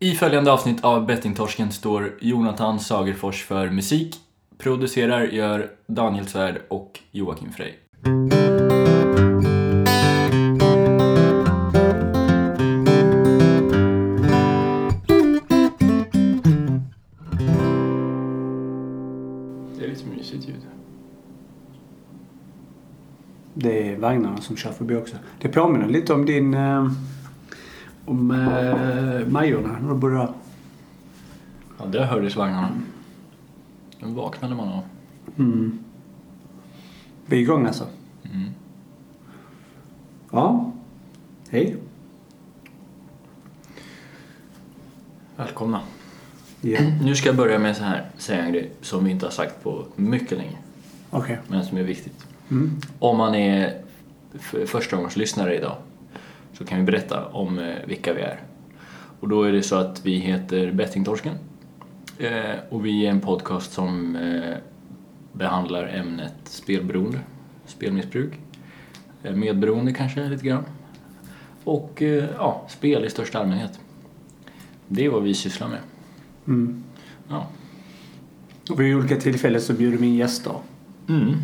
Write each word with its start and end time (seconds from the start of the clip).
I 0.00 0.14
följande 0.14 0.52
avsnitt 0.52 0.84
av 0.84 1.06
Bettingtorsken 1.06 1.72
står 1.72 2.18
Jonathan 2.20 2.80
Sagerfors 2.80 3.44
för 3.44 3.70
musik. 3.70 4.16
Producerar 4.58 5.24
gör 5.24 5.70
Daniel 5.86 6.26
Svärd 6.26 6.62
och 6.68 7.00
Joakim 7.10 7.52
Frey. 7.52 7.72
Det 19.78 19.84
är 19.84 19.88
lite 19.88 20.06
mysigt 20.06 20.48
ljud. 20.48 20.66
Det 23.54 23.88
är 23.92 23.96
vagnarna 23.96 24.40
som 24.40 24.56
kör 24.56 24.72
förbi 24.72 24.96
också. 24.96 25.16
Det 25.40 25.48
påminner 25.48 25.88
lite 25.88 26.12
om 26.12 26.26
din... 26.26 26.54
Eh, 26.54 26.90
om 28.08 28.30
eh, 28.30 29.28
Majorna 29.28 29.78
när 29.78 29.94
bodde 29.94 30.14
där. 30.14 30.28
Ja, 31.78 31.84
det 31.86 32.04
hördes 32.04 32.36
vagnarna. 32.36 32.70
Den 34.00 34.14
vaknade 34.14 34.54
man 34.54 34.68
av. 34.68 34.82
Mm. 35.38 35.78
Vi 37.26 37.36
är 37.36 37.40
igång 37.40 37.66
alltså. 37.66 37.86
Mm. 38.22 38.50
Ja. 40.30 40.72
Hej. 41.50 41.76
Välkomna. 45.36 45.80
Ja. 46.60 46.78
Nu 47.02 47.14
ska 47.14 47.28
jag 47.28 47.36
börja 47.36 47.58
med 47.58 47.76
så 47.76 47.82
här, 47.82 48.10
säga 48.16 48.44
en 48.44 48.52
grej 48.52 48.70
som 48.80 49.04
vi 49.04 49.10
inte 49.10 49.26
har 49.26 49.30
sagt 49.30 49.62
på 49.62 49.84
mycket 49.96 50.38
länge, 50.38 50.56
Okej. 51.10 51.38
men 51.48 51.64
som 51.64 51.78
är 51.78 51.82
viktigt. 51.82 52.26
Mm. 52.50 52.80
Om 52.98 53.16
man 53.16 53.34
är 53.34 53.82
förstagångslyssnare 54.66 55.56
idag 55.56 55.76
så 56.52 56.64
kan 56.64 56.78
vi 56.78 56.84
berätta 56.84 57.26
om 57.26 57.58
eh, 57.58 57.74
vilka 57.86 58.12
vi 58.12 58.20
är. 58.20 58.40
Och 59.20 59.28
då 59.28 59.42
är 59.42 59.52
det 59.52 59.62
så 59.62 59.76
att 59.76 60.06
vi 60.06 60.18
heter 60.18 60.72
Bettingtorsken 60.72 61.34
eh, 62.18 62.56
och 62.68 62.86
vi 62.86 63.06
är 63.06 63.10
en 63.10 63.20
podcast 63.20 63.72
som 63.72 64.16
eh, 64.16 64.56
behandlar 65.32 65.88
ämnet 65.88 66.34
spelberoende, 66.44 67.20
spelmissbruk, 67.66 68.32
medberoende 69.34 69.92
kanske 69.92 70.28
lite 70.28 70.46
grann 70.46 70.64
och 71.64 72.02
ja, 72.38 72.64
spel 72.68 73.04
i 73.04 73.10
största 73.10 73.38
allmänhet. 73.38 73.80
Det 74.88 75.04
är 75.04 75.08
vad 75.08 75.22
vi 75.22 75.34
sysslar 75.34 75.68
med. 75.68 75.80
Mm. 76.46 76.84
Ja. 77.28 77.46
Och 78.70 78.80
vid 78.80 78.96
olika 78.96 79.16
tillfällen 79.16 79.60
så 79.60 79.72
bjuder 79.72 79.98
vi 79.98 80.06
in 80.06 80.14
gäster. 80.14 80.54
Mm. 81.08 81.34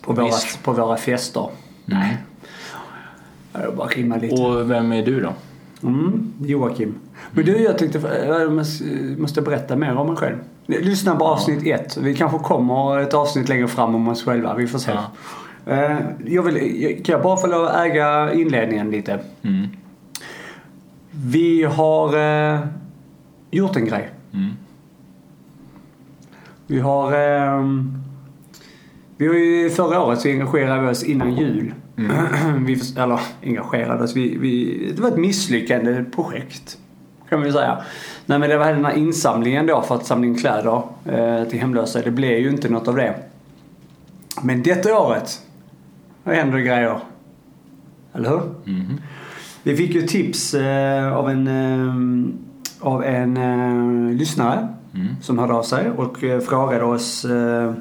På 0.00 0.12
våra, 0.12 0.24
Visst. 0.24 0.62
på 0.62 0.72
våra 0.72 0.96
fester. 0.96 1.48
Nej. 1.84 2.16
Jag 3.62 3.76
bara 3.76 3.86
rimmar 3.88 4.20
lite. 4.20 4.42
Och 4.42 4.70
vem 4.70 4.92
är 4.92 5.04
du 5.06 5.20
då? 5.20 5.32
Mm, 5.82 6.32
Joakim. 6.44 6.94
Men 7.30 7.44
du, 7.44 7.56
jag 7.58 7.78
tänkte, 7.78 7.98
jag 8.26 8.52
måste- 9.18 9.42
berätta 9.42 9.76
mer 9.76 9.96
om 9.96 10.06
mig 10.06 10.16
själv. 10.16 10.36
Lyssna 10.66 11.16
på 11.16 11.24
avsnitt 11.24 11.66
ett. 11.66 11.96
Vi 11.96 12.14
kanske 12.14 12.38
kommer 12.38 12.98
ett 12.98 13.14
avsnitt 13.14 13.48
längre 13.48 13.68
fram 13.68 13.94
om 13.94 14.08
oss 14.08 14.24
själva. 14.24 14.54
Vi 14.54 14.66
får 14.66 14.78
se. 14.78 14.90
Ja. 15.64 15.72
Eh, 15.72 15.96
Jag 16.26 16.42
vill, 16.42 16.56
kan 17.04 17.12
jag 17.12 17.22
bara 17.22 17.36
få 17.36 17.46
lov 17.46 17.64
att 17.64 17.76
äga 17.86 18.32
inledningen 18.32 18.90
lite? 18.90 19.18
Mm. 19.42 19.66
Vi 21.10 21.62
har 21.64 22.16
eh, 22.54 22.60
gjort 23.50 23.76
en 23.76 23.84
grej. 23.86 24.08
Mm. 24.32 24.50
Vi 26.66 26.80
har... 26.80 27.12
Eh, 27.12 27.64
vi 29.16 29.26
har 29.28 29.34
ju 29.34 29.70
förra 29.70 30.02
året 30.02 30.20
så 30.20 30.28
engagerade 30.28 30.82
vi 30.82 30.88
oss 30.88 31.02
innan 31.02 31.36
jul. 31.36 31.74
vi, 32.66 32.76
förs- 32.76 32.96
eller 32.96 33.20
engagerade 33.42 34.04
oss. 34.04 34.16
Vi, 34.16 34.36
vi, 34.38 34.92
det 34.96 35.02
var 35.02 35.08
ett 35.08 35.16
misslyckande 35.18 36.04
projekt. 36.04 36.78
Kan 37.28 37.42
vi 37.42 37.52
säga. 37.52 37.78
Nej 38.26 38.38
men 38.38 38.50
det 38.50 38.56
var 38.58 38.66
den 38.72 38.84
här 38.84 38.92
insamlingen 38.96 39.66
då 39.66 39.82
för 39.82 39.94
att 39.94 40.06
samla 40.06 40.26
in 40.26 40.38
kläder 40.38 40.82
eh, 41.04 41.44
till 41.48 41.58
hemlösa. 41.60 42.02
Det 42.02 42.10
blev 42.10 42.38
ju 42.38 42.48
inte 42.50 42.68
något 42.68 42.88
av 42.88 42.96
det. 42.96 43.14
Men 44.42 44.62
detta 44.62 44.98
året, 45.00 45.40
då 46.24 46.30
händer 46.30 46.56
det 46.58 46.62
grejer. 46.64 46.98
Eller 48.14 48.28
hur? 48.30 48.40
Mhm. 48.64 49.00
Vi 49.62 49.76
fick 49.76 49.94
ju 49.94 50.02
tips 50.02 50.54
eh, 50.54 51.12
av 51.16 51.30
en, 51.30 51.46
eh, 51.48 52.86
av 52.86 53.04
en 53.04 53.36
eh, 53.36 54.14
lyssnare 54.18 54.68
Mm. 54.94 55.06
som 55.22 55.38
hörde 55.38 55.52
av 55.52 55.62
sig 55.62 55.90
och 55.90 56.24
eh, 56.24 56.40
frågade 56.40 56.84
oss 56.84 57.24
eh, 57.24 57.72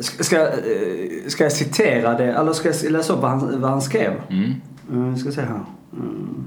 Ska, 0.00 0.24
ska, 0.24 0.36
eh, 0.42 1.28
ska 1.28 1.44
jag 1.44 1.52
citera 1.52 2.14
det, 2.18 2.32
eller 2.32 2.52
ska 2.52 2.68
jag 2.68 2.92
läsa 2.92 3.12
upp 3.12 3.20
vad 3.22 3.30
han, 3.30 3.60
vad 3.60 3.70
han 3.70 3.82
skrev? 3.82 4.12
Mm. 4.30 4.52
Uh, 5.08 5.16
ska 5.16 5.30
se 5.30 5.40
här. 5.40 5.60
Mm. 5.92 6.44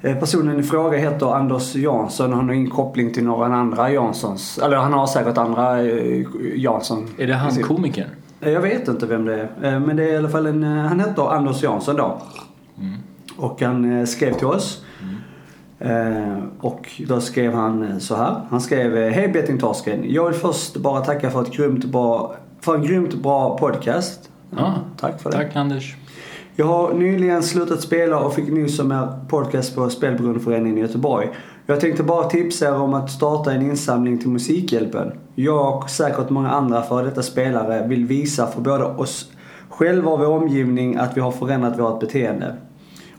Eh, 0.00 0.16
Personen 0.18 0.60
i 0.60 0.62
fråga 0.62 0.98
heter 0.98 1.34
Anders 1.34 1.74
Jansson. 1.76 2.32
Han 2.32 2.46
har 2.48 2.54
ingen 2.54 2.70
koppling 2.70 3.12
till 3.12 3.24
några 3.24 3.46
andra 3.46 3.90
Janssons. 3.92 4.58
Eller 4.58 4.76
han 4.76 4.92
har 4.92 5.06
säkert 5.06 5.38
andra 5.38 5.82
eh, 5.82 6.24
Jansson. 6.54 7.08
Är 7.18 7.26
det 7.26 7.34
han 7.34 7.62
komikern? 7.62 8.08
Eh, 8.40 8.50
Jag 8.52 8.60
vet 8.60 8.88
inte 8.88 9.06
vem 9.06 9.24
det 9.24 9.34
är. 9.34 9.74
Eh, 9.74 9.80
Men 9.80 9.96
det 9.96 10.04
är 10.04 10.12
i 10.12 10.16
alla 10.16 10.28
fall 10.28 10.46
en... 10.46 10.62
eh, 10.64 10.84
Han 10.84 11.00
heter 11.00 11.32
Anders 11.34 11.62
Jansson 11.62 11.96
då. 11.96 12.20
Mm. 12.78 12.92
Och 13.36 13.62
han 13.62 13.98
eh, 13.98 14.04
skrev 14.04 14.32
till 14.32 14.46
oss. 14.46 14.84
Eh, 15.78 16.38
och 16.60 17.02
då 17.08 17.20
skrev 17.20 17.54
han 17.54 17.82
eh, 17.82 17.98
så 17.98 18.16
här. 18.16 18.40
Han 18.50 18.60
skrev 18.60 18.96
eh, 18.96 19.10
Hej 19.10 19.28
Bettingtorsken. 19.28 20.04
Jag 20.06 20.26
vill 20.26 20.34
först 20.34 20.76
bara 20.76 21.00
tacka 21.00 21.30
för, 21.30 21.42
ett 21.42 21.52
grymt 21.52 21.84
bra, 21.84 22.34
för 22.60 22.74
en 22.74 22.82
grymt 22.82 23.14
bra 23.14 23.58
podcast. 23.58 24.30
Ja, 24.56 24.74
tack 25.00 25.20
för 25.22 25.30
det. 25.30 25.36
Tack 25.36 25.56
Anders. 25.56 25.96
Jag 26.56 26.66
har 26.66 26.94
nyligen 26.94 27.42
slutat 27.42 27.80
spela 27.80 28.18
och 28.18 28.34
fick 28.34 28.48
nys 28.48 28.78
om 28.78 28.92
er 28.92 29.08
podcast 29.28 29.74
på 29.74 29.90
Spelberoendeföreningen 29.90 30.78
i 30.78 30.80
Göteborg. 30.80 31.28
Jag 31.66 31.80
tänkte 31.80 32.02
bara 32.02 32.24
tipsa 32.24 32.66
er 32.66 32.74
om 32.74 32.94
att 32.94 33.10
starta 33.10 33.52
en 33.52 33.62
insamling 33.62 34.18
till 34.18 34.28
Musikhjälpen. 34.28 35.12
Jag 35.34 35.76
och 35.76 35.90
säkert 35.90 36.30
många 36.30 36.50
andra 36.50 36.82
för 36.82 37.04
detta 37.04 37.22
spelare 37.22 37.88
vill 37.88 38.06
visa 38.06 38.46
för 38.46 38.60
både 38.60 38.84
oss 38.84 39.30
själva 39.68 40.10
och 40.10 40.18
vår 40.18 40.26
omgivning 40.26 40.96
att 40.96 41.16
vi 41.16 41.20
har 41.20 41.30
förändrat 41.30 41.78
vårt 41.78 42.00
beteende. 42.00 42.56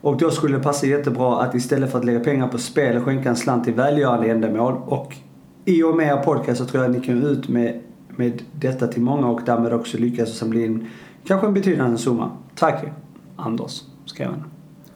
Och 0.02 0.18
då 0.18 0.32
skulle 0.32 0.58
det 0.58 0.64
passa 0.64 0.86
jättebra 0.86 1.42
att 1.42 1.56
istället 1.56 1.92
för 1.92 2.00
att 2.00 2.06
lägga 2.06 2.20
pengar 2.20 2.48
på 2.48 2.58
spel 2.58 3.02
skänka 3.04 3.30
en 3.30 3.36
slant 3.36 3.64
till 3.64 3.74
välgörande 3.74 4.32
ändamål. 4.32 4.74
Och 4.86 5.16
i 5.66 5.84
och 5.84 5.96
med 5.98 6.08
er 6.08 6.18
podcast 6.24 6.58
så 6.60 6.66
tror 6.66 6.84
jag 6.84 6.92
att 6.92 6.98
ni 7.02 7.06
kan 7.06 7.24
ut 7.24 7.48
med, 7.48 7.80
med 8.08 8.42
detta 8.52 8.88
till 8.88 9.02
många 9.02 9.28
och 9.28 9.42
därmed 9.46 9.74
också 9.74 9.98
lyckas 9.98 10.38
samla 10.38 10.60
in 10.60 10.88
kanske 11.28 11.48
en 11.48 11.54
betydande 11.54 11.98
summa. 11.98 12.32
Tack 12.56 12.84
Anders, 13.36 13.82
skrev 14.06 14.28
han. 14.30 14.44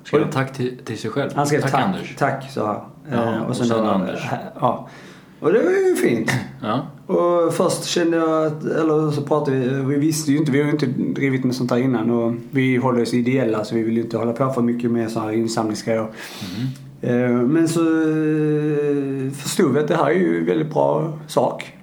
Ska 0.03 0.17
jag 0.19 0.31
tack 0.31 0.53
till, 0.53 0.77
till 0.85 0.97
sig 0.97 1.11
själv? 1.11 1.31
Han 1.35 1.47
skrev 1.47 1.61
tack, 1.61 1.71
tack 1.71 1.83
Anders. 1.83 2.15
tack 2.15 2.51
sa 2.51 2.67
han. 2.67 2.81
Ja, 3.17 3.33
Eh, 3.35 3.41
och 3.41 3.55
sen 3.55 3.67
då- 3.69 3.83
Anders. 3.85 4.27
Ja. 4.59 4.87
Och 5.43 5.53
det 5.53 5.59
var 5.59 5.71
ju 5.71 5.95
fint. 5.95 6.31
Ja. 6.61 6.87
Och 7.15 7.53
först 7.53 7.83
kände 7.83 8.17
jag 8.17 8.45
att, 8.45 8.63
eller 8.63 9.11
så 9.11 9.21
pratade 9.21 9.57
vi, 9.57 9.67
vi 9.67 9.95
visste 9.95 10.31
ju 10.31 10.37
inte, 10.37 10.51
vi 10.51 10.57
har 10.57 10.65
ju 10.65 10.71
inte 10.71 10.85
drivit 10.85 11.43
med 11.43 11.55
sånt 11.55 11.71
här 11.71 11.77
innan 11.77 12.09
och 12.09 12.33
vi 12.51 12.77
håller 12.77 13.01
oss 13.01 13.13
ideella 13.13 13.63
så 13.63 13.75
vi 13.75 13.83
vill 13.83 13.97
ju 13.97 14.03
inte 14.03 14.17
hålla 14.17 14.33
på 14.33 14.49
för 14.49 14.61
mycket 14.61 14.91
med 14.91 15.11
så 15.11 15.19
här 15.19 15.31
insamlingsgrejer. 15.31 16.07
Eh, 17.01 17.29
Men 17.29 17.67
så 17.67 17.81
eh, 17.81 19.31
förstod 19.31 19.73
vi 19.73 19.79
att 19.79 19.87
det 19.87 19.95
här 19.95 20.05
är 20.05 20.13
ju 20.13 20.39
en 20.39 20.45
väldigt 20.45 20.73
bra 20.73 21.19
sak. 21.27 21.77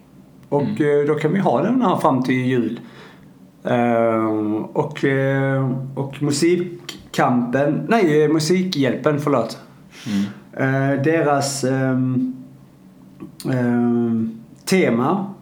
Och 0.49 0.81
eh, 0.81 1.07
då 1.07 1.15
kan 1.15 1.33
vi 1.33 1.39
ha 1.39 1.63
den 1.63 1.83
här 1.83 1.97
fram 1.97 2.23
till 2.23 2.47
jul. 2.47 2.81
Och, 4.73 5.05
och 5.95 6.23
musikkampen, 6.23 7.87
nej 7.89 8.29
Musikhjälpen, 8.29 9.21
förlåt. 9.21 9.59
Mm. 10.07 11.03
Deras 11.03 11.65
ehm, 13.53 14.41
tema 14.65 15.35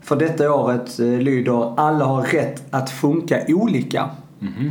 för 0.00 0.16
detta 0.16 0.54
året 0.54 0.98
eh, 0.98 1.06
lyder 1.06 1.80
Alla 1.80 2.04
har 2.04 2.22
rätt 2.22 2.62
att 2.70 2.90
funka 2.90 3.40
olika. 3.48 4.10
Mhm. 4.38 4.70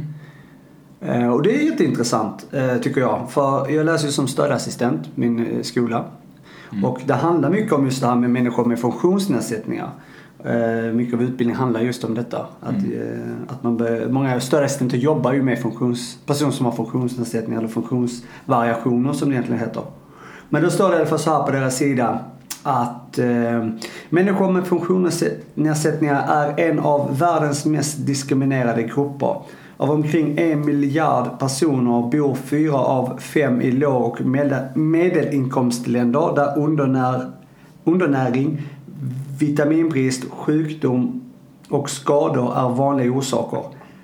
Eh, 1.01 1.27
och 1.27 1.43
det 1.43 1.55
är 1.55 1.61
jätteintressant 1.61 2.47
eh, 2.51 2.75
tycker 2.75 3.01
jag. 3.01 3.25
För 3.29 3.69
jag 3.69 3.85
läser 3.85 4.05
ju 4.05 4.11
som 4.11 4.27
stödassistent 4.27 5.09
min 5.15 5.45
eh, 5.45 5.61
skola. 5.61 6.05
Och 6.83 7.01
det 7.05 7.13
handlar 7.13 7.49
mycket 7.49 7.73
om 7.73 7.85
just 7.85 8.01
det 8.01 8.07
här 8.07 8.15
med 8.15 8.29
människor 8.29 8.65
med 8.65 8.79
funktionsnedsättningar. 8.79 9.89
Mycket 10.93 11.13
av 11.13 11.21
utbildningen 11.21 11.55
handlar 11.55 11.81
just 11.81 12.03
om 12.03 12.15
detta. 12.15 12.45
Att, 12.61 12.73
eh, 12.73 13.31
att 13.47 13.63
man 13.63 13.77
be, 13.77 14.07
många 14.09 14.39
stödassistenter 14.39 14.97
jobbar 14.97 15.33
ju 15.33 15.43
med 15.43 15.61
funktions, 15.61 16.17
personer 16.25 16.51
som 16.51 16.65
har 16.65 16.73
funktionsnedsättningar 16.73 17.59
eller 17.59 17.69
funktionsvariationer 17.69 19.13
som 19.13 19.29
det 19.29 19.35
egentligen 19.35 19.59
heter. 19.59 19.83
Men 20.49 20.63
då 20.63 20.69
står 20.69 20.89
det 20.89 20.95
i 20.95 20.99
alla 20.99 21.09
fall 21.09 21.19
så 21.19 21.31
här 21.31 21.43
på 21.43 21.51
deras 21.51 21.77
sida 21.77 22.19
att 22.63 23.17
eh, 23.17 23.67
människor 24.09 24.51
med 24.51 24.67
funktionsnedsättningar 24.67 26.27
är 26.27 26.69
en 26.69 26.79
av 26.79 27.19
världens 27.19 27.65
mest 27.65 28.05
diskriminerade 28.05 28.83
grupper. 28.83 29.35
Av 29.77 29.91
omkring 29.91 30.37
en 30.37 30.65
miljard 30.65 31.39
personer 31.39 32.09
bor 32.11 32.35
fyra 32.35 32.77
av 32.77 33.19
fem 33.19 33.61
i 33.61 33.71
låg 33.71 34.03
och 34.03 34.21
medelinkomstländer 34.75 36.35
där 36.35 36.57
undernär, 36.57 37.31
undernäring, 37.83 38.61
vitaminbrist, 39.39 40.23
sjukdom 40.29 41.21
och 41.69 41.89
skador 41.89 42.57
är 42.57 42.69
vanliga 42.69 43.11
orsaker. 43.11 43.63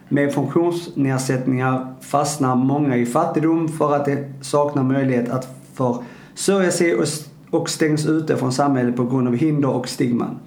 Med 0.10 0.34
funktionsnedsättningar 0.34 1.96
fastnar 2.02 2.56
många 2.56 2.98
i 2.98 3.06
fattigdom 3.06 3.68
för 3.68 3.96
att 3.96 4.06
de 4.06 4.18
saknar 4.42 4.84
möjlighet 4.84 5.30
att 5.30 5.48
försörja 5.74 6.72
sig 6.72 6.96
och, 6.96 7.08
och 7.56 7.70
stängs 7.70 8.06
ute 8.06 8.38
från 8.38 8.52
samhället 8.52 8.96
på 8.96 9.06
grund 9.06 9.28
av 9.28 9.36
hinder 9.36 9.70
och 9.70 9.90
stigman. 9.90 10.38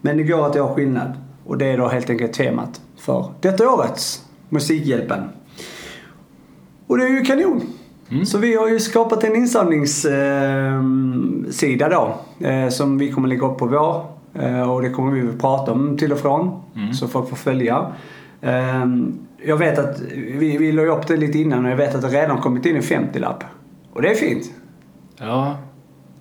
Men 0.00 0.16
det 0.16 0.22
går 0.22 0.46
att 0.46 0.54
göra 0.54 0.74
skillnad 0.74 1.12
och 1.46 1.58
det 1.58 1.66
är 1.66 1.78
då 1.78 1.88
helt 1.88 2.10
enkelt 2.10 2.32
temat 2.32 2.80
för 2.96 3.26
detta 3.40 3.70
årets 3.70 4.24
Musikhjälpen. 4.48 5.22
Och 6.86 6.98
det 6.98 7.04
är 7.04 7.08
ju 7.08 7.24
kanon! 7.24 7.62
Mm. 8.10 8.26
Så 8.26 8.38
vi 8.38 8.54
har 8.54 8.68
ju 8.68 8.80
skapat 8.80 9.24
en 9.24 9.36
insamlingssida 9.36 11.88
då 11.88 12.14
eh, 12.46 12.68
som 12.68 12.98
vi 12.98 13.12
kommer 13.12 13.28
lägga 13.28 13.46
upp 13.46 13.58
på 13.58 13.66
vår 13.66 14.06
eh, 14.44 14.70
och 14.70 14.82
det 14.82 14.90
kommer 14.90 15.12
vi 15.12 15.28
att 15.28 15.40
prata 15.40 15.72
om 15.72 15.96
till 15.96 16.12
och 16.12 16.18
från 16.18 16.60
Mm. 16.76 16.94
så 16.94 17.08
folk 17.08 17.28
får 17.28 17.36
följa. 17.36 17.86
Eh, 18.40 18.86
jag 19.44 19.56
vet 19.56 19.78
att 19.78 20.00
vi, 20.14 20.56
vi 20.56 20.72
la 20.72 20.82
upp 20.82 21.06
det 21.06 21.16
lite 21.16 21.38
innan 21.38 21.64
och 21.64 21.70
jag 21.70 21.76
vet 21.76 21.94
att 21.94 22.02
det 22.02 22.08
redan 22.08 22.40
kommit 22.40 22.66
in 22.66 22.76
en 22.76 22.82
50-lapp. 22.82 23.44
Och 23.92 24.02
det 24.02 24.10
är 24.10 24.14
fint. 24.14 24.52
Ja. 25.16 25.56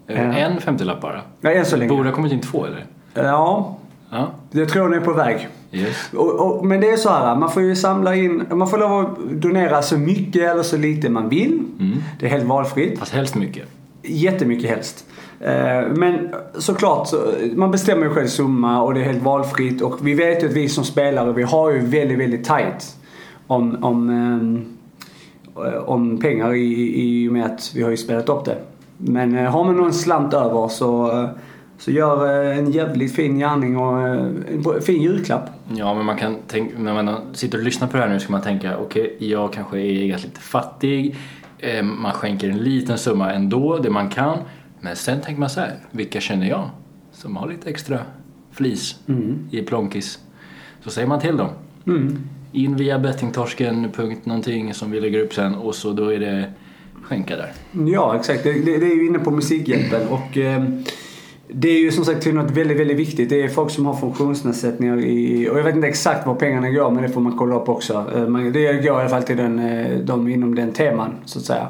Ja. 0.10 0.16
En 0.16 0.60
50-lapp 0.60 1.02
bara. 1.02 1.22
Ja, 1.42 1.52
än 1.52 1.66
så 1.66 1.78
länge. 1.78 1.90
Borde 1.90 2.10
ha 2.10 2.16
kommit 2.16 2.32
in 2.34 2.42
två 2.42 2.66
eller? 2.66 2.86
Ja, 3.14 3.76
Ja. 4.12 4.30
jag 4.52 4.70
tror 4.70 4.90
den 4.90 5.02
är 5.02 5.06
på 5.06 5.14
väg. 5.14 5.48
Yes. 5.72 6.10
Och, 6.16 6.40
och, 6.40 6.66
men 6.66 6.82
det 6.82 6.90
är 6.90 6.98
så 6.98 7.10
här, 7.10 7.36
man 7.36 7.52
får 7.52 7.62
ju 7.64 7.76
samla 7.76 8.16
in, 8.16 8.44
man 8.52 8.68
får 8.70 8.78
lov 8.78 9.06
att 9.06 9.18
donera 9.42 9.82
så 9.82 9.98
mycket 9.98 10.42
eller 10.52 10.64
så 10.64 10.78
lite 10.78 11.10
man 11.10 11.30
vill. 11.30 11.60
Mm. 11.80 11.98
Det 12.20 12.26
är 12.26 12.30
helt 12.30 12.44
valfritt. 12.46 13.00
Fast 13.00 13.14
helst 13.14 13.36
mycket. 13.36 13.68
Jättemycket 14.04 14.70
helst. 14.70 15.06
Eh, 15.40 15.82
Men 15.96 16.30
såklart, 16.58 17.08
så, 17.08 17.18
man 17.56 17.72
bestämmer 17.72 18.04
ju 18.06 18.14
själv 18.14 18.28
summa 18.28 18.82
och 18.82 18.94
det 18.94 19.00
är 19.02 19.04
helt 19.06 19.24
valfritt. 19.24 19.82
Och 19.82 20.08
vi 20.08 20.14
vet 20.14 20.44
ju 20.44 20.48
att 20.48 20.54
vi 20.54 20.70
som 20.70 20.84
spelare, 20.84 21.34
vi 21.34 21.44
har 21.44 21.72
ju 21.72 21.80
väldigt, 21.80 22.20
väldigt 22.20 22.44
tight 22.46 22.96
om, 23.48 23.84
om, 23.84 24.10
eh, 25.56 25.74
om 25.86 26.18
pengar 26.18 26.54
i, 26.54 26.94
i 27.02 27.30
och 27.30 27.34
med 27.34 27.46
att 27.46 27.72
vi 27.76 27.84
har 27.84 27.90
ju 27.90 27.98
spelat 27.98 28.30
upp 28.30 28.46
det. 28.46 28.58
Men 29.02 29.38
eh, 29.38 29.52
har 29.52 29.64
man 29.64 29.78
någon 29.78 29.94
slant 29.94 30.34
över 30.34 30.68
så, 30.68 31.22
eh, 31.22 31.30
så 31.78 31.92
gör 31.92 32.44
eh, 32.50 32.58
en 32.58 32.72
jävligt 32.72 33.16
fin 33.16 33.40
gärning 33.40 33.78
och 33.78 34.08
en 34.08 34.82
fin 34.82 35.02
julklapp. 35.02 35.50
Ja, 35.74 35.94
men 35.94 36.06
man 36.06 36.18
kan 36.18 36.36
tänka, 36.48 36.80
när 36.80 37.04
man 37.04 37.16
sitter 37.34 37.58
och 37.58 37.64
lyssnar 37.64 37.88
på 37.88 37.98
det 37.98 38.04
här 38.04 38.10
nu 38.10 38.20
ska 38.20 38.32
man 38.32 38.42
tänka 38.42 38.78
okej, 38.78 39.16
jag 39.20 39.54
kanske 39.54 39.80
är 39.80 40.18
lite 40.18 40.40
fattig. 40.40 41.16
Man 41.84 42.12
skänker 42.12 42.50
en 42.50 42.58
liten 42.58 42.98
summa 42.98 43.34
ändå, 43.34 43.78
det 43.78 43.90
man 43.90 44.10
kan. 44.10 44.38
Men 44.80 44.96
sen 44.96 45.22
tänker 45.22 45.40
man 45.40 45.50
så 45.50 45.60
här, 45.60 45.76
vilka 45.92 46.20
känner 46.20 46.50
jag 46.50 46.70
som 47.12 47.36
har 47.36 47.48
lite 47.48 47.70
extra 47.70 48.00
flis 48.52 49.00
i 49.52 49.62
plonkis? 49.62 50.20
Så 50.84 50.90
säger 50.90 51.08
man 51.08 51.20
till 51.20 51.38
dem. 51.38 51.50
Mm. 51.88 52.24
In 52.52 52.76
via 52.76 53.00
bettingtorsken, 53.00 53.92
punkt 53.92 54.26
någonting 54.26 54.74
som 54.74 54.92
vi 54.92 55.02
lägger 55.02 55.20
upp 55.20 55.34
sen 55.34 55.56
och 55.56 55.76
så 55.76 55.92
då 55.92 56.14
är 56.14 56.20
det 56.20 56.54
skänka 57.10 57.36
där. 57.36 57.52
Ja, 57.86 58.16
exakt. 58.16 58.44
Det, 58.44 58.54
det, 58.54 58.78
det 58.78 58.86
är 58.86 58.96
ju 58.96 59.08
inne 59.08 59.20
på 59.20 59.32
Musikhjälpen 59.32 60.08
och 60.08 60.38
eh, 60.38 60.64
det 61.54 61.70
är 61.70 61.80
ju 61.80 61.92
som 61.92 62.06
sagt 62.06 62.26
något 62.26 62.52
väldigt, 62.52 62.80
väldigt 62.80 62.98
viktigt. 62.98 63.30
Det 63.30 63.44
är 63.44 63.48
folk 63.48 63.72
som 63.72 63.86
har 63.86 63.94
funktionsnedsättningar 63.94 65.00
i, 65.00 65.50
och 65.52 65.60
jag 65.60 65.64
vet 65.64 65.76
inte 65.76 65.88
exakt 65.88 66.28
var 66.28 66.36
pengarna 66.36 66.70
går 66.70 66.92
men 66.92 67.04
det 67.04 67.10
får 67.10 67.22
man 67.22 67.38
kolla 67.38 67.56
upp 67.56 67.70
också. 67.70 67.94
Eh, 68.16 68.52
det 68.52 68.74
går 68.74 68.84
i 68.84 68.90
alla 68.90 69.10
fall 69.10 69.24
till 69.24 69.38
den, 69.38 69.60
eh, 69.60 70.00
de 70.00 70.28
inom 70.28 70.56
den 70.56 70.72
teman 70.72 71.16
så 71.26 71.40
att 71.40 71.46
säga. 71.46 71.68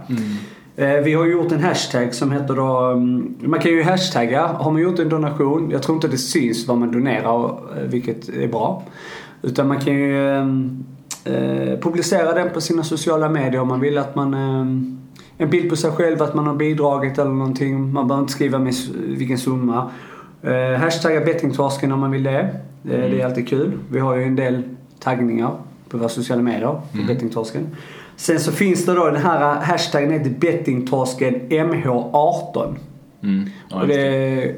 Eh, 0.75 1.03
Vi 1.03 1.13
har 1.13 1.25
gjort 1.25 1.51
en 1.51 1.63
hashtag 1.63 2.13
som 2.13 2.31
heter 2.31 2.55
då, 2.55 2.77
mm, 2.77 3.35
man 3.39 3.59
kan 3.59 3.71
ju 3.71 3.83
hashtagga, 3.83 4.47
har 4.47 4.71
man 4.71 4.81
gjort 4.81 4.99
en 4.99 5.09
donation, 5.09 5.69
jag 5.71 5.83
tror 5.83 5.95
inte 5.95 6.07
det 6.07 6.17
syns 6.17 6.67
vad 6.67 6.77
man 6.77 6.91
donerar, 6.91 7.59
vilket 7.87 8.29
är 8.29 8.47
bra. 8.47 8.83
Utan 9.41 9.67
man 9.67 9.79
kan 9.79 9.93
ju 9.93 10.43
publicera 11.81 12.33
den 12.33 12.49
på 12.53 12.61
sina 12.61 12.83
sociala 12.83 13.29
medier 13.29 13.61
om 13.61 13.67
man 13.67 13.79
vill 13.79 13.97
att 13.97 14.15
man 14.15 14.35
en 15.41 15.49
bild 15.49 15.69
på 15.69 15.75
sig 15.75 15.91
själv 15.91 16.21
att 16.21 16.33
man 16.35 16.47
har 16.47 16.55
bidragit 16.55 17.17
eller 17.17 17.31
någonting. 17.31 17.93
Man 17.93 18.07
behöver 18.07 18.23
inte 18.23 18.33
skriva 18.33 18.59
med 18.59 18.73
vilken 18.97 19.37
summa. 19.37 19.91
Eh, 20.41 20.79
hashtagga 20.79 21.19
bettingtorsken 21.21 21.91
om 21.91 21.99
man 21.99 22.11
vill 22.11 22.23
det. 22.23 22.49
Det, 22.81 22.97
det 22.97 23.21
är 23.21 23.25
alltid 23.25 23.47
kul. 23.49 23.79
Vi 23.91 23.99
har 23.99 24.15
ju 24.15 24.23
en 24.23 24.35
del 24.35 24.61
taggningar 24.99 25.51
på 25.89 25.97
våra 25.97 26.09
sociala 26.09 26.41
medier 26.41 26.81
på 26.91 26.97
bettingtorsken. 27.07 27.67
Sen 28.15 28.39
så 28.39 28.51
finns 28.51 28.85
det 28.85 28.93
då 28.93 29.05
den 29.05 29.21
här 29.21 29.55
hashtaggen 29.55 30.11
heter 30.11 30.29
bettingtorsken 30.29 31.35
MH18. 31.49 32.75
Mm. 33.23 33.49
Ja, 33.69 33.83
det. 33.87 33.95
det, 33.95 34.55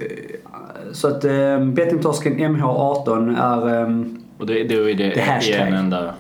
så 0.93 1.07
att 1.07 1.25
eh, 1.25 1.65
bettingtorsken 1.65 2.39
MH18 2.39 3.37
är 3.41 3.79
eh, 3.81 4.05
Och 4.37 4.45
det, 4.45 4.63
det 4.63 4.75
är 4.75 4.95
det, 4.95 5.09
Det 5.09 5.21
hashtag. 5.21 5.67
en 5.67 5.73
enda 5.73 6.13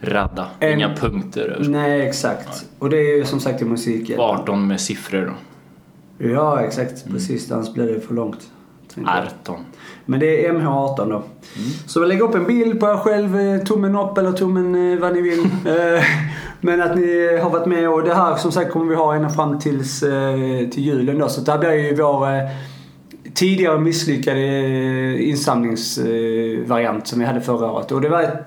radda. 0.00 0.46
En- 0.60 0.72
Inga 0.78 0.94
punkter. 0.94 1.56
Nej, 1.68 2.06
exakt. 2.08 2.64
Och 2.78 2.90
det 2.90 2.96
är 2.96 3.16
ju 3.16 3.24
som 3.24 3.40
sagt 3.40 3.62
i 3.62 3.64
musiken. 3.64 4.20
18 4.20 4.66
med 4.66 4.80
siffror 4.80 5.26
då. 5.26 5.32
Ja, 6.28 6.60
exakt. 6.60 7.04
Precis. 7.10 7.52
Annars 7.52 7.72
blir 7.72 7.86
det 7.86 8.00
för 8.00 8.14
långt. 8.14 8.38
tänker 8.94 9.10
jag. 9.10 9.24
18. 9.44 9.56
Men 10.04 10.20
det 10.20 10.46
är 10.46 10.52
MH18 10.52 11.10
då. 11.10 11.22
Så 11.86 12.04
lägg 12.04 12.20
upp 12.20 12.34
en 12.34 12.44
bild 12.46 12.80
på 12.80 12.86
er 12.86 12.96
själv, 12.96 13.38
eh, 13.40 13.58
tummen 13.64 13.96
upp 13.96 14.18
eller 14.18 14.32
tummen 14.32 14.92
eh, 14.92 14.98
vad 14.98 15.12
ni 15.14 15.20
vill. 15.20 15.40
Eh, 15.66 16.02
Men 16.60 16.82
att 16.82 16.96
ni 16.96 17.38
har 17.42 17.50
varit 17.50 17.66
med 17.66 17.88
och 17.90 18.02
det 18.02 18.14
här 18.14 18.36
som 18.36 18.52
sagt 18.52 18.70
kommer 18.72 18.86
vi 18.86 18.94
ha 18.94 19.14
ända 19.14 19.28
fram 19.30 19.58
tills, 19.60 20.00
till 20.72 20.82
julen 20.84 21.18
då. 21.18 21.28
Så 21.28 21.40
det 21.40 21.52
här 21.52 21.58
blir 21.58 21.72
ju 21.72 21.94
vår 21.96 22.28
tidigare 23.34 23.78
misslyckade 23.80 24.40
insamlingsvariant 25.22 27.06
som 27.06 27.18
vi 27.20 27.24
hade 27.24 27.40
förra 27.40 27.70
året. 27.72 27.92
Och 27.92 28.00
det 28.00 28.08
var 28.08 28.44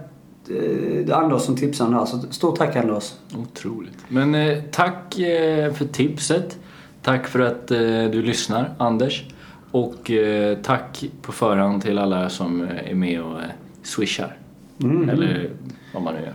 eh, 0.57 1.05
det 1.05 1.15
Anders 1.15 1.41
som 1.41 1.55
tipsade 1.55 1.91
det 1.91 1.97
här. 1.97 2.05
Så 2.05 2.17
stort 2.29 2.57
tack 2.57 2.75
Anders. 2.75 3.13
Otroligt. 3.37 3.97
Men 4.07 4.35
eh, 4.35 4.57
tack 4.71 5.19
eh, 5.19 5.73
för 5.73 5.85
tipset. 5.85 6.57
Tack 7.01 7.27
för 7.27 7.39
att 7.39 7.71
eh, 7.71 7.79
du 8.11 8.21
lyssnar, 8.21 8.73
Anders. 8.77 9.25
Och 9.71 10.11
eh, 10.11 10.57
tack 10.57 11.03
på 11.21 11.31
förhand 11.31 11.81
till 11.81 11.97
alla 11.97 12.29
som 12.29 12.61
är 12.85 12.95
med 12.95 13.21
och 13.21 13.37
swishar. 13.83 14.37
Mm. 14.83 15.09
Eller 15.09 15.49
vad 15.93 16.03
man 16.03 16.13
nu 16.13 16.19
gör. 16.21 16.33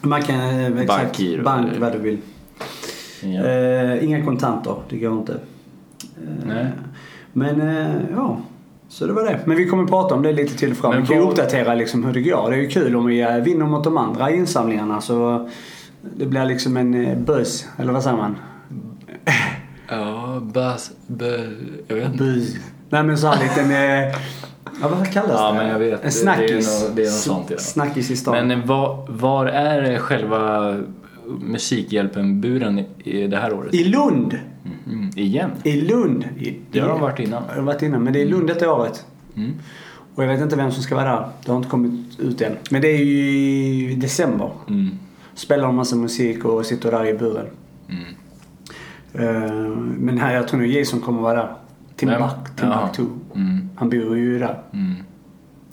Man 0.00 0.22
kan, 0.22 0.50
exakt, 0.78 0.88
Bankgiro 1.02 1.42
bank 1.42 1.68
eller- 1.70 1.80
vad 1.80 1.92
du 1.92 1.98
vill. 1.98 2.18
Ja. 3.22 3.96
Inga 4.00 4.24
kontanter, 4.24 4.76
det 4.88 4.96
går 4.98 5.12
inte. 5.18 5.38
Nej. 6.46 6.66
Men 7.32 7.60
ja, 8.16 8.40
så 8.88 9.06
det 9.06 9.12
var 9.12 9.24
det. 9.24 9.40
Men 9.44 9.56
vi 9.56 9.66
kommer 9.66 9.84
prata 9.86 10.14
om 10.14 10.22
det 10.22 10.32
lite 10.32 10.58
till 10.58 10.74
fram. 10.74 10.90
Men 10.92 11.00
Vi 11.02 11.06
kan 11.08 11.16
ju 11.16 11.22
uppdatera 11.22 11.74
liksom 11.74 12.04
hur 12.04 12.12
det 12.12 12.20
går. 12.20 12.50
Det 12.50 12.56
är 12.56 12.60
ju 12.60 12.68
kul 12.68 12.96
om 12.96 13.06
vi 13.06 13.20
eh, 13.20 13.36
vinner 13.36 13.66
mot 13.66 13.84
de 13.84 13.96
andra 13.98 14.30
insamlingarna 14.30 15.00
så 15.00 15.48
det 16.16 16.26
blir 16.26 16.44
liksom 16.44 16.76
en 16.76 17.04
eh, 17.04 17.18
buzz, 17.18 17.66
eller 17.78 17.92
vad 17.92 18.02
säger 18.02 18.16
man? 18.16 18.36
Ja, 19.88 20.40
bas, 20.42 20.90
bö, 21.06 21.38
jag 21.88 21.96
vet 21.96 22.12
inte. 22.12 22.24
Buzz. 22.24 22.56
Nej 22.90 23.02
men 23.02 23.18
så 23.18 23.26
här 23.26 23.42
liten, 23.42 23.70
ja 24.82 24.88
vad 24.88 25.12
kallas 25.12 25.30
Ja, 25.32 25.52
det? 25.52 25.58
men 25.58 25.68
jag 25.68 25.78
vet. 25.78 26.04
En 26.04 26.12
snackis. 26.12 26.48
Det 26.80 26.84
är 26.84 26.88
nog- 26.88 26.96
det 26.96 27.02
är 27.02 27.06
något 27.06 27.12
sånt, 27.14 27.50
ja. 27.50 27.58
Snackis 27.58 28.10
i 28.10 28.16
stan. 28.16 28.34
Men 28.46 28.50
eh, 28.60 28.66
var, 28.66 29.06
var 29.08 29.46
är 29.46 29.98
själva 29.98 30.74
Musikhjälpen-buren 31.40 32.84
i 33.04 33.26
det 33.26 33.36
här 33.36 33.52
året? 33.52 33.74
I 33.74 33.84
Lund! 33.84 34.38
Mm, 34.86 35.05
igen? 35.22 35.50
I 35.64 35.80
Lund! 35.80 36.24
I, 36.38 36.58
Det 36.70 36.80
har 36.80 36.88
de 36.88 37.00
varit 37.00 37.18
innan. 37.18 37.42
har 37.48 37.56
de 37.56 37.64
varit 37.64 37.82
innan, 37.82 38.02
men 38.02 38.12
det 38.12 38.18
är 38.18 38.22
i 38.22 38.28
Lund 38.28 38.46
detta 38.46 38.72
året. 38.72 39.06
Mm. 39.36 39.52
Och 40.14 40.22
jag 40.24 40.28
vet 40.28 40.40
inte 40.40 40.56
vem 40.56 40.72
som 40.72 40.82
ska 40.82 40.94
vara 40.96 41.04
där. 41.04 41.28
Det 41.44 41.50
har 41.50 41.56
inte 41.56 41.68
kommit 41.68 42.20
ut 42.20 42.40
än. 42.40 42.56
Men 42.70 42.82
det 42.82 42.88
är 42.88 43.04
ju 43.04 43.90
i 43.90 43.94
december. 43.94 44.50
Mm. 44.68 44.90
Spelar 45.34 45.68
en 45.68 45.74
massa 45.74 45.96
musik 45.96 46.44
och 46.44 46.66
sitter 46.66 46.90
där 46.90 47.06
i 47.06 47.14
buren. 47.14 47.46
Mm. 47.88 48.04
Eh, 49.14 49.50
men 49.98 50.18
här, 50.18 50.34
jag 50.34 50.48
tror 50.48 50.60
nog 50.60 50.68
Jason 50.68 51.00
kommer 51.00 51.22
vara 51.22 51.34
där. 51.36 51.54
Timbuktu. 51.96 53.02
Mm. 53.34 53.68
Han 53.76 53.90
bor 53.90 54.16
ju 54.16 54.38
där. 54.38 54.62
Mm. 54.72 54.94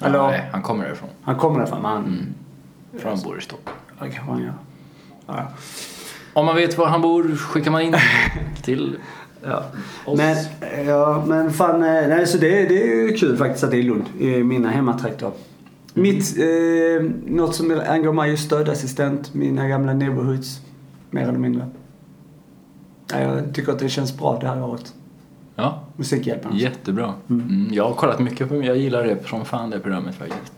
Eller- 0.01 0.27
Nej, 0.27 0.49
han 0.51 0.61
kommer 0.61 0.83
därifrån. 0.85 1.09
Han 1.21 1.35
kommer 1.35 1.59
därifrån 1.59 1.81
men 1.81 1.91
han... 1.91 2.03
Mm. 2.05 2.25
För 2.97 3.09
han 3.09 3.19
bor 3.23 3.37
i 3.37 3.41
Stockholm. 3.41 3.77
Ja, 3.99 4.05
kanske 4.05 4.21
han 4.31 4.41
gör. 4.41 4.53
Ja. 5.27 5.47
Om 6.33 6.45
man 6.45 6.55
vet 6.55 6.77
var 6.77 6.87
han 6.87 7.01
bor 7.01 7.35
skickar 7.35 7.71
man 7.71 7.81
in 7.81 7.95
till 8.61 8.97
Ja. 9.45 9.63
Men, 10.17 10.35
ja, 10.85 11.23
men 11.27 11.53
fan, 11.53 11.75
eh, 11.83 12.07
nej, 12.07 12.27
så 12.27 12.37
det, 12.37 12.47
det 12.49 12.83
är 12.83 13.07
ju 13.07 13.17
kul 13.17 13.37
faktiskt 13.37 13.63
att 13.63 13.71
det 13.71 13.77
är 13.77 13.83
Lund, 13.83 14.03
i 14.19 14.43
mina 14.43 14.69
hemmatrakter. 14.69 15.31
Mitt, 15.93 16.37
eh, 16.37 17.05
något 17.27 17.55
som 17.55 17.81
angår 17.87 18.13
mig 18.13 18.31
är 18.31 18.35
stödassistent, 18.35 19.33
mina 19.33 19.67
gamla 19.67 19.93
neighborhoods, 19.93 20.59
mer 21.09 21.21
eller 21.21 21.39
mindre. 21.39 21.67
Ja, 23.11 23.19
jag 23.19 23.53
tycker 23.55 23.71
att 23.71 23.79
det 23.79 23.89
känns 23.89 24.17
bra 24.17 24.37
det 24.41 24.47
här 24.47 24.63
året. 24.63 24.93
Ja, 25.55 25.83
Musikhjälpen. 25.95 26.51
alltså. 26.51 26.63
jättebra. 26.63 27.13
Mm. 27.29 27.67
Jag 27.71 27.83
har 27.83 27.93
kollat 27.93 28.19
mycket 28.19 28.49
på 28.49 28.55
Jag 28.63 28.77
gillar 28.77 29.03
det 29.03 29.27
som 29.27 29.45
fan 29.45 29.69
det 29.69 29.79
programmet 29.79 30.15
faktiskt. 30.15 30.53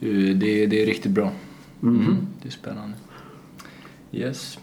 Eh, 0.00 0.08
Det, 0.36 0.66
det 0.66 0.82
är 0.82 0.86
riktigt 0.86 1.12
bra. 1.12 1.30
Mm. 1.82 2.16
Det 2.42 2.48
är 2.48 2.52
spännande. 2.52 2.96
Yes. 4.12 4.58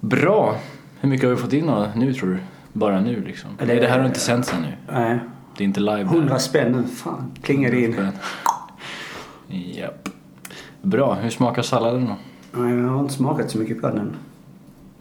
Bra. 0.00 0.56
Hur 1.00 1.08
mycket 1.08 1.28
har 1.28 1.34
vi 1.34 1.42
fått 1.42 1.52
in 1.52 1.66
då, 1.66 1.86
nu 1.96 2.14
tror 2.14 2.28
du? 2.30 2.38
Bara 2.76 3.00
nu 3.00 3.20
liksom? 3.24 3.50
Det- 3.58 3.64
Nej, 3.66 3.80
det 3.80 3.86
här 3.86 3.98
har 3.98 4.06
inte 4.06 4.20
sänts 4.20 4.52
än 4.52 4.62
nu. 4.62 4.72
Nej, 4.92 5.18
Det 5.56 5.64
är 5.64 5.66
inte 5.66 5.80
live. 5.80 6.04
här. 6.04 6.16
100 6.16 6.38
spänn 6.38 6.72
nu. 6.72 6.82
Fan, 6.88 7.30
plingar 7.42 7.70
det 7.70 7.80
in. 7.80 7.96
Japp. 9.48 10.08
Bra. 10.82 11.14
Hur 11.14 11.30
smakar 11.30 11.62
salladen 11.62 12.06
då? 12.06 12.16
Nej, 12.60 12.74
jag 12.76 12.88
har 12.88 13.00
inte 13.00 13.14
smakat 13.14 13.50
så 13.50 13.58
mycket 13.58 13.80
på 13.80 13.86
den. 13.88 14.16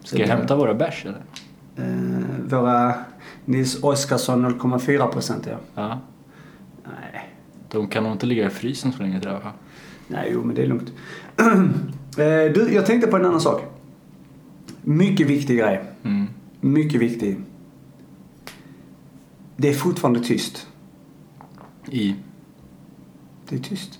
Ska 0.03 0.17
jag 0.17 0.27
hämta 0.27 0.55
våra 0.55 0.73
bärs 0.73 1.05
eller? 1.05 1.21
Eh, 1.75 2.23
våra 2.49 2.93
Nils 3.45 3.83
Oskarsson 3.83 4.45
0,4 4.59 5.07
procent 5.11 5.47
ja. 5.51 5.57
Ja. 5.75 5.99
Nej. 6.83 7.29
De 7.71 7.87
kan 7.87 8.03
nog 8.03 8.11
inte 8.11 8.25
ligga 8.25 8.45
i 8.47 8.49
frysen 8.49 8.91
så 8.91 9.03
länge 9.03 9.19
till 9.19 9.29
alla 9.29 9.39
fall. 9.39 9.51
Nej, 10.07 10.29
jo 10.33 10.43
men 10.43 10.55
det 10.55 10.61
är 10.63 10.67
lugnt. 10.67 10.91
Eh, 12.17 12.51
du, 12.53 12.69
jag 12.73 12.85
tänkte 12.85 13.07
på 13.07 13.17
en 13.17 13.25
annan 13.25 13.41
sak. 13.41 13.61
Mycket 14.81 15.27
viktig 15.27 15.57
grej. 15.59 15.81
Mm. 16.03 16.27
Mycket 16.61 17.01
viktig. 17.01 17.37
Det 19.57 19.69
är 19.69 19.73
fortfarande 19.73 20.19
tyst. 20.19 20.67
I? 21.89 22.15
Det 23.49 23.55
är 23.55 23.59
tyst. 23.59 23.99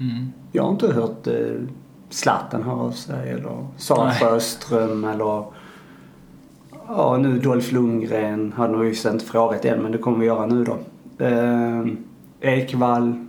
Mm. 0.00 0.32
Jag 0.52 0.62
har 0.62 0.70
inte 0.70 0.92
hört 0.92 1.26
eh, 1.26 1.34
Zlatan 2.10 2.62
höra 2.62 2.76
av 2.76 2.90
sig 2.90 3.30
eller 3.30 3.66
Sara. 3.76 4.12
Sjöström 4.12 5.04
eller 5.04 5.44
ja, 6.88 7.18
nu 7.22 7.38
Dolph 7.38 7.72
Lundgren. 7.72 8.52
Han 8.56 8.74
har 8.74 8.84
ju 8.84 8.94
inte 9.12 9.24
frågat 9.24 9.64
än 9.64 9.82
men 9.82 9.92
det 9.92 9.98
kommer 9.98 10.18
vi 10.18 10.26
göra 10.26 10.46
nu 10.46 10.64
då. 10.64 10.78
Eh, 11.24 11.86
Ekvall. 12.40 13.26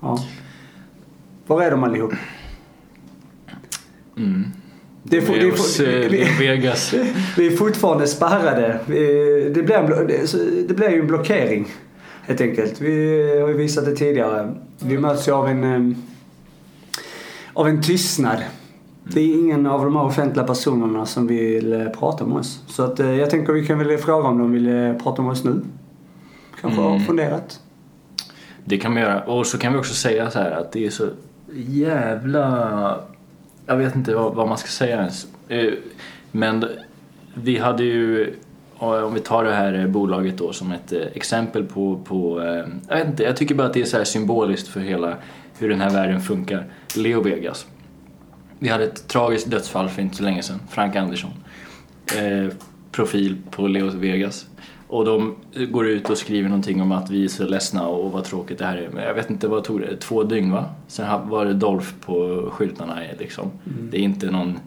Ja. 0.00 0.18
Var 1.46 1.62
är 1.62 1.70
de 1.70 1.84
allihop? 1.84 2.12
Mm. 4.16 4.44
Det 5.02 5.16
är, 5.16 5.20
for, 5.20 5.32
det, 5.32 5.46
är 5.46 5.50
for, 5.50 5.84
eh, 5.84 6.08
vi, 6.10 7.12
vi 7.36 7.46
är 7.46 7.56
fortfarande 7.56 8.06
spärrade. 8.06 8.78
Det, 9.54 9.62
blir 9.62 9.74
en, 9.76 10.66
det, 10.68 10.74
blir 10.74 10.90
ju 10.90 11.00
en 11.00 11.06
blockering 11.06 11.66
helt 12.22 12.40
enkelt. 12.40 12.80
Vi 12.80 13.40
har 13.40 13.48
ju 13.48 13.56
visat 13.56 13.84
det 13.84 13.96
tidigare. 13.96 14.54
Vi 14.78 14.98
möts 14.98 15.28
ju 15.28 15.32
av 15.32 15.48
en, 15.48 15.96
av 17.52 17.68
en 17.68 17.82
tystnad. 17.82 18.38
Det 19.04 19.20
är 19.20 19.34
ingen 19.34 19.66
av 19.66 19.84
de 19.84 19.96
här 19.96 20.04
offentliga 20.04 20.46
personerna 20.46 21.06
som 21.06 21.26
vill 21.26 21.72
eh, 21.72 21.88
prata 21.88 22.26
med 22.26 22.36
oss. 22.36 22.60
Så 22.68 22.82
att, 22.82 23.00
eh, 23.00 23.14
jag 23.14 23.30
tänker 23.30 23.52
vi 23.52 23.66
kan 23.66 23.78
väl 23.78 23.98
fråga 23.98 24.28
om 24.28 24.38
de 24.38 24.52
vill 24.52 24.94
prata 25.02 25.22
med 25.22 25.32
oss 25.32 25.44
nu. 25.44 25.60
Kanske 26.60 26.80
har 26.80 26.90
Mm. 26.90 27.04
funderat. 27.04 27.60
Det 28.64 28.78
kan 28.78 28.92
man 28.92 29.02
göra. 29.02 29.20
Och 29.20 29.46
så 29.46 29.58
kan 29.58 29.72
vi 29.72 29.78
också 29.78 29.94
säga 29.94 30.30
så 30.30 30.38
här 30.38 30.50
att 30.50 30.72
det 30.72 30.86
är 30.86 30.90
så 30.90 31.08
jävla... 31.54 33.00
Jag 33.72 33.76
vet 33.76 33.96
inte 33.96 34.14
vad, 34.14 34.34
vad 34.34 34.48
man 34.48 34.58
ska 34.58 34.68
säga 34.68 34.96
ens. 34.96 35.26
Eh, 35.48 35.72
men 36.30 36.64
vi 37.34 37.58
hade 37.58 37.84
ju, 37.84 38.22
eh, 38.80 38.86
om 38.86 39.14
vi 39.14 39.20
tar 39.20 39.44
det 39.44 39.54
här 39.54 39.74
eh, 39.74 39.86
bolaget 39.86 40.38
då 40.38 40.52
som 40.52 40.72
ett 40.72 40.92
exempel 40.92 41.64
på, 41.64 42.00
på 42.04 42.42
jag 42.88 42.96
vet 42.96 43.06
inte, 43.06 43.22
jag 43.22 43.36
tycker 43.36 43.54
bara 43.54 43.66
att 43.66 43.74
det 43.74 43.80
är 43.80 43.84
så 43.84 43.96
här 43.96 44.04
symboliskt 44.04 44.68
för 44.68 44.80
hela 44.80 45.16
hur 45.58 45.68
den 45.68 45.80
här 45.80 45.90
världen 45.90 46.20
funkar. 46.20 46.64
Leo 46.96 47.22
Vegas. 47.22 47.66
Vi 48.58 48.68
hade 48.68 48.84
ett 48.84 49.08
tragiskt 49.08 49.50
dödsfall 49.50 49.88
för 49.88 50.02
inte 50.02 50.16
så 50.16 50.22
länge 50.22 50.42
sedan, 50.42 50.60
Frank 50.70 50.96
Andersson. 50.96 51.30
Eh, 52.16 52.54
profil 52.90 53.36
på 53.50 53.66
Leo 53.66 53.90
Vegas. 53.90 54.46
Och 54.92 55.04
de 55.04 55.34
går 55.70 55.86
ut 55.86 56.10
och 56.10 56.18
skriver 56.18 56.48
någonting 56.48 56.82
om 56.82 56.92
att 56.92 57.10
vi 57.10 57.24
är 57.24 57.28
så 57.28 57.44
ledsna 57.44 57.86
och 57.86 58.12
vad 58.12 58.24
tråkigt 58.24 58.58
det 58.58 58.64
här 58.64 58.76
är. 58.76 58.88
Men 58.88 59.04
jag 59.04 59.14
vet 59.14 59.30
inte, 59.30 59.48
vad 59.48 59.64
tog 59.64 59.80
det? 59.80 59.96
Två 59.96 60.22
dygn 60.22 60.52
va? 60.52 60.64
Sen 60.86 61.28
var 61.28 61.44
det 61.44 61.52
Dolph 61.52 61.88
på 62.06 62.48
skyltarna 62.52 62.98
liksom. 63.18 63.50
Det 63.64 63.96
är 63.96 64.02
inte 64.02 64.30
någon... 64.30 64.58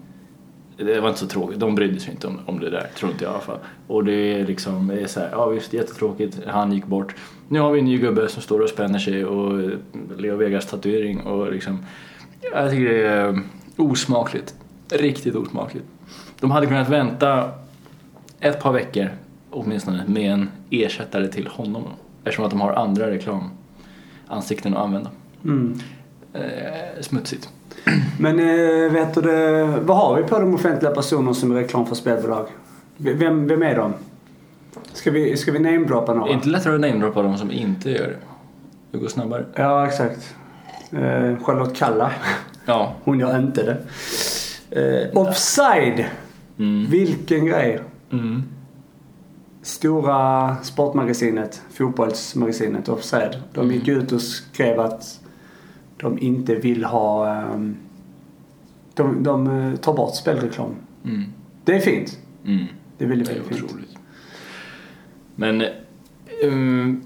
Det 0.76 1.00
var 1.00 1.08
inte 1.08 1.20
så 1.20 1.26
tråkigt. 1.26 1.60
De 1.60 1.74
brydde 1.74 2.00
sig 2.00 2.10
inte 2.12 2.26
om, 2.26 2.38
om 2.46 2.60
det 2.60 2.70
där, 2.70 2.86
tror 2.98 3.12
inte 3.12 3.24
jag 3.24 3.30
i 3.30 3.34
alla 3.34 3.42
fall. 3.42 3.58
Och 3.86 4.04
det 4.04 4.12
är 4.12 4.46
liksom, 4.46 4.86
det 4.86 5.00
är 5.00 5.06
så 5.06 5.20
här, 5.20 5.28
ja 5.32 5.46
visst 5.46 5.72
jättetråkigt, 5.72 6.40
han 6.46 6.72
gick 6.72 6.86
bort. 6.86 7.14
Nu 7.48 7.60
har 7.60 7.72
vi 7.72 7.78
en 7.78 7.84
ny 7.84 7.98
gubbe 7.98 8.28
som 8.28 8.42
står 8.42 8.60
och 8.60 8.68
spänner 8.68 8.98
sig 8.98 9.24
och 9.24 9.70
Leo 10.18 10.36
Vegas 10.36 10.66
tatuering 10.66 11.20
och 11.20 11.52
liksom... 11.52 11.78
Jag 12.52 12.70
tycker 12.70 12.84
det 12.84 13.06
är 13.06 13.42
osmakligt. 13.76 14.54
Riktigt 14.90 15.34
osmakligt. 15.34 15.86
De 16.40 16.50
hade 16.50 16.66
kunnat 16.66 16.88
vänta 16.88 17.50
ett 18.40 18.62
par 18.62 18.72
veckor 18.72 19.10
åtminstone 19.56 20.02
med 20.06 20.32
en 20.32 20.50
ersättare 20.70 21.28
till 21.28 21.46
honom. 21.46 21.82
Eftersom 22.24 22.44
att 22.44 22.50
de 22.50 22.60
har 22.60 22.72
andra 22.72 23.10
reklamansikten 23.10 24.76
att 24.76 24.84
använda. 24.84 25.10
Mm. 25.44 25.80
Eh, 26.32 26.40
smutsigt. 27.00 27.48
Men 28.20 28.38
äh, 28.38 28.92
vet 28.92 29.14
du 29.14 29.20
det, 29.20 29.64
vad 29.80 29.96
har 29.96 30.16
vi 30.16 30.22
på 30.22 30.38
de 30.38 30.54
offentliga 30.54 30.92
personer 30.92 31.32
som 31.32 31.50
är 31.50 31.54
reklam 31.54 31.86
för 31.86 31.94
spelbolag? 31.94 32.46
Vem, 32.96 33.48
vem 33.48 33.62
är 33.62 33.76
de? 33.76 33.94
Ska 34.92 35.10
vi, 35.10 35.36
ska 35.36 35.52
vi 35.52 35.58
namedroppa 35.58 36.12
Det 36.12 36.18
några? 36.18 36.30
är 36.30 36.34
inte 36.34 36.48
lättare 36.48 36.74
att 36.74 36.80
namedroppa 36.80 37.22
de 37.22 37.38
som 37.38 37.50
inte 37.50 37.90
gör 37.90 38.06
det. 38.06 38.16
Det 38.90 38.98
går 38.98 39.08
snabbare. 39.08 39.44
Ja, 39.54 39.86
exakt. 39.86 40.34
Eh, 40.92 41.36
Charlotte 41.44 41.76
Kalla. 41.76 42.10
Ja. 42.66 42.94
Hon 43.04 43.18
gör 43.18 43.38
inte 43.38 43.62
det. 43.62 43.76
Eh, 44.70 45.16
offside! 45.18 46.04
Mm. 46.58 46.86
Vilken 46.90 47.46
grej. 47.46 47.80
Mm. 48.12 48.42
Stora 49.66 50.56
sportmagasinet, 50.62 51.62
fotbollsmagasinet 51.70 52.88
Offside. 52.88 53.42
De 53.52 53.72
gick 53.72 53.88
ut 53.88 54.12
och 54.12 54.22
skrev 54.22 54.80
att 54.80 55.20
de 55.96 56.18
inte 56.18 56.54
vill 56.54 56.84
ha... 56.84 57.34
ehm, 57.34 57.76
de, 58.94 59.22
de 59.22 59.46
eh, 59.46 59.76
tar 59.76 59.94
bort 59.94 60.16
spelreklam. 60.16 60.74
Mm. 61.04 61.22
Det 61.64 61.74
är 61.74 61.80
fint. 61.80 62.18
Mm. 62.44 62.64
Det 62.98 63.04
är 63.04 63.08
väldigt, 63.08 63.28
väldigt 63.28 63.46
fint. 63.46 63.62
otroligt. 63.64 63.96
Men, 65.34 65.64
um, 66.44 67.02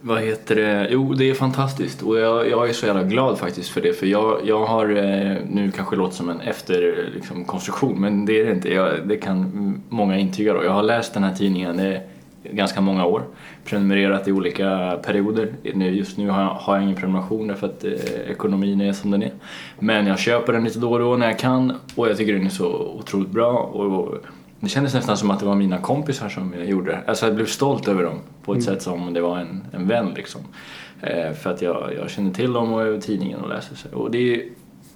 vad 0.00 0.22
heter 0.22 0.56
det? 0.56 0.88
Jo, 0.90 1.14
det 1.14 1.30
är 1.30 1.34
fantastiskt 1.34 2.02
och 2.02 2.18
jag, 2.18 2.50
jag 2.50 2.68
är 2.68 2.72
så 2.72 2.86
jävla 2.86 3.02
glad 3.02 3.38
faktiskt 3.38 3.68
för 3.68 3.80
det. 3.80 3.92
För 3.92 4.06
jag, 4.06 4.40
jag 4.44 4.66
har, 4.66 4.88
eh, 4.88 5.36
nu 5.50 5.70
kanske 5.76 5.96
låter 5.96 6.16
som 6.16 6.28
en 6.28 6.40
efterkonstruktion, 6.40 7.14
liksom, 7.14 7.44
konstruktion, 7.44 8.00
men 8.00 8.26
det 8.26 8.40
är 8.40 8.44
det 8.44 8.52
inte. 8.52 8.74
Jag, 8.74 9.08
det 9.08 9.16
kan 9.16 9.82
många 9.88 10.18
intyga 10.18 10.54
då. 10.54 10.64
Jag 10.64 10.72
har 10.72 10.82
läst 10.82 11.14
den 11.14 11.24
här 11.24 11.34
tidningen 11.34 11.80
i 11.80 12.00
ganska 12.42 12.80
många 12.80 13.06
år. 13.06 13.22
Prenumererat 13.64 14.28
i 14.28 14.32
olika 14.32 14.98
perioder. 15.04 15.52
Just 15.74 16.18
nu 16.18 16.28
har 16.28 16.42
jag, 16.42 16.48
har 16.48 16.74
jag 16.74 16.82
ingen 16.84 16.96
prenumeration 16.96 17.48
därför 17.48 17.66
att 17.66 17.84
eh, 17.84 18.30
ekonomin 18.30 18.80
är 18.80 18.92
som 18.92 19.10
den 19.10 19.22
är. 19.22 19.32
Men 19.78 20.06
jag 20.06 20.18
köper 20.18 20.52
den 20.52 20.64
lite 20.64 20.78
då 20.78 20.92
och 20.92 20.98
då 20.98 21.16
när 21.16 21.26
jag 21.26 21.38
kan 21.38 21.72
och 21.94 22.08
jag 22.08 22.16
tycker 22.16 22.32
den 22.32 22.46
är 22.46 22.50
så 22.50 22.96
otroligt 22.98 23.30
bra. 23.30 23.52
Och, 23.52 23.98
och 23.98 24.14
det 24.60 24.68
kändes 24.68 24.94
nästan 24.94 25.16
som 25.16 25.30
att 25.30 25.40
det 25.40 25.46
var 25.46 25.54
mina 25.54 25.78
kompisar 25.78 26.28
som 26.28 26.54
jag 26.56 26.66
gjorde 26.66 26.90
det. 26.90 27.02
Alltså 27.06 27.26
jag 27.26 27.34
blev 27.34 27.46
stolt 27.46 27.88
över 27.88 28.02
dem 28.02 28.18
på 28.44 28.54
ett 28.54 28.62
sätt 28.64 28.82
som 28.82 29.02
om 29.02 29.14
det 29.14 29.20
var 29.20 29.38
en, 29.38 29.64
en 29.72 29.88
vän 29.88 30.12
liksom. 30.16 30.40
Eh, 31.02 31.32
för 31.32 31.50
att 31.50 31.62
jag, 31.62 31.94
jag 31.94 32.10
känner 32.10 32.32
till 32.32 32.52
dem 32.52 32.72
och 32.72 32.82
över 32.82 33.00
tidningen 33.00 33.40
och 33.40 33.48
läser. 33.48 33.76
Så. 33.76 33.88
Och 33.98 34.10
det 34.10 34.34
är 34.34 34.42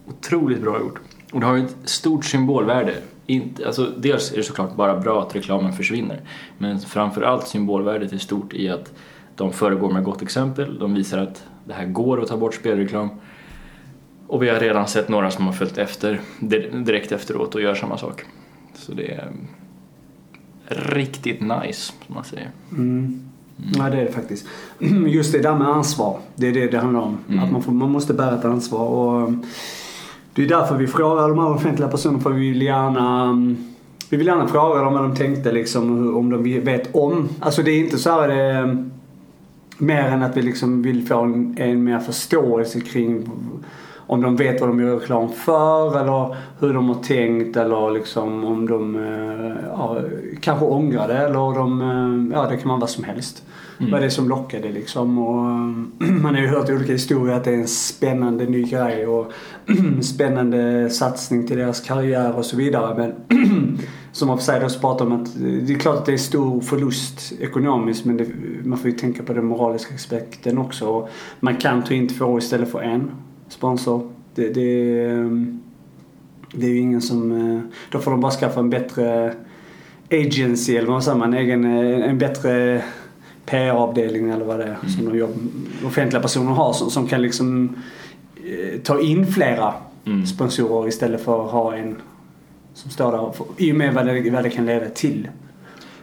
otroligt 0.09 0.61
bra 0.63 0.81
gjort. 0.81 1.01
Och 1.33 1.41
det 1.41 1.47
har 1.47 1.57
ju 1.57 1.65
ett 1.65 1.77
stort 1.85 2.25
symbolvärde. 2.25 2.95
Inte, 3.27 3.67
alltså, 3.67 3.87
dels 3.97 4.33
är 4.33 4.37
det 4.37 4.43
såklart 4.43 4.77
bara 4.77 5.01
bra 5.01 5.23
att 5.23 5.35
reklamen 5.37 5.73
försvinner. 5.73 6.21
Men 6.59 6.81
framförallt 6.81 7.49
symbolvärdet 7.49 8.13
är 8.13 8.19
stort 8.19 8.55
i 8.55 8.69
att 8.69 8.93
de 9.37 9.53
föregår 9.53 9.91
med 9.93 10.05
gott 10.05 10.23
exempel. 10.23 10.79
De 10.79 10.95
visar 10.95 11.19
att 11.19 11.45
det 11.65 11.75
här 11.75 11.87
går 11.87 12.23
att 12.23 12.29
ta 12.29 12.37
bort 12.37 12.55
spelreklam. 12.55 13.09
Och 14.27 14.43
vi 14.43 14.49
har 14.49 14.61
redan 14.61 14.89
sett 14.89 15.09
några 15.09 15.31
som 15.31 15.47
har 15.47 15.53
följt 15.53 15.79
efter 15.79 16.21
di- 16.41 16.69
direkt 16.71 17.13
efteråt 17.13 17.55
och 17.55 17.63
gör 17.63 17.75
samma 17.75 17.99
sak. 17.99 18.25
Så 18.83 18.93
det 18.93 19.11
är 19.11 19.33
riktigt 20.69 21.41
nice, 21.41 21.93
som 22.07 22.15
man 22.15 22.25
säger. 22.25 22.51
Mm. 22.71 23.21
Ja, 23.75 23.91
det 23.91 24.01
är 24.01 24.05
det 24.05 24.13
faktiskt. 24.13 24.47
Just 25.07 25.33
det 25.33 25.39
där 25.39 25.55
med 25.55 25.69
ansvar. 25.69 26.19
Det 26.37 26.49
är 26.49 26.53
det 26.53 26.67
det 26.67 26.79
handlar 26.79 27.01
om. 27.01 27.19
Mm. 27.29 27.45
Att 27.45 27.53
man, 27.53 27.63
får, 27.63 27.73
man 27.73 27.91
måste 27.91 28.15
bära 28.15 28.39
ett 28.39 28.45
ansvar. 28.45 28.87
Och 28.87 29.29
um, 29.29 29.43
det 30.35 30.43
är 30.43 30.49
därför 30.49 30.77
vi 30.77 30.87
frågar 30.87 31.29
de 31.29 31.39
här 31.39 31.55
offentliga 31.55 31.89
personerna. 31.89 32.21
För 32.21 32.31
vi 32.31 32.49
vill 32.49 32.63
gärna, 32.63 33.31
um, 33.31 33.57
vi 34.11 34.17
vill 34.17 34.27
gärna 34.27 34.49
fråga 34.49 34.81
dem 34.81 34.93
vad 34.93 35.03
de 35.03 35.17
tänkte 35.17 35.53
liksom. 35.53 36.17
Om 36.17 36.31
de 36.31 36.61
vet 36.61 36.95
om. 36.95 37.29
Alltså 37.41 37.63
det 37.63 37.71
är 37.71 37.79
inte 37.79 37.99
så 37.99 38.11
här 38.11 38.29
det, 38.29 38.63
um, 38.63 38.91
mer 39.79 40.03
än 40.03 40.23
att 40.23 40.37
vi 40.37 40.43
liksom 40.43 40.83
vill 40.83 41.07
få 41.07 41.23
en, 41.23 41.57
en 41.59 41.85
mer 41.85 41.99
förståelse 41.99 42.81
kring 42.81 43.31
om 44.13 44.21
de 44.21 44.37
vet 44.37 44.61
vad 44.61 44.71
de 44.71 44.81
gör 44.81 44.99
reklam 44.99 45.29
för 45.29 46.01
eller 46.01 46.37
hur 46.61 46.75
de 46.75 46.89
har 46.89 47.03
tänkt 47.03 47.57
eller 47.57 47.91
liksom 47.91 48.45
om 48.45 48.67
de 48.67 48.97
eh, 48.97 49.65
ja, 49.69 49.99
kanske 50.41 50.65
ångrar 50.65 51.09
det 51.09 51.19
eller 51.19 51.55
de, 51.55 51.81
eh, 51.81 52.37
ja 52.37 52.49
det 52.51 52.57
kan 52.57 52.69
vara 52.69 52.81
vad 52.81 52.91
som 52.91 53.05
helst. 53.05 53.45
Mm. 53.79 53.93
Vad 53.93 54.01
det 54.01 54.07
är 54.07 54.11
som 54.11 54.29
lockade 54.29 54.73
liksom 54.73 55.19
och 55.19 55.45
eh, 55.45 56.13
man 56.23 56.35
har 56.35 56.43
ju 56.43 56.47
hört 56.47 56.71
olika 56.71 56.93
historier 56.93 57.37
att 57.37 57.45
det 57.45 57.51
är 57.51 57.59
en 57.59 57.69
spännande 57.69 58.45
ny 58.45 58.63
grej 58.63 59.07
och 59.07 59.33
spännande 60.03 60.91
satsning 60.91 61.47
till 61.47 61.59
deras 61.59 61.81
karriär 61.81 62.37
och 62.37 62.45
så 62.45 62.57
vidare 62.57 62.95
men 63.29 63.39
som 64.13 64.31
Offsiders 64.31 64.81
pratar 64.81 65.07
om 65.07 65.13
att 65.13 65.29
det 65.67 65.73
är 65.73 65.79
klart 65.79 65.97
att 65.97 66.07
det 66.07 66.13
är 66.13 66.17
stor 66.17 66.61
förlust 66.61 67.33
ekonomiskt 67.41 68.05
men 68.05 68.17
det, 68.17 68.27
man 68.65 68.79
får 68.79 68.91
ju 68.91 68.97
tänka 68.97 69.23
på 69.23 69.33
den 69.33 69.45
moraliska 69.45 69.95
aspekten 69.95 70.59
också. 70.59 70.87
Och 70.87 71.09
man 71.41 71.57
kan 71.57 71.83
ta 71.83 71.95
in 71.95 72.09
två 72.09 72.39
istället 72.39 72.71
för 72.71 72.81
en 72.81 73.11
sponsor. 73.53 74.11
Det, 74.35 74.49
det, 74.49 75.01
ehm, 75.05 75.61
det 76.55 76.67
är 76.67 76.71
ju 76.71 76.79
ingen 76.79 77.01
som... 77.03 77.33
eh, 77.57 77.61
Då 77.91 77.99
får 77.99 78.11
de 78.11 78.21
bara 78.21 78.33
skaffa 78.33 78.61
en 78.61 78.71
bättre 78.71 79.35
agency 80.11 80.77
eller 80.77 80.89
vad 80.89 81.05
säger 81.05 81.19
man? 81.19 81.35
En, 81.35 81.41
egen, 81.41 81.65
eh, 81.65 82.09
en 82.11 82.19
bättre 82.19 82.83
PR-avdelning 83.47 84.31
eller 84.31 84.45
vad 84.45 84.59
det 84.59 84.65
är 84.65 84.89
som 84.97 85.05
de 85.11 85.19
jobb, 85.19 85.31
offentliga 85.87 86.23
personer 86.23 86.53
har 86.53 86.73
som, 86.73 86.91
som 86.91 87.07
kan 87.07 87.23
liksom 87.23 87.77
eh, 88.37 88.81
ta 88.81 89.01
in 89.01 89.27
flera 89.27 89.75
Mm. 90.05 90.27
sponsorer 90.27 90.89
istället 90.89 91.21
för 91.25 91.45
att 91.47 91.51
ha 91.53 91.77
en 91.77 91.97
som 92.75 92.91
står 92.91 93.13
där 93.13 93.33
får- 93.33 93.47
i 93.57 93.73
och 93.73 93.77
med 93.77 93.95
vad 93.95 94.07
det, 94.07 94.31
vad 94.31 94.43
det 94.45 94.51
kan 94.51 94.67
leda 94.67 94.89
till. 94.89 95.29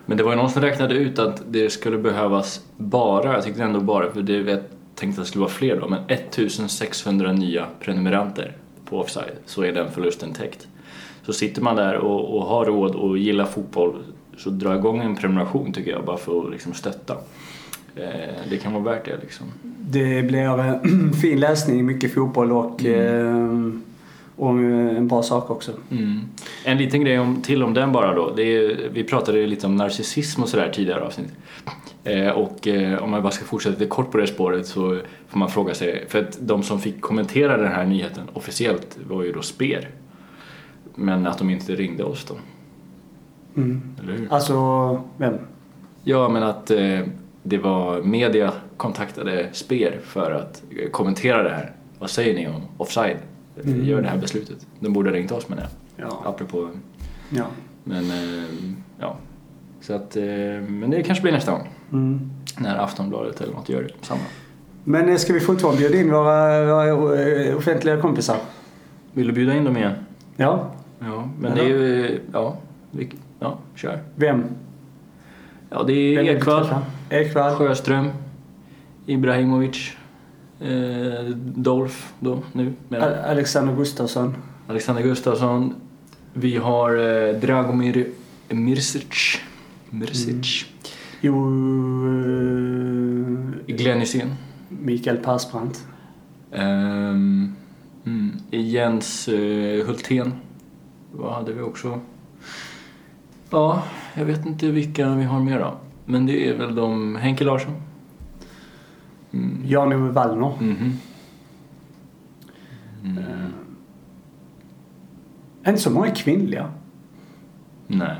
Men 0.05 0.17
det 0.17 0.23
var 0.23 0.31
ju 0.31 0.37
någon 0.37 0.49
som 0.49 0.61
räknade 0.61 0.95
ut 0.95 1.19
att 1.19 1.41
det 1.49 1.69
skulle 1.69 1.97
behövas 1.97 2.61
bara, 2.77 3.33
jag 3.33 3.43
tyckte 3.43 3.63
ändå 3.63 3.79
bara, 3.79 4.11
för 4.11 4.21
det 4.21 4.63
tänkte 4.99 5.21
att 5.21 5.25
det 5.25 5.29
skulle 5.29 5.41
vara 5.41 5.51
fler 5.51 5.79
då, 5.79 5.87
men 5.87 5.99
1600 6.07 7.33
nya 7.33 7.67
prenumeranter 7.79 8.57
på 8.85 8.99
Offside 8.99 9.35
så 9.45 9.63
är 9.63 9.71
den 9.71 9.91
förlusten 9.91 10.33
täckt. 10.33 10.67
Så 11.25 11.33
sitter 11.33 11.61
man 11.61 11.75
där 11.75 11.95
och, 11.95 12.37
och 12.37 12.45
har 12.45 12.65
råd 12.65 12.95
och 12.95 13.17
gillar 13.17 13.45
fotboll 13.45 13.95
så 14.37 14.49
dra 14.49 14.75
igång 14.75 14.99
en 14.99 15.15
prenumeration 15.15 15.73
tycker 15.73 15.91
jag 15.91 16.05
bara 16.05 16.17
för 16.17 16.45
att 16.45 16.51
liksom 16.51 16.73
stötta. 16.73 17.13
Eh, 17.95 18.35
det 18.49 18.57
kan 18.57 18.73
vara 18.73 18.83
värt 18.83 19.05
det 19.05 19.17
liksom. 19.21 19.45
Det 19.79 20.23
blir 20.23 20.59
eh, 20.59 20.75
fin 21.21 21.39
läsning, 21.39 21.85
mycket 21.85 22.13
fotboll 22.13 22.51
och, 22.51 22.85
eh, 22.85 23.69
och 24.35 24.59
eh, 24.59 24.97
en 24.97 25.07
bra 25.07 25.23
sak 25.23 25.49
också. 25.49 25.71
Mm. 25.91 26.19
En 26.65 26.77
liten 26.77 27.01
grej 27.01 27.19
om, 27.19 27.41
till 27.41 27.63
om 27.63 27.73
den 27.73 27.91
bara 27.91 28.13
då. 28.15 28.39
Är, 28.39 28.89
vi 28.89 29.03
pratade 29.03 29.47
lite 29.47 29.67
om 29.67 29.75
narcissism 29.75 30.43
och 30.43 30.49
sådär 30.49 30.71
tidigare 30.75 31.01
avsnitt. 31.01 31.31
Eh, 32.09 32.29
och 32.31 32.67
eh, 32.67 33.03
om 33.03 33.11
man 33.11 33.21
bara 33.21 33.31
ska 33.31 33.45
fortsätta 33.45 33.73
lite 33.79 33.85
kort 33.89 34.11
på 34.11 34.17
det 34.17 34.27
spåret 34.27 34.67
så 34.67 34.99
får 35.27 35.39
man 35.39 35.49
fråga 35.49 35.73
sig, 35.73 36.05
för 36.09 36.19
att 36.19 36.37
de 36.41 36.63
som 36.63 36.79
fick 36.79 37.01
kommentera 37.01 37.57
den 37.57 37.71
här 37.71 37.85
nyheten 37.85 38.23
officiellt 38.33 38.97
var 39.09 39.23
ju 39.23 39.31
då 39.31 39.41
Sper. 39.41 39.89
Men 40.95 41.27
att 41.27 41.37
de 41.37 41.49
inte 41.49 41.75
ringde 41.75 42.03
oss 42.03 42.25
då, 42.25 42.35
Mm. 43.55 43.81
eller 44.03 44.13
hur? 44.13 44.27
Alltså, 44.33 44.55
vem? 45.17 45.33
Ja, 46.03 46.29
men 46.29 46.43
att 46.43 46.71
eh, 46.71 46.99
det 47.43 47.57
var 47.57 48.01
media 48.01 48.53
kontaktade 48.77 49.49
Sper 49.51 49.99
för 50.03 50.31
att 50.31 50.63
kommentera 50.91 51.43
det 51.43 51.49
här. 51.49 51.71
Vad 51.99 52.09
säger 52.09 52.35
ni 52.35 52.47
om 52.47 52.61
offside? 52.77 53.17
Mm. 53.63 53.85
Gör 53.85 54.01
det 54.01 54.07
här 54.07 54.17
beslutet. 54.17 54.67
De 54.79 54.93
borde 54.93 55.09
ha 55.09 55.15
ringt 55.17 55.31
oss 55.31 55.49
menar 55.49 55.63
jag. 55.95 56.07
Ja. 56.09 56.21
Apropå 56.25 56.69
ja. 57.29 57.45
Men 57.83 58.05
ja, 58.99 59.17
så 59.81 59.93
att, 59.93 60.15
men 60.67 60.89
det 60.89 61.03
kanske 61.03 61.21
blir 61.21 61.31
nästa 61.31 61.51
gång. 61.51 61.67
Mm. 61.91 62.29
När 62.57 62.77
Aftonbladet 62.77 63.41
eller 63.41 63.53
något 63.53 63.69
gör 63.69 63.81
det 63.81 64.05
samma. 64.05 64.21
Men 64.83 65.09
eh, 65.09 65.15
ska 65.15 65.33
vi 65.33 65.39
fortfarande 65.39 65.79
bjuda 65.79 65.97
in 65.97 66.11
våra, 66.11 66.65
våra 66.95 67.21
eh, 67.23 67.57
offentliga 67.57 68.01
kompisar? 68.01 68.37
Vill 69.13 69.27
du 69.27 69.33
bjuda 69.33 69.55
in 69.55 69.63
dem 69.63 69.77
igen? 69.77 69.93
Ja. 70.35 70.71
Ja, 70.99 71.29
men 71.39 71.55
det 71.55 71.61
är 71.61 71.65
ju, 71.67 72.19
ja, 72.33 72.57
vi, 72.91 73.09
ja, 73.39 73.57
kör. 73.75 73.99
Vem? 74.15 74.43
Ja, 75.69 75.83
det 75.83 75.93
är 75.93 76.19
Ekvall? 76.19 76.67
Ekvall. 77.09 77.55
Sjöström, 77.55 78.09
Ibrahimovic, 79.05 79.91
eh, 80.59 81.25
Dolph 81.39 81.95
då 82.19 82.39
nu, 82.53 82.73
med 82.89 83.03
A- 83.03 83.23
Alexander 83.31 83.75
Gustafsson. 83.75 84.35
Alexander 84.67 85.01
Gustafsson. 85.03 85.75
Vi 86.33 86.57
har 86.57 86.95
eh, 87.29 87.35
Dragomir 87.35 88.07
Mirsic, 88.49 89.37
Mirsic, 89.89 90.65
Jo... 91.21 91.35
eh, 92.07 93.75
Glenn 93.75 93.99
Hysén. 93.99 94.33
Mikael 94.69 95.17
Persbrandt. 95.17 95.87
Ehm, 96.51 97.55
mm, 98.05 98.31
Jens 98.51 99.27
uh, 99.29 99.85
Hultén. 99.85 100.33
Vad 101.11 101.33
hade 101.33 101.53
vi 101.53 101.61
också? 101.61 101.99
Ja, 103.49 103.83
jag 104.15 104.25
vet 104.25 104.45
inte 104.45 104.71
vilka 104.71 105.09
vi 105.15 105.23
har 105.23 105.39
mer 105.39 105.59
då. 105.59 105.77
Men 106.05 106.25
det 106.25 106.49
är 106.49 106.57
väl 106.57 106.75
de... 106.75 107.15
Henke 107.15 107.43
Larsson. 107.43 107.73
Mm. 109.31 109.61
Jan-Ove 109.65 110.11
Wallner. 110.11 110.53
Mhm. 110.59 110.93
Mm. 113.03 113.53
Inte 115.67 115.81
så 115.81 115.89
många 115.91 116.11
kvinnliga. 116.11 116.71
Nej, 117.87 118.15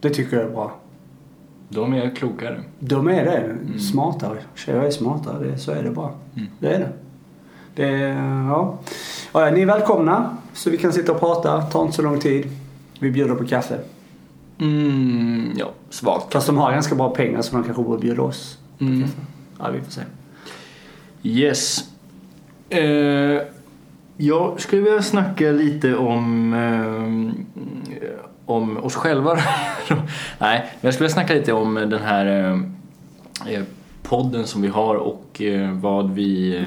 Det 0.00 0.10
tycker 0.10 0.36
jag 0.36 0.46
är 0.46 0.50
bra. 0.50 0.80
De 1.68 1.92
är 1.94 2.14
klokare. 2.16 2.60
De 2.78 3.08
är 3.08 3.24
det. 3.24 3.78
Smartare. 3.80 4.38
Tjejer 4.54 4.80
är 4.82 4.90
smartare. 4.90 5.44
Det, 5.46 5.58
så 5.58 5.72
är 5.72 5.82
det 5.82 5.90
bara. 5.90 6.10
Mm. 6.36 6.48
Det 6.58 6.74
är 6.74 6.78
det. 6.78 6.92
det 7.74 7.98
ja. 8.48 8.78
Ja, 9.32 9.50
ni 9.50 9.60
är 9.62 9.66
välkomna. 9.66 10.36
Så 10.52 10.70
vi 10.70 10.76
kan 10.78 10.92
sitta 10.92 11.12
och 11.12 11.20
prata. 11.20 11.62
Tar 11.62 11.82
inte 11.82 11.96
så 11.96 12.02
lång 12.02 12.20
tid. 12.20 12.46
Vi 13.00 13.10
bjuder 13.10 13.34
på 13.34 13.44
kaffe. 13.44 13.78
Mm, 14.60 15.52
ja, 15.56 15.70
svagt. 15.90 16.32
Fast 16.32 16.46
de 16.46 16.56
har 16.58 16.72
ganska 16.72 16.94
bra 16.94 17.10
pengar 17.10 17.42
så 17.42 17.56
de 17.56 17.64
kanske 17.64 17.82
borde 17.82 18.00
bjuda 18.02 18.22
oss 18.22 18.58
på 18.78 18.84
Mm. 18.84 19.02
kaffe. 19.02 19.20
Ja, 19.58 19.70
vi 19.70 19.80
får 19.80 19.90
se. 19.90 20.00
Yes. 21.22 21.84
Eh, 22.70 23.42
jag 24.16 24.60
skulle 24.60 24.82
vilja 24.82 25.02
snacka 25.02 25.50
lite 25.50 25.96
om, 25.96 26.52
eh, 26.54 27.98
om 28.48 28.76
oss 28.84 28.94
själva. 28.94 29.34
Nej, 30.38 30.60
men 30.64 30.78
jag 30.80 30.94
skulle 30.94 31.04
vilja 31.04 31.14
snacka 31.14 31.34
lite 31.34 31.52
om 31.52 31.74
den 31.74 32.02
här 32.02 32.50
eh, 33.46 33.62
podden 34.02 34.46
som 34.46 34.62
vi 34.62 34.68
har 34.68 34.94
och 34.94 35.42
eh, 35.42 35.72
vad 35.72 36.10
vi... 36.10 36.64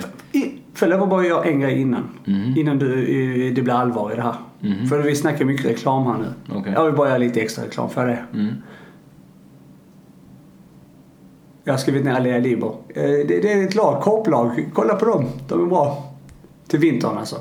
Får 0.73 0.89
jag 0.89 1.09
bara 1.09 1.25
göra 1.25 1.43
en 1.43 1.59
grej 1.59 1.81
innan? 1.81 2.03
Mm. 2.27 2.57
Innan 2.57 2.79
du, 2.79 2.93
eh, 3.47 3.53
det 3.53 3.61
blir 3.61 3.73
allvar 3.73 4.11
i 4.11 4.15
det 4.15 4.21
här. 4.21 4.35
Mhm. 4.59 4.87
För 4.87 4.99
vi 4.99 5.15
snackar 5.15 5.45
mycket 5.45 5.65
reklam 5.65 6.03
här 6.05 6.17
nu. 6.17 6.55
Okej. 6.59 6.73
Jag 6.75 6.85
vill 6.85 6.93
bara 6.95 7.07
göra 7.07 7.17
lite 7.17 7.41
extra 7.41 7.65
reklam 7.65 7.89
för 7.89 8.07
det. 8.07 8.19
Mm. 8.33 8.53
Jag 11.63 11.73
har 11.73 11.77
skrivit 11.77 12.05
ner 12.05 12.13
Alea 12.13 12.39
Liber. 12.39 12.67
Eh, 12.89 13.03
Det, 13.03 13.23
det 13.41 13.53
är 13.53 13.63
ett 13.63 13.75
lag, 13.75 14.01
korplag. 14.01 14.69
Kolla 14.73 14.95
på 14.95 15.05
dem. 15.05 15.25
De 15.47 15.63
är 15.65 15.69
bra. 15.69 16.13
Till 16.67 16.79
vintern 16.79 17.17
alltså. 17.17 17.35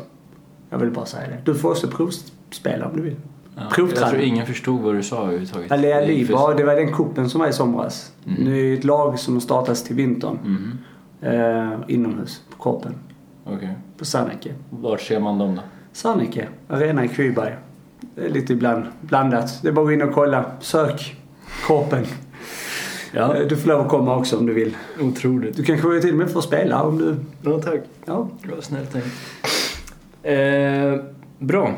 Jag 0.70 0.78
vill 0.78 0.90
bara 0.90 1.06
säga 1.06 1.28
det. 1.28 1.38
Du 1.44 1.54
får 1.54 1.70
också 1.70 1.88
provspela 1.88 2.86
om 2.86 2.96
du 2.96 3.02
vill. 3.02 3.16
Ja, 3.60 3.66
Provträna. 3.74 4.00
jag 4.00 4.10
tror 4.10 4.22
ingen 4.22 4.46
förstod 4.46 4.80
vad 4.80 4.94
du 4.94 5.02
sa 5.02 5.22
överhuvudtaget. 5.22 5.72
Alea 5.72 6.00
Det 6.00 6.24
för- 6.24 6.54
det 6.56 6.64
var 6.64 6.74
den 6.74 6.92
kuppen 6.92 7.30
som 7.30 7.40
var 7.40 7.48
i 7.48 7.52
somras. 7.52 8.12
Mm. 8.26 8.44
Nu 8.44 8.60
är 8.60 8.64
det 8.70 8.78
ett 8.78 8.84
lag 8.84 9.18
som 9.18 9.40
startas 9.40 9.82
till 9.84 9.96
vintern. 9.96 10.38
Mhm. 10.44 10.78
Eh, 11.22 11.72
inomhus, 11.88 12.42
på 12.50 12.56
Korpen. 12.56 12.94
Okej. 13.44 13.74
På 13.98 14.04
Sanneke. 14.04 14.50
Vart 14.70 15.00
ser 15.00 15.20
man 15.20 15.38
dem 15.38 15.54
då? 15.56 15.62
Sanneke, 15.92 16.48
arena 16.68 17.04
i 17.04 17.08
Kviberg. 17.08 17.54
Det 18.14 18.28
lite 18.28 18.52
ibland 18.52 18.84
blandat. 19.00 19.62
Det 19.62 19.68
är 19.68 19.72
bara 19.72 19.80
att 19.82 19.86
gå 19.88 19.92
in 19.92 20.02
och 20.02 20.14
kolla. 20.14 20.44
Sök 20.60 21.16
Korpen. 21.66 22.04
Ja, 23.12 23.36
Eh, 23.36 23.46
Du 23.48 23.56
får 23.56 23.68
lov 23.68 23.80
att 23.80 23.88
komma 23.88 24.16
också 24.16 24.38
om 24.38 24.46
du 24.46 24.52
vill. 24.54 24.76
otroligt. 25.00 25.56
Du 25.56 25.62
kanske 25.62 26.00
till 26.00 26.10
och 26.10 26.16
med 26.16 26.30
får 26.30 26.40
spela 26.40 26.82
om 26.82 26.98
du... 26.98 27.16
Bra 27.42 27.58
tack. 27.58 27.80
Ja. 28.04 28.28
Bra, 28.42 28.52
snällt 28.60 28.92
tänkt. 28.92 29.06
Eh, 30.22 31.04
bra. 31.38 31.72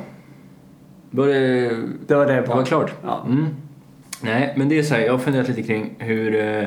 Var 1.15 1.27
det, 1.27 1.69
Det 2.07 2.15
var 2.15 2.27
det 2.27 2.35
det 2.35 2.41
var 2.41 2.65
klart? 2.65 2.93
Ja. 3.05 3.23
Mm. 3.27 3.47
Nej, 4.21 4.55
men 4.57 4.69
det 4.69 4.79
är 4.79 4.83
så 4.83 4.95
här, 4.95 5.01
jag 5.01 5.13
har 5.13 5.19
funderat 5.19 5.49
lite 5.49 5.63
kring 5.63 5.95
hur 5.99 6.35
eh, 6.35 6.65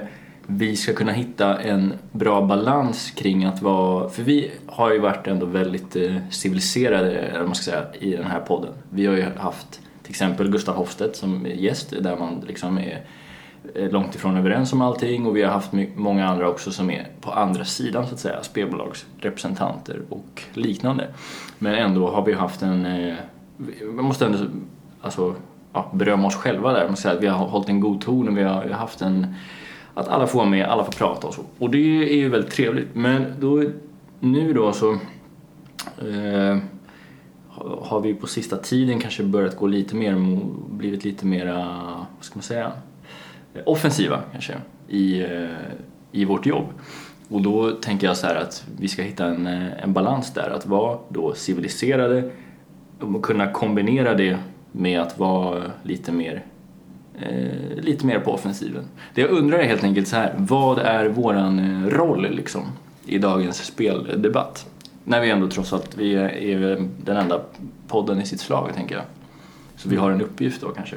vi 0.47 0.75
ska 0.75 0.93
kunna 0.93 1.11
hitta 1.11 1.61
en 1.61 1.93
bra 2.11 2.41
balans 2.41 3.11
kring 3.11 3.45
att 3.45 3.61
vara... 3.61 4.09
För 4.09 4.23
vi 4.23 4.51
har 4.65 4.93
ju 4.93 4.99
varit 4.99 5.27
ändå 5.27 5.45
väldigt 5.45 5.95
eh, 5.95 6.15
civiliserade, 6.29 7.11
eller 7.11 7.45
man 7.45 7.55
ska 7.55 7.71
säga, 7.71 7.85
i 7.99 8.11
den 8.11 8.25
här 8.25 8.39
podden. 8.39 8.73
Vi 8.89 9.05
har 9.05 9.15
ju 9.15 9.25
haft 9.37 9.81
till 10.03 10.11
exempel 10.11 10.51
Gustav 10.51 10.75
Hofstedt 10.75 11.15
som 11.15 11.47
gäst 11.55 11.93
där 11.99 12.17
man 12.17 12.43
liksom 12.47 12.77
är 12.77 13.01
eh, 13.75 13.89
långt 13.89 14.15
ifrån 14.15 14.37
överens 14.37 14.73
om 14.73 14.81
allting 14.81 15.25
och 15.25 15.37
vi 15.37 15.43
har 15.43 15.51
haft 15.51 15.71
många 15.95 16.27
andra 16.27 16.49
också 16.49 16.71
som 16.71 16.89
är 16.89 17.07
på 17.21 17.31
andra 17.31 17.65
sidan 17.65 18.07
så 18.07 18.13
att 18.13 18.19
säga, 18.19 18.43
spelbolagsrepresentanter 18.43 20.01
och 20.09 20.43
liknande. 20.53 21.07
Men 21.59 21.75
ändå 21.75 22.09
har 22.09 22.25
vi 22.25 22.33
haft 22.33 22.61
en, 22.61 22.85
man 23.57 23.95
vi 23.95 24.01
måste 24.05 24.25
ändå 24.25 24.37
alltså, 25.01 25.35
ja, 25.73 25.91
berömma 25.93 26.27
oss 26.27 26.35
själva 26.35 26.73
där, 26.73 26.87
man 26.87 26.97
säga 26.97 27.13
att 27.13 27.23
vi 27.23 27.27
har 27.27 27.47
hållit 27.47 27.69
en 27.69 27.79
god 27.79 28.01
ton 28.01 28.27
och 28.27 28.37
vi 28.37 28.43
har, 28.43 28.65
vi 28.65 28.71
har 28.71 28.79
haft 28.79 29.01
en, 29.01 29.35
att 29.93 30.07
alla 30.07 30.27
får 30.27 30.39
vara 30.39 30.49
med, 30.49 30.65
alla 30.65 30.83
får 30.83 30.91
prata 30.91 31.27
och 31.27 31.33
så. 31.33 31.41
Och 31.59 31.69
det 31.69 32.13
är 32.13 32.15
ju 32.15 32.29
väldigt 32.29 32.51
trevligt. 32.51 32.95
Men 32.95 33.25
då, 33.39 33.63
nu 34.19 34.53
då 34.53 34.73
så 34.73 34.91
eh, 36.01 36.57
har 37.81 38.01
vi 38.01 38.13
på 38.13 38.27
sista 38.27 38.57
tiden 38.57 38.99
kanske 38.99 39.23
börjat 39.23 39.57
gå 39.57 39.67
lite 39.67 39.95
mer, 39.95 40.39
blivit 40.69 41.03
lite 41.03 41.25
mera, 41.25 41.55
vad 42.15 42.25
ska 42.25 42.35
man 42.35 42.43
säga, 42.43 42.71
offensiva 43.65 44.21
kanske 44.31 44.53
i, 44.87 45.21
eh, 45.21 45.49
i 46.11 46.25
vårt 46.25 46.45
jobb. 46.45 46.65
Och 47.29 47.41
då 47.41 47.71
tänker 47.71 48.07
jag 48.07 48.17
så 48.17 48.27
här 48.27 48.35
att 48.35 48.65
vi 48.79 48.87
ska 48.87 49.01
hitta 49.01 49.25
en, 49.25 49.47
eh, 49.47 49.83
en 49.83 49.93
balans 49.93 50.33
där, 50.33 50.49
att 50.49 50.65
vara 50.65 50.97
då 51.09 51.33
civiliserade 51.33 52.31
och 52.99 53.23
kunna 53.25 53.51
kombinera 53.51 54.13
det 54.13 54.37
med 54.71 55.01
att 55.01 55.19
vara 55.19 55.63
lite 55.83 56.11
mer 56.11 56.43
eh, 57.21 57.77
lite 57.83 58.05
mer 58.05 58.19
på 58.19 58.31
offensiven. 58.31 58.83
Det 59.13 59.21
jag 59.21 59.29
undrar 59.29 59.57
är 59.59 59.63
helt 59.63 59.83
enkelt 59.83 60.07
så 60.07 60.15
här, 60.15 60.33
vad 60.37 60.79
är 60.79 61.05
våran 61.09 61.59
eh, 61.59 61.89
roll 61.89 62.27
liksom 62.31 62.61
i 63.05 63.17
dagens 63.17 63.57
speldebatt? 63.65 64.65
När 65.03 65.21
vi 65.21 65.29
ändå 65.29 65.47
trots 65.47 65.73
allt, 65.73 65.97
vi 65.97 66.15
är, 66.15 66.87
den 67.05 67.17
enda 67.17 67.41
podden 67.87 68.21
i 68.21 68.25
sitt 68.25 68.39
slag 68.39 68.69
tänker 68.75 68.95
jag. 68.95 69.03
Så 69.77 69.89
vi 69.89 69.95
har 69.95 70.11
en 70.11 70.21
uppgift 70.21 70.61
då 70.61 70.67
kanske. 70.67 70.95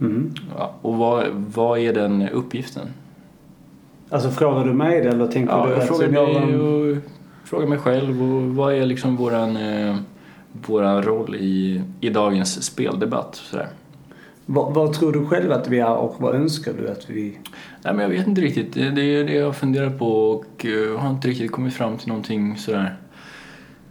Mm. 0.00 0.34
Ja, 0.58 0.74
och 0.82 0.94
vad, 0.96 1.24
vad 1.54 1.78
är 1.78 1.92
den 1.92 2.28
uppgiften? 2.28 2.88
Alltså 4.10 4.30
frågar 4.30 4.64
du 4.64 4.72
mig 4.72 5.00
det 5.00 5.08
eller 5.08 5.26
tänker 5.26 5.52
Ja, 5.52 5.66
du 5.66 5.72
jag 5.72 5.88
frågar 5.88 6.08
jag- 6.12 6.28
dig 6.34 6.56
och... 6.56 6.96
frågar 7.44 7.66
mig 7.66 7.78
själv 7.78 8.22
och 8.22 8.42
vad 8.42 8.74
är 8.74 8.86
liksom 8.86 9.16
våran, 9.16 9.56
eh, 9.56 9.96
våran 10.66 11.02
roll 11.02 11.34
i, 11.34 11.82
i 12.00 12.10
dagens 12.10 12.62
speldebatt. 12.62 13.34
Sådär. 13.34 13.68
Vad, 14.46 14.74
vad 14.74 14.92
tror 14.92 15.12
du 15.12 15.26
själv 15.26 15.52
att 15.52 15.68
vi 15.68 15.78
är 15.78 15.94
och 15.96 16.16
vad 16.18 16.34
önskar 16.34 16.72
du 16.72 16.90
att 16.90 17.10
vi... 17.10 17.38
Nej, 17.82 17.94
men 17.94 17.98
jag 17.98 18.08
vet 18.08 18.26
inte 18.26 18.40
riktigt. 18.40 18.74
Det 18.74 19.02
är 19.02 19.24
det 19.24 19.34
jag 19.34 19.56
funderar 19.56 19.90
på 19.90 20.30
och 20.30 20.66
eh, 20.66 20.98
har 20.98 21.10
inte 21.10 21.28
riktigt 21.28 21.52
kommit 21.52 21.74
fram 21.74 21.96
till 21.96 22.08
någonting 22.08 22.56
sådär 22.56 22.96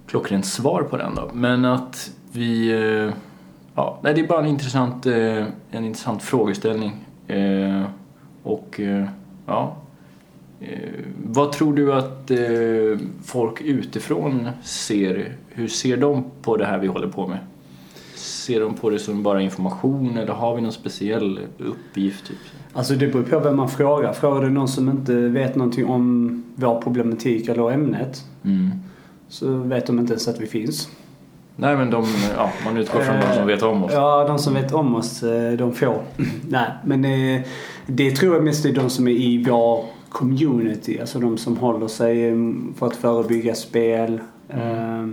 klockrent 0.07 0.45
svar 0.45 0.83
på 0.83 0.97
den 0.97 1.15
då. 1.15 1.29
Men 1.33 1.65
att 1.65 2.11
vi... 2.31 2.71
eh, 3.07 3.13
Ja, 3.77 3.99
nej, 4.03 4.13
det 4.13 4.21
är 4.21 4.27
bara 4.27 4.39
en 4.39 4.45
intressant, 4.45 5.05
eh, 5.05 5.45
en 5.71 5.85
intressant 5.85 6.23
frågeställning. 6.23 7.05
Och 8.43 8.79
ja... 9.45 9.77
Vad 11.23 11.51
tror 11.51 11.73
du 11.73 11.93
att 11.93 12.31
folk 13.23 13.61
utifrån 13.61 14.49
ser? 14.63 15.35
Hur 15.57 15.67
ser 15.67 15.97
de 15.97 16.23
på 16.41 16.57
det 16.57 16.65
här 16.65 16.77
vi 16.79 16.87
håller 16.87 17.07
på 17.07 17.27
med? 17.27 17.37
Ser 18.15 18.59
de 18.59 18.73
på 18.73 18.89
det 18.89 18.99
som 18.99 19.23
bara 19.23 19.41
information 19.41 20.17
eller 20.17 20.33
har 20.33 20.55
vi 20.55 20.61
någon 20.61 20.71
speciell 20.71 21.39
uppgift? 21.57 22.27
Typ? 22.27 22.37
Alltså 22.73 22.93
det 22.93 23.07
beror 23.07 23.23
på 23.23 23.39
vem 23.39 23.57
man 23.57 23.69
frågar. 23.69 24.13
Frågar 24.13 24.41
du 24.41 24.49
någon 24.49 24.67
som 24.67 24.89
inte 24.89 25.13
vet 25.15 25.55
någonting 25.55 25.85
om 25.85 26.43
vår 26.55 26.81
problematik 26.81 27.47
eller 27.47 27.71
ämnet 27.71 28.23
Mm. 28.43 28.69
så 29.27 29.51
vet 29.57 29.87
de 29.87 29.99
inte 29.99 30.13
ens 30.13 30.27
att 30.27 30.41
vi 30.41 30.45
finns. 30.47 30.89
Nej 31.55 31.77
men 31.77 31.89
de, 31.89 32.05
ja, 32.37 32.51
man 32.65 32.77
utgår 32.77 32.99
från 32.99 33.15
de 33.15 33.35
som 33.35 33.47
vet 33.47 33.63
om 33.63 33.83
oss. 33.83 33.91
Ja, 33.93 34.27
de 34.27 34.39
som 34.39 34.53
vet 34.53 34.73
om 34.73 34.95
oss, 34.95 35.23
eh, 35.23 35.53
de 35.53 35.73
får. 35.73 36.01
Nej, 36.49 36.69
men 36.85 37.05
eh, 37.05 37.41
det 37.87 38.11
tror 38.11 38.33
jag 38.35 38.43
mest 38.43 38.65
är 38.65 38.73
de 38.73 38.89
som 38.89 39.07
är 39.07 39.11
i 39.11 39.43
vår 39.47 39.85
community. 40.09 40.99
Alltså 40.99 41.19
de 41.19 41.37
som 41.37 41.57
håller 41.57 41.87
sig 41.87 42.27
eh, 42.29 42.35
för 42.75 42.87
att 42.87 42.95
förebygga 42.95 43.55
spel. 43.55 44.19
Eh, 44.49 45.05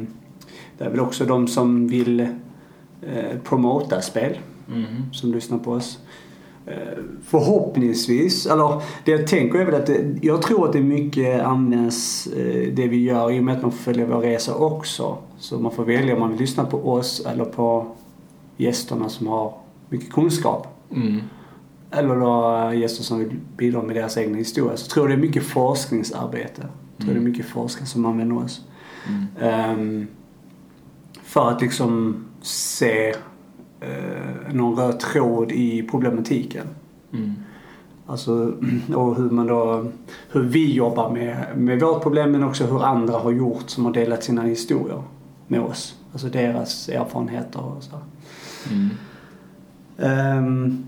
Det 0.79 0.85
är 0.85 0.91
väl 0.91 1.01
också 1.01 1.25
de 1.25 1.49
som 1.49 1.89
vill 1.89 2.21
eh, 2.21 3.39
promota 3.45 4.01
spel. 4.01 4.39
Mhm. 4.67 5.13
som 5.13 5.33
lyssnar 5.33 5.59
på 5.59 5.73
oss. 5.73 5.99
Eh, 6.67 6.75
Förhoppningsvis, 7.25 8.47
eller 8.47 8.83
det 9.05 9.11
jag 9.11 9.27
tänker 9.27 9.59
är 9.59 9.65
väl 9.65 9.75
att 9.75 9.87
det, 9.87 10.19
jag 10.23 10.43
tror 10.43 10.67
att 10.67 10.73
det 10.73 10.81
mycket 10.83 11.43
används 11.43 12.27
eh, 12.27 12.73
det 12.73 12.89
vi 12.89 13.03
gör 13.03 13.33
i 13.33 13.41
och 13.41 13.45
med 13.45 13.57
att 13.57 13.63
man 13.63 13.73
får 13.73 13.79
följa 13.79 14.07
vår 14.07 14.21
resa 14.21 14.55
också. 14.55 15.19
Så 15.39 15.59
man 15.59 15.73
får 15.73 15.85
välja 15.85 16.15
om 16.15 16.21
man 16.21 16.31
vill 16.31 16.41
lyssna 16.41 16.65
på 16.65 16.93
oss 16.93 17.27
eller 17.27 17.45
på 17.45 17.87
gästerna 18.57 19.09
som 19.09 19.27
har 19.27 19.55
mycket 19.89 20.13
kunskap. 20.13 20.67
Mm. 20.91 21.21
Eller 21.91 22.17
då 22.17 22.73
gäster 22.75 23.05
som 23.05 23.19
vill 23.19 23.37
bidra 23.57 23.83
med 23.83 23.97
deras 23.97 24.17
egna 24.19 24.39
historia. 24.39 24.77
Så 24.77 24.91
tror 24.91 25.11
jag 25.11 25.19
det 25.19 25.21
är 25.23 25.27
mycket 25.27 25.43
forskningsarbete. 25.43 26.67
Jag 26.97 27.07
tror 27.07 27.15
det 27.15 27.21
är 27.21 27.25
mycket 27.25 27.47
forskare 27.47 27.87
som 27.87 28.07
använder 28.07 28.45
oss. 28.45 28.61
Mm. 29.09 29.27
Ehm, 29.41 30.07
för 31.33 31.51
att 31.51 31.61
liksom 31.61 32.17
se 32.43 33.15
eh, 33.81 34.53
någon 34.53 34.79
röd 34.79 35.01
tråd 35.01 35.53
i 35.53 35.83
problematiken. 35.83 36.67
Mm. 37.13 37.33
Alltså, 38.07 38.55
och 38.95 39.17
hur 39.17 39.31
man 39.31 39.47
då, 39.47 39.87
hur 40.33 40.43
vi 40.43 40.73
jobbar 40.73 41.11
med, 41.11 41.47
med 41.57 41.81
vårt 41.81 42.03
problem 42.03 42.33
men 42.33 42.45
också 42.45 42.67
hur 42.67 42.85
andra 42.85 43.19
har 43.19 43.31
gjort 43.31 43.71
som 43.71 43.85
har 43.85 43.93
delat 43.93 44.25
sina 44.25 44.43
historier 44.43 45.03
med 45.47 45.61
oss. 45.61 45.97
Alltså 46.13 46.29
deras 46.29 46.89
erfarenheter 46.89 47.65
och 47.65 47.83
så. 47.83 47.97
Mm. 48.71 48.89
Ehm, 49.99 50.85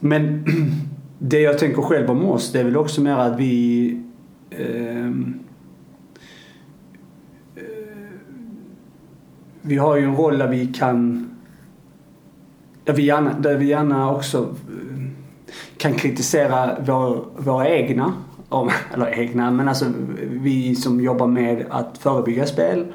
men 0.00 0.44
det 1.18 1.40
jag 1.40 1.58
tänker 1.58 1.82
själv 1.82 2.10
om 2.10 2.24
oss 2.24 2.52
det 2.52 2.60
är 2.60 2.64
väl 2.64 2.76
också 2.76 3.00
mer 3.00 3.16
att 3.16 3.40
vi 3.40 4.02
ehm, 4.50 5.38
vi 9.68 9.76
har 9.76 9.96
ju 9.96 10.04
en 10.04 10.16
roll 10.16 10.38
där 10.38 10.48
vi 10.48 10.66
kan 10.66 11.24
där 12.84 12.94
vi 12.94 13.02
gärna, 13.02 13.38
där 13.38 13.56
vi 13.56 13.66
gärna 13.66 14.12
också 14.12 14.38
eh, 14.38 15.10
kan 15.76 15.94
kritisera 15.94 16.76
vår, 16.86 17.24
våra 17.36 17.68
egna 17.68 18.12
eller 18.94 19.18
egna, 19.18 19.50
men 19.50 19.68
alltså 19.68 19.84
vi 20.20 20.74
som 20.74 21.00
jobbar 21.00 21.26
med 21.26 21.66
att 21.70 21.98
förebygga 21.98 22.46
spel 22.46 22.86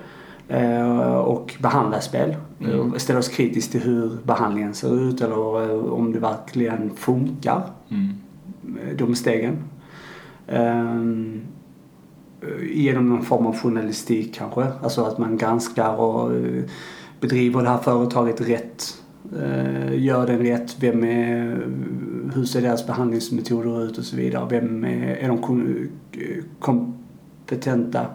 eh, 0.48 1.16
och 1.16 1.56
behandla 1.60 2.02
spel. 2.02 2.36
Mm. 2.60 3.00
Ställa 3.00 3.20
oss 3.20 3.28
kritiskt 3.30 3.72
till 3.72 3.82
hur 3.82 4.18
behandlingen 4.24 4.74
ser 4.74 5.10
ut 5.10 5.22
eller 5.22 5.72
eh, 5.72 5.94
om 5.94 6.12
det 6.12 6.20
verkligen 6.20 6.92
funkar, 6.96 7.62
Mm. 7.90 8.14
de 8.98 9.16
stegen. 9.16 9.58
Eh, 12.48 12.82
genom 12.82 13.10
någon 13.10 13.26
form 13.26 13.46
av 13.46 13.58
journalistik 13.58 14.36
kanske. 14.36 14.68
Alltså 14.84 15.04
att 15.04 15.18
man 15.18 15.38
granskar 15.38 15.96
och 15.96 16.36
eh, 16.36 16.64
bedriver 17.20 17.64
det 17.64 17.70
här 17.70 17.78
företaget 17.78 18.42
rätt. 18.42 19.04
Eh, 19.42 20.04
gör 20.04 20.28
den 20.28 20.40
rätt. 20.40 20.76
Vem 20.80 21.04
är, 21.04 21.68
hur 22.36 22.46
ser 22.46 22.62
deras 22.62 22.88
behandlingsmetoder 22.88 23.86
ut 23.86 23.98
och 23.98 24.04
så 24.04 24.16
vidare. 24.16 24.48
Vem 24.50 24.84
är, 24.84 25.16
är 25.16 25.28
de 25.28 25.38
kompetenta? 26.60 28.06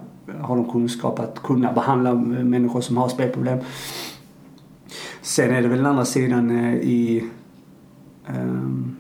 Har 0.40 0.56
de 0.56 0.70
kunskap 0.70 1.20
att 1.20 1.42
kunna 1.42 1.72
behandla 1.72 2.14
människor 2.14 2.80
som 2.80 2.96
har 2.96 3.08
spelproblem? 3.08 3.58
Sen 5.22 5.50
är 5.50 5.62
det 5.62 5.68
väl 5.68 5.78
den 5.78 5.86
andra 5.86 6.04
sidan 6.04 6.50
i 6.70 7.24
um, 8.28 8.96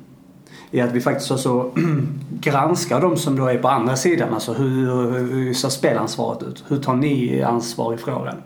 i 0.70 0.80
att 0.80 0.92
vi 0.92 1.00
faktiskt 1.00 1.30
också 1.30 1.70
granskar 2.40 3.00
de 3.00 3.16
som 3.16 3.36
då 3.36 3.46
är 3.46 3.58
på 3.58 3.68
andra 3.68 3.96
sidan. 3.96 4.34
Alltså 4.34 4.52
hur, 4.52 5.10
hur 5.18 5.54
ser 5.54 5.68
spelansvaret 5.68 6.42
ut? 6.42 6.64
Hur 6.68 6.76
tar 6.76 6.94
ni 6.96 7.42
ansvar 7.42 7.94
i 7.94 7.96
frågan? 7.96 8.36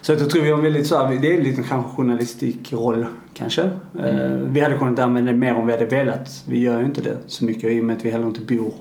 Så 0.00 0.12
jag 0.12 0.30
tror 0.30 0.42
vi 0.42 0.50
har 0.50 0.56
en 0.58 0.64
väldigt 0.64 0.86
så 0.86 0.98
här, 1.06 1.16
det 1.22 1.32
är 1.32 1.36
en 1.38 1.42
liten 1.44 1.64
kanske 1.64 1.90
journalistik 1.96 2.72
roll 2.72 3.06
kanske. 3.34 3.62
Eh, 3.98 4.30
vi 4.30 4.60
hade 4.60 4.78
kunnat 4.78 4.98
använda 4.98 5.32
det 5.32 5.38
mer 5.38 5.54
om 5.56 5.66
vi 5.66 5.72
hade 5.72 5.86
velat. 5.86 6.44
Vi 6.48 6.58
gör 6.60 6.78
ju 6.80 6.84
inte 6.86 7.00
det 7.00 7.16
så 7.26 7.44
mycket 7.44 7.70
i 7.72 7.80
och 7.80 7.84
med 7.84 7.96
att 7.96 8.04
vi 8.04 8.10
heller 8.10 8.26
inte 8.26 8.40
bor 8.40 8.72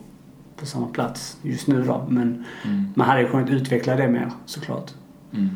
på 0.60 0.66
samma 0.66 0.88
plats 0.88 1.38
just 1.42 1.68
nu 1.68 1.84
då. 1.84 2.06
Men 2.10 2.44
Mm. 2.66 2.86
man 2.96 3.08
hade 3.08 3.24
kunnat 3.24 3.50
utveckla 3.50 3.96
det 3.96 4.08
mer 4.08 4.32
såklart. 4.46 4.92
Mm. 5.34 5.50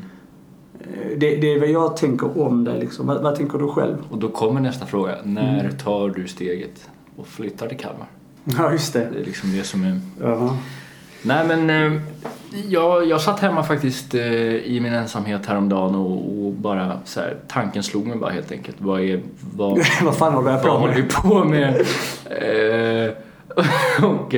Eh, 0.80 1.18
Det, 1.18 1.36
det 1.36 1.54
är 1.54 1.60
vad 1.60 1.70
jag 1.70 1.98
tänker 1.98 2.42
om 2.42 2.64
det 2.64 2.78
liksom. 2.78 3.08
Vad, 3.08 3.22
vad 3.22 3.36
tänker 3.36 3.58
du 3.58 3.68
själv? 3.68 3.98
Och 4.10 4.18
då 4.18 4.30
kommer 4.30 4.62
nästa 4.62 4.86
fråga. 4.86 5.16
När 5.24 5.60
Mm. 5.60 5.78
tar 5.78 6.10
du 6.10 6.28
steget 6.28 6.90
och 7.20 7.28
flyttar 7.28 7.68
till 7.68 7.78
Kalmar? 7.78 8.08
Ja, 8.44 8.72
just 8.72 8.94
det. 8.94 9.10
Det 9.14 9.20
är 9.20 9.26
liksom 9.26 9.58
det 9.58 9.64
som 9.64 9.84
är... 9.84 10.00
Ja. 10.22 10.58
Nej 11.22 11.48
men 11.48 11.70
eh, 11.70 12.02
jag, 12.68 13.08
jag 13.08 13.22
satt 13.22 13.40
hemma 13.40 13.64
faktiskt 13.64 14.16
eh, 14.16 14.56
i 14.56 14.80
min 14.84 14.94
ensamhet 14.94 15.46
häromdagen 15.46 15.96
och, 15.96 16.46
och 16.46 16.54
bara 16.54 17.00
så 17.06 17.20
här, 17.20 17.38
tanken 17.48 17.84
slog 17.84 18.08
mig 18.08 18.18
bara 18.18 18.32
helt 18.32 18.52
enkelt. 18.52 18.78
Vad 18.80 19.02
är... 19.02 19.22
Vad, 19.56 19.80
vad 20.04 20.18
fan 20.18 20.34
håller 20.34 20.52
jag 20.52 20.58
vad 20.58 20.66
på 20.66 20.78
håller 20.78 20.94
med? 20.94 21.04
vi 21.04 21.10
på 21.10 21.44
med? 21.44 21.76
Eh, 22.26 23.14
och 24.10 24.34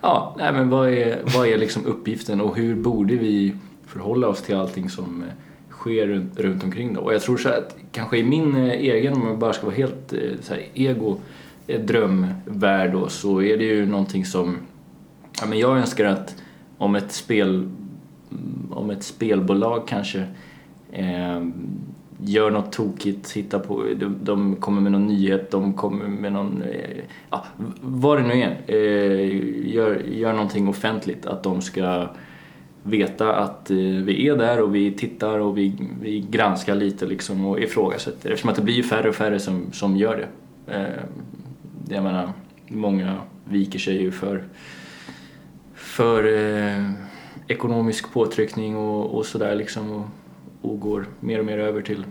ja, 0.00 0.36
nej 0.38 0.52
men 0.52 0.70
vad 0.70 0.88
är, 0.88 1.18
vad 1.36 1.46
är 1.46 1.58
liksom 1.58 1.86
uppgiften 1.86 2.40
och 2.40 2.56
hur 2.56 2.74
borde 2.74 3.16
vi 3.16 3.56
förhålla 3.86 4.28
oss 4.28 4.42
till 4.42 4.56
allting 4.56 4.90
som 4.90 5.24
sker 5.70 6.06
runt, 6.06 6.40
runt 6.40 6.64
omkring 6.64 6.94
då? 6.94 7.00
Och 7.00 7.14
jag 7.14 7.22
tror 7.22 7.36
så 7.36 7.48
här 7.48 7.58
att 7.58 7.76
kanske 7.92 8.18
i 8.18 8.22
min 8.22 8.56
egen, 8.56 9.12
om 9.12 9.26
jag 9.28 9.38
bara 9.38 9.52
ska 9.52 9.66
vara 9.66 9.76
helt 9.76 10.14
så 10.40 10.54
här, 10.54 10.62
ego 10.74 11.18
Eh, 11.66 11.80
drömvärld 11.80 12.92
då, 12.92 13.08
så 13.08 13.42
är 13.42 13.56
det 13.56 13.64
ju 13.64 13.86
någonting 13.86 14.24
som 14.24 14.56
ja, 15.40 15.46
men 15.46 15.58
jag 15.58 15.78
önskar 15.78 16.04
att 16.04 16.36
om 16.78 16.94
ett 16.94 17.12
spel 17.12 17.48
mm, 17.50 18.72
om 18.72 18.90
ett 18.90 19.02
spelbolag 19.02 19.88
kanske 19.88 20.26
eh, 20.92 21.42
gör 22.18 22.50
något 22.50 22.72
tokigt, 22.72 23.32
hittar 23.32 23.58
på, 23.58 23.84
de, 23.96 24.16
de 24.22 24.56
kommer 24.56 24.80
med 24.80 24.92
någon 24.92 25.06
nyhet, 25.06 25.50
de 25.50 25.74
kommer 25.74 26.04
med 26.04 26.32
någon, 26.32 26.62
eh, 26.62 27.04
ja, 27.30 27.44
vad 27.80 28.18
det 28.18 28.26
nu 28.26 28.42
är, 28.42 28.56
eh, 28.66 29.74
gör, 29.74 30.02
gör 30.08 30.32
någonting 30.32 30.68
offentligt, 30.68 31.26
att 31.26 31.42
de 31.42 31.62
ska 31.62 32.08
veta 32.82 33.36
att 33.36 33.70
eh, 33.70 33.76
vi 33.76 34.28
är 34.28 34.36
där 34.36 34.62
och 34.62 34.74
vi 34.74 34.92
tittar 34.92 35.38
och 35.38 35.58
vi, 35.58 35.76
vi 36.00 36.26
granskar 36.30 36.74
lite 36.74 37.06
liksom 37.06 37.46
och 37.46 37.60
ifrågasätter. 37.60 38.30
Eftersom 38.30 38.50
att 38.50 38.56
det 38.56 38.62
blir 38.62 38.74
ju 38.74 38.82
färre 38.82 39.08
och 39.08 39.14
färre 39.14 39.38
som, 39.40 39.72
som 39.72 39.96
gör 39.96 40.16
det. 40.16 40.28
Eh, 40.74 41.04
jag 41.88 42.02
menar, 42.02 42.32
många 42.68 43.16
viker 43.44 43.78
sig 43.78 44.02
ju 44.02 44.10
för, 44.10 44.44
för 45.74 46.24
eh, 46.24 46.90
ekonomisk 47.46 48.12
påtryckning 48.12 48.76
och, 48.76 49.14
och 49.14 49.26
sådär 49.26 49.54
liksom 49.54 49.92
och, 49.92 50.06
och 50.70 50.80
går 50.80 51.06
mer 51.20 51.38
och 51.38 51.44
mer 51.44 51.58
över 51.58 51.82
till 51.82 52.04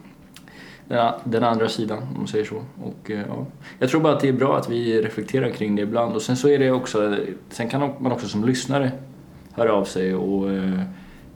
den, 0.88 1.14
den 1.24 1.44
andra 1.44 1.70
sidan 1.70 1.98
om 1.98 2.18
man 2.18 2.28
säger 2.28 2.46
så. 2.46 2.64
Och, 2.84 3.12
eh, 3.12 3.22
ja. 3.28 3.46
Jag 3.80 3.90
tror 3.90 4.02
bara 4.02 4.14
att 4.14 4.20
det 4.20 4.30
är 4.30 4.34
bra 4.34 4.58
att 4.58 4.70
vi 4.70 5.02
reflekterar 5.02 5.50
kring 5.50 5.76
det 5.76 5.82
ibland 5.82 6.16
och 6.16 6.22
sen 6.22 6.38
så 6.38 6.50
är 6.50 6.60
det 6.60 6.72
också, 6.72 7.18
sen 7.50 7.70
kan 7.70 7.94
man 8.00 8.12
också 8.12 8.28
som 8.28 8.46
lyssnare 8.46 8.92
höra 9.52 9.74
av 9.74 9.86
sig 9.86 10.16
och 10.16 10.52
eh, 10.52 10.82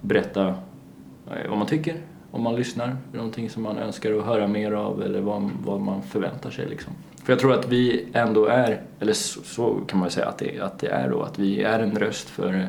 berätta 0.01 0.47
eh, 0.47 1.49
vad 1.49 1.57
man 1.57 1.67
tycker, 1.67 1.95
om 2.37 2.43
man 2.43 2.55
lyssnar, 2.55 2.97
någonting 3.11 3.49
som 3.49 3.63
man 3.63 3.77
önskar 3.77 4.13
att 4.13 4.25
höra 4.25 4.47
mer 4.47 4.71
av 4.71 5.03
eller 5.03 5.21
vad, 5.21 5.49
vad 5.65 5.81
man 5.81 6.01
förväntar 6.01 6.49
sig 6.49 6.69
liksom. 6.69 6.93
För 7.23 7.33
jag 7.33 7.39
tror 7.39 7.53
att 7.53 7.67
vi 7.67 8.05
ändå 8.13 8.45
är, 8.45 8.81
eller 8.99 9.13
så, 9.13 9.41
så 9.43 9.79
kan 9.87 9.99
man 9.99 10.07
ju 10.07 10.11
säga 10.11 10.27
att 10.27 10.37
det, 10.37 10.59
att 10.59 10.79
det 10.79 10.87
är 10.87 11.09
då, 11.09 11.21
att 11.21 11.39
vi 11.39 11.63
är 11.63 11.79
en 11.79 11.91
röst 11.91 12.29
för, 12.29 12.67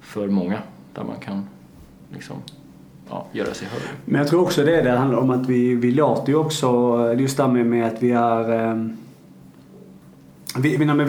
för 0.00 0.28
många 0.28 0.58
där 0.94 1.04
man 1.04 1.20
kan 1.20 1.46
liksom, 2.12 2.36
ja, 3.10 3.26
göra 3.32 3.54
sig 3.54 3.68
hörd. 3.68 3.82
Men 4.04 4.20
jag 4.20 4.28
tror 4.28 4.42
också 4.42 4.64
det 4.64 4.82
det 4.82 4.90
handlar 4.90 5.18
om 5.18 5.30
att 5.30 5.48
vi, 5.48 5.74
vi 5.74 5.90
låter 5.90 6.32
ju 6.32 6.38
också, 6.38 6.68
just 7.18 7.36
det 7.36 7.42
här 7.42 7.50
med, 7.50 7.66
med 7.66 7.86
att 7.86 8.02
vi 8.02 8.12
är 8.12 8.52
ehm, 8.52 8.96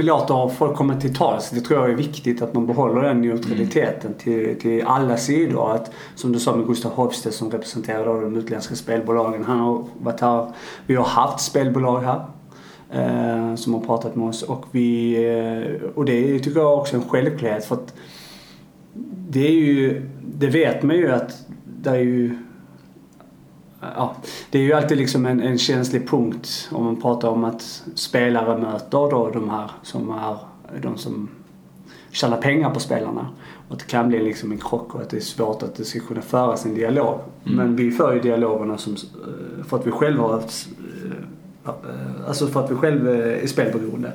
låter 0.03 0.49
folk 0.49 0.75
komma 0.75 0.95
till 0.95 1.15
tals, 1.15 1.49
det 1.49 1.61
tror 1.61 1.79
jag 1.79 1.91
är 1.91 1.95
viktigt 1.95 2.41
att 2.41 2.53
man 2.53 2.67
behåller 2.67 3.01
den 3.01 3.21
neutraliteten 3.21 4.05
mm. 4.05 4.17
till, 4.17 4.59
till 4.61 4.83
alla 4.85 5.17
sidor. 5.17 5.75
Att, 5.75 5.91
som 6.15 6.31
du 6.31 6.39
sa 6.39 6.55
med 6.55 6.67
Gustav 6.67 6.91
Hofstedt 6.91 7.35
som 7.35 7.51
representerar 7.51 8.21
de 8.21 8.37
utländska 8.37 8.75
spelbolagen. 8.75 9.43
Han 9.43 9.59
har 9.59 9.85
varit 10.01 10.21
här, 10.21 10.51
vi 10.87 10.95
har 10.95 11.05
haft 11.05 11.39
spelbolag 11.39 11.99
här. 11.99 12.25
Eh, 12.91 13.55
som 13.55 13.73
har 13.73 13.81
pratat 13.81 14.15
med 14.15 14.27
oss 14.27 14.43
och 14.43 14.65
vi, 14.71 15.15
eh, 15.25 15.89
och 15.95 16.05
det 16.05 16.39
tycker 16.39 16.59
jag 16.59 16.79
också 16.79 16.95
är 16.97 17.01
en 17.01 17.09
självklarhet 17.09 17.65
för 17.65 17.75
att 17.75 17.93
det 19.29 19.47
är 19.47 19.51
ju, 19.51 20.09
det 20.21 20.47
vet 20.47 20.83
man 20.83 20.95
ju 20.95 21.11
att 21.11 21.45
det 21.65 21.89
är 21.89 21.95
ju 21.95 22.37
ja, 23.95 24.15
det 24.49 24.59
är 24.59 24.63
ju 24.63 24.73
alltid 24.73 24.97
liksom 24.97 25.25
en, 25.25 25.41
en 25.41 25.57
känslig 25.57 26.09
punkt 26.09 26.69
om 26.71 26.85
man 26.85 27.01
pratar 27.01 27.29
om 27.29 27.43
att 27.43 27.83
spelare 27.95 28.57
möter 28.57 29.11
då 29.11 29.29
de 29.33 29.49
här 29.49 29.71
som 29.83 30.09
är 30.09 30.37
de 30.81 30.97
som 30.97 31.29
tjänar 32.11 32.37
pengar 32.37 32.69
på 32.69 32.79
spelarna. 32.79 33.27
Och 33.67 33.73
att 33.73 33.79
det 33.79 33.85
kan 33.85 34.07
bli 34.07 34.23
liksom 34.23 34.51
en 34.51 34.57
krock 34.57 34.95
och 34.95 35.01
att 35.01 35.09
det 35.09 35.17
är 35.17 35.21
svårt 35.21 35.63
att 35.63 35.75
det 35.75 35.85
ska 35.85 35.99
kunna 35.99 36.21
föras 36.21 36.65
en 36.65 36.75
dialog. 36.75 37.19
Mm. 37.45 37.57
Men 37.57 37.75
vi 37.75 37.91
för 37.91 38.13
ju 38.13 38.19
dialogerna 38.19 38.77
som, 38.77 38.93
eh, 38.93 39.65
för 39.65 39.77
att 39.77 39.87
vi 39.87 39.91
själva 39.91 40.23
har 40.23 40.31
haft, 40.33 40.67
eh, 41.65 41.71
alltså 42.27 42.47
för 42.47 42.63
att 42.63 42.71
vi 42.71 42.75
själva 42.75 43.11
är 43.11 43.47
spelberoende. 43.47 44.11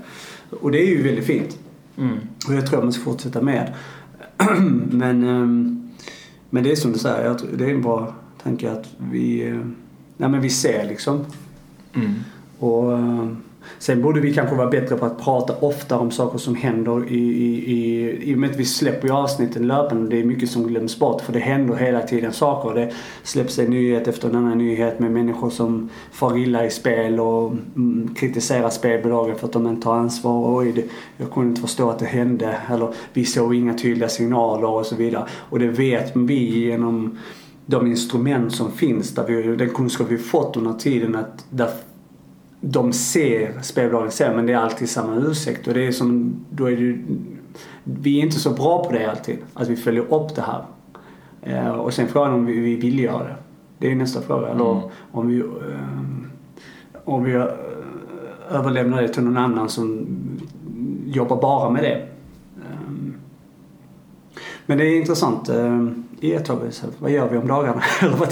Och 0.60 0.70
det 0.70 0.82
är 0.82 0.86
ju 0.86 1.02
väldigt 1.02 1.24
fint. 1.24 1.58
Mm. 1.96 2.18
Och 2.48 2.54
jag 2.54 2.66
tror 2.66 2.78
att 2.78 2.84
man 2.84 2.92
ska 2.92 3.04
fortsätta 3.04 3.42
med. 3.42 3.72
men, 4.90 5.24
ehm, 5.24 5.90
men 6.50 6.64
det 6.64 6.72
är 6.72 6.76
som 6.76 6.92
du 6.92 6.98
säger, 6.98 7.36
det 7.56 7.64
är 7.64 7.70
en 7.70 7.82
bra 7.82 8.14
tänker 8.42 8.70
att 8.70 8.86
vi, 8.98 9.48
eh, 9.48 9.60
nej 10.16 10.28
men 10.28 10.40
vi 10.40 10.50
ser 10.50 10.88
liksom. 10.88 11.24
Mm. 11.94 12.14
Och 12.58 12.92
eh, 12.92 13.28
Sen 13.78 14.02
borde 14.02 14.20
vi 14.20 14.34
kanske 14.34 14.56
vara 14.56 14.70
bättre 14.70 14.96
på 14.96 15.06
att 15.06 15.20
prata 15.20 15.56
ofta 15.60 15.98
om 15.98 16.10
saker 16.10 16.38
som 16.38 16.54
händer 16.54 17.12
i, 17.12 17.18
i, 17.18 17.72
i, 17.72 18.30
i 18.30 18.34
och 18.34 18.38
med 18.38 18.50
att 18.50 18.56
vi 18.56 18.64
släpper 18.64 19.08
ju 19.08 19.14
avsnitten 19.14 19.66
löpande. 19.66 20.10
Det 20.10 20.20
är 20.20 20.24
mycket 20.24 20.50
som 20.50 20.66
glöms 20.66 20.98
bort 20.98 21.20
för 21.20 21.32
det 21.32 21.38
händer 21.38 21.74
hela 21.74 22.02
tiden 22.02 22.32
saker. 22.32 22.80
Det 22.80 22.92
släpps 23.22 23.58
en 23.58 23.70
nyhet 23.70 24.08
efter 24.08 24.28
en 24.28 24.36
annan 24.36 24.58
nyhet 24.58 24.98
med 24.98 25.10
människor 25.10 25.50
som 25.50 25.90
far 26.12 26.38
illa 26.38 26.66
i 26.66 26.70
spel 26.70 27.20
och 27.20 27.52
mm, 27.76 28.14
kritiserar 28.14 28.70
spelbolagen 28.70 29.36
för 29.36 29.46
att 29.46 29.52
de 29.52 29.66
inte 29.66 29.82
tar 29.82 29.94
ansvar. 29.94 30.58
Oj, 30.58 30.72
det, 30.72 30.84
jag 31.16 31.30
kunde 31.30 31.48
inte 31.48 31.60
förstå 31.60 31.90
att 31.90 31.98
det 31.98 32.06
hände. 32.06 32.56
Eller 32.70 32.94
vi 33.12 33.24
såg 33.24 33.54
inga 33.54 33.74
tydliga 33.74 34.08
signaler 34.08 34.68
och 34.68 34.86
så 34.86 34.96
vidare. 34.96 35.26
Och 35.32 35.58
det 35.58 35.68
vet 35.68 36.16
vi 36.16 36.66
genom 36.66 37.18
de 37.70 37.86
instrument 37.86 38.52
som 38.52 38.72
finns, 38.72 39.14
där 39.14 39.26
vi, 39.26 39.56
den 39.56 39.70
kunskap 39.70 40.06
vi 40.10 40.18
fått 40.18 40.56
under 40.56 40.72
tiden 40.72 41.16
att 41.16 41.46
där 41.50 41.70
de 42.60 42.92
ser, 42.92 43.62
spelbolagen 43.62 44.10
ser, 44.10 44.34
men 44.34 44.46
det 44.46 44.52
är 44.52 44.56
alltid 44.56 44.90
samma 44.90 45.16
ursäkt. 45.16 45.68
Och 45.68 45.74
det 45.74 45.86
är 45.86 45.92
som, 45.92 46.34
då 46.50 46.70
är 46.70 46.76
det 46.76 46.98
vi 47.84 48.18
är 48.18 48.22
inte 48.22 48.40
så 48.40 48.50
bra 48.50 48.84
på 48.84 48.92
det 48.92 49.10
alltid, 49.10 49.38
att 49.54 49.68
vi 49.68 49.76
följer 49.76 50.14
upp 50.14 50.34
det 50.34 50.42
här. 50.42 50.64
Eh, 51.42 51.70
och 51.70 51.94
sen 51.94 52.08
frågan 52.08 52.32
om 52.32 52.46
vi, 52.46 52.60
vi 52.60 52.76
vill 52.76 52.98
göra 52.98 53.24
det. 53.24 53.36
Det 53.78 53.92
är 53.92 53.94
nästa 53.94 54.20
fråga. 54.20 54.48
Mm. 54.48 54.80
Om 55.12 55.28
vi, 55.28 55.38
eh, 55.38 55.44
om 57.04 57.24
vi 57.24 57.32
eh, 57.34 57.44
överlämnar 58.50 59.02
det 59.02 59.08
till 59.08 59.22
någon 59.22 59.36
annan 59.36 59.68
som 59.68 60.06
jobbar 61.06 61.40
bara 61.42 61.70
med 61.70 61.82
det. 61.82 62.08
Eh, 62.56 62.90
men 64.66 64.78
det 64.78 64.84
är 64.84 64.96
intressant. 64.96 65.50
Eh, 66.20 66.28
i 66.28 66.32
ett 66.32 66.44
tag. 66.44 66.60
Vad 66.98 67.10
gör 67.10 67.28
vi 67.28 67.36
om 67.36 67.48
dagarna? 67.48 67.82
Eller 68.02 68.16
vad, 68.16 68.28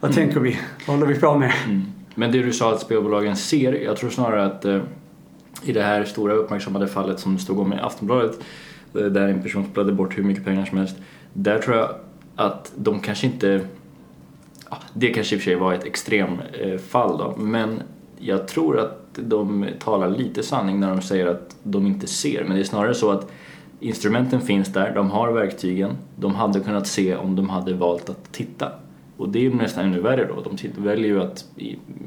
vad 0.00 0.10
mm. 0.10 0.14
tänker 0.14 0.40
vi? 0.40 0.58
Vad 0.86 0.96
håller 0.96 1.12
vi 1.12 1.20
på 1.20 1.34
med? 1.34 1.52
Mm. 1.66 1.82
Men 2.14 2.32
det 2.32 2.42
du 2.42 2.52
sa 2.52 2.72
att 2.72 2.80
spelbolagen 2.80 3.36
ser, 3.36 3.72
jag 3.72 3.96
tror 3.96 4.10
snarare 4.10 4.44
att 4.44 4.64
eh, 4.64 4.80
i 5.62 5.72
det 5.72 5.82
här 5.82 6.04
stora 6.04 6.34
uppmärksammade 6.34 6.88
fallet 6.88 7.20
som 7.20 7.38
stod 7.38 7.58
om 7.58 7.72
i 7.72 7.76
Aftonbladet 7.76 8.38
eh, 8.94 9.00
där 9.04 9.28
en 9.28 9.42
person 9.42 9.66
spelade 9.70 9.92
bort 9.92 10.18
hur 10.18 10.22
mycket 10.22 10.44
pengar 10.44 10.64
som 10.64 10.78
helst. 10.78 10.96
Där 11.32 11.58
tror 11.58 11.76
jag 11.76 11.90
att 12.36 12.72
de 12.76 13.00
kanske 13.00 13.26
inte, 13.26 13.66
ja, 14.70 14.78
det 14.92 15.08
kanske 15.08 15.34
i 15.34 15.38
och 15.38 15.42
för 15.42 15.50
sig 15.50 15.54
var 15.54 15.72
ett 15.72 15.84
extremfall 15.84 17.18
då, 17.18 17.34
men 17.38 17.82
jag 18.18 18.48
tror 18.48 18.78
att 18.78 19.08
de 19.14 19.66
talar 19.78 20.10
lite 20.10 20.42
sanning 20.42 20.80
när 20.80 20.88
de 20.88 21.02
säger 21.02 21.26
att 21.26 21.56
de 21.62 21.86
inte 21.86 22.06
ser. 22.06 22.44
Men 22.44 22.56
det 22.56 22.62
är 22.62 22.64
snarare 22.64 22.94
så 22.94 23.10
att 23.10 23.30
Instrumenten 23.80 24.40
finns 24.40 24.72
där, 24.72 24.94
de 24.94 25.10
har 25.10 25.32
verktygen. 25.32 25.96
De 26.16 26.34
hade 26.34 26.60
kunnat 26.60 26.86
se 26.86 27.16
om 27.16 27.36
de 27.36 27.48
hade 27.48 27.74
valt 27.74 28.10
att 28.10 28.32
titta. 28.32 28.72
Och 29.16 29.28
det 29.28 29.46
är 29.46 29.50
nästan 29.50 29.84
ännu 29.84 30.00
värre 30.00 30.28
då. 30.28 30.42
De 30.42 30.82
väljer 30.82 31.06
ju 31.06 31.22
att 31.22 31.44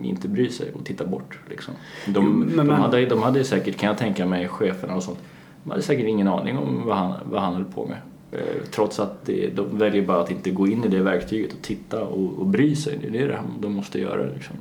inte 0.04 0.28
bry 0.28 0.50
sig 0.50 0.72
och 0.74 0.86
titta 0.86 1.06
bort. 1.06 1.40
Liksom. 1.50 1.74
De, 2.06 2.50
jo, 2.52 2.64
de, 2.64 2.70
hade, 2.70 3.06
de 3.06 3.24
hade 3.24 3.44
säkert, 3.44 3.78
kan 3.78 3.88
jag 3.88 3.98
tänka 3.98 4.26
mig, 4.26 4.48
cheferna 4.48 4.96
och 4.96 5.04
sånt, 5.04 5.20
de 5.64 5.70
hade 5.70 5.82
säkert 5.82 6.06
ingen 6.06 6.28
aning 6.28 6.58
om 6.58 6.82
vad 6.86 6.98
han, 6.98 7.14
vad 7.32 7.42
han 7.42 7.54
höll 7.54 7.66
på 7.66 7.86
med. 7.86 7.98
Eh, 8.32 8.64
trots 8.72 9.00
att 9.00 9.26
det, 9.26 9.56
de 9.56 9.78
väljer 9.78 10.06
bara 10.06 10.22
att 10.22 10.32
inte 10.32 10.52
gå 10.52 10.68
in 10.68 10.84
i 10.84 10.88
det 10.88 11.02
verktyget 11.02 11.54
och 11.54 11.62
titta 11.62 12.04
och, 12.04 12.40
och 12.40 12.48
bry 12.48 12.76
sig. 12.76 13.00
Det 13.02 13.20
är 13.20 13.28
det 13.28 13.40
de 13.60 13.74
måste 13.74 14.00
göra. 14.00 14.24
Liksom. 14.34 14.56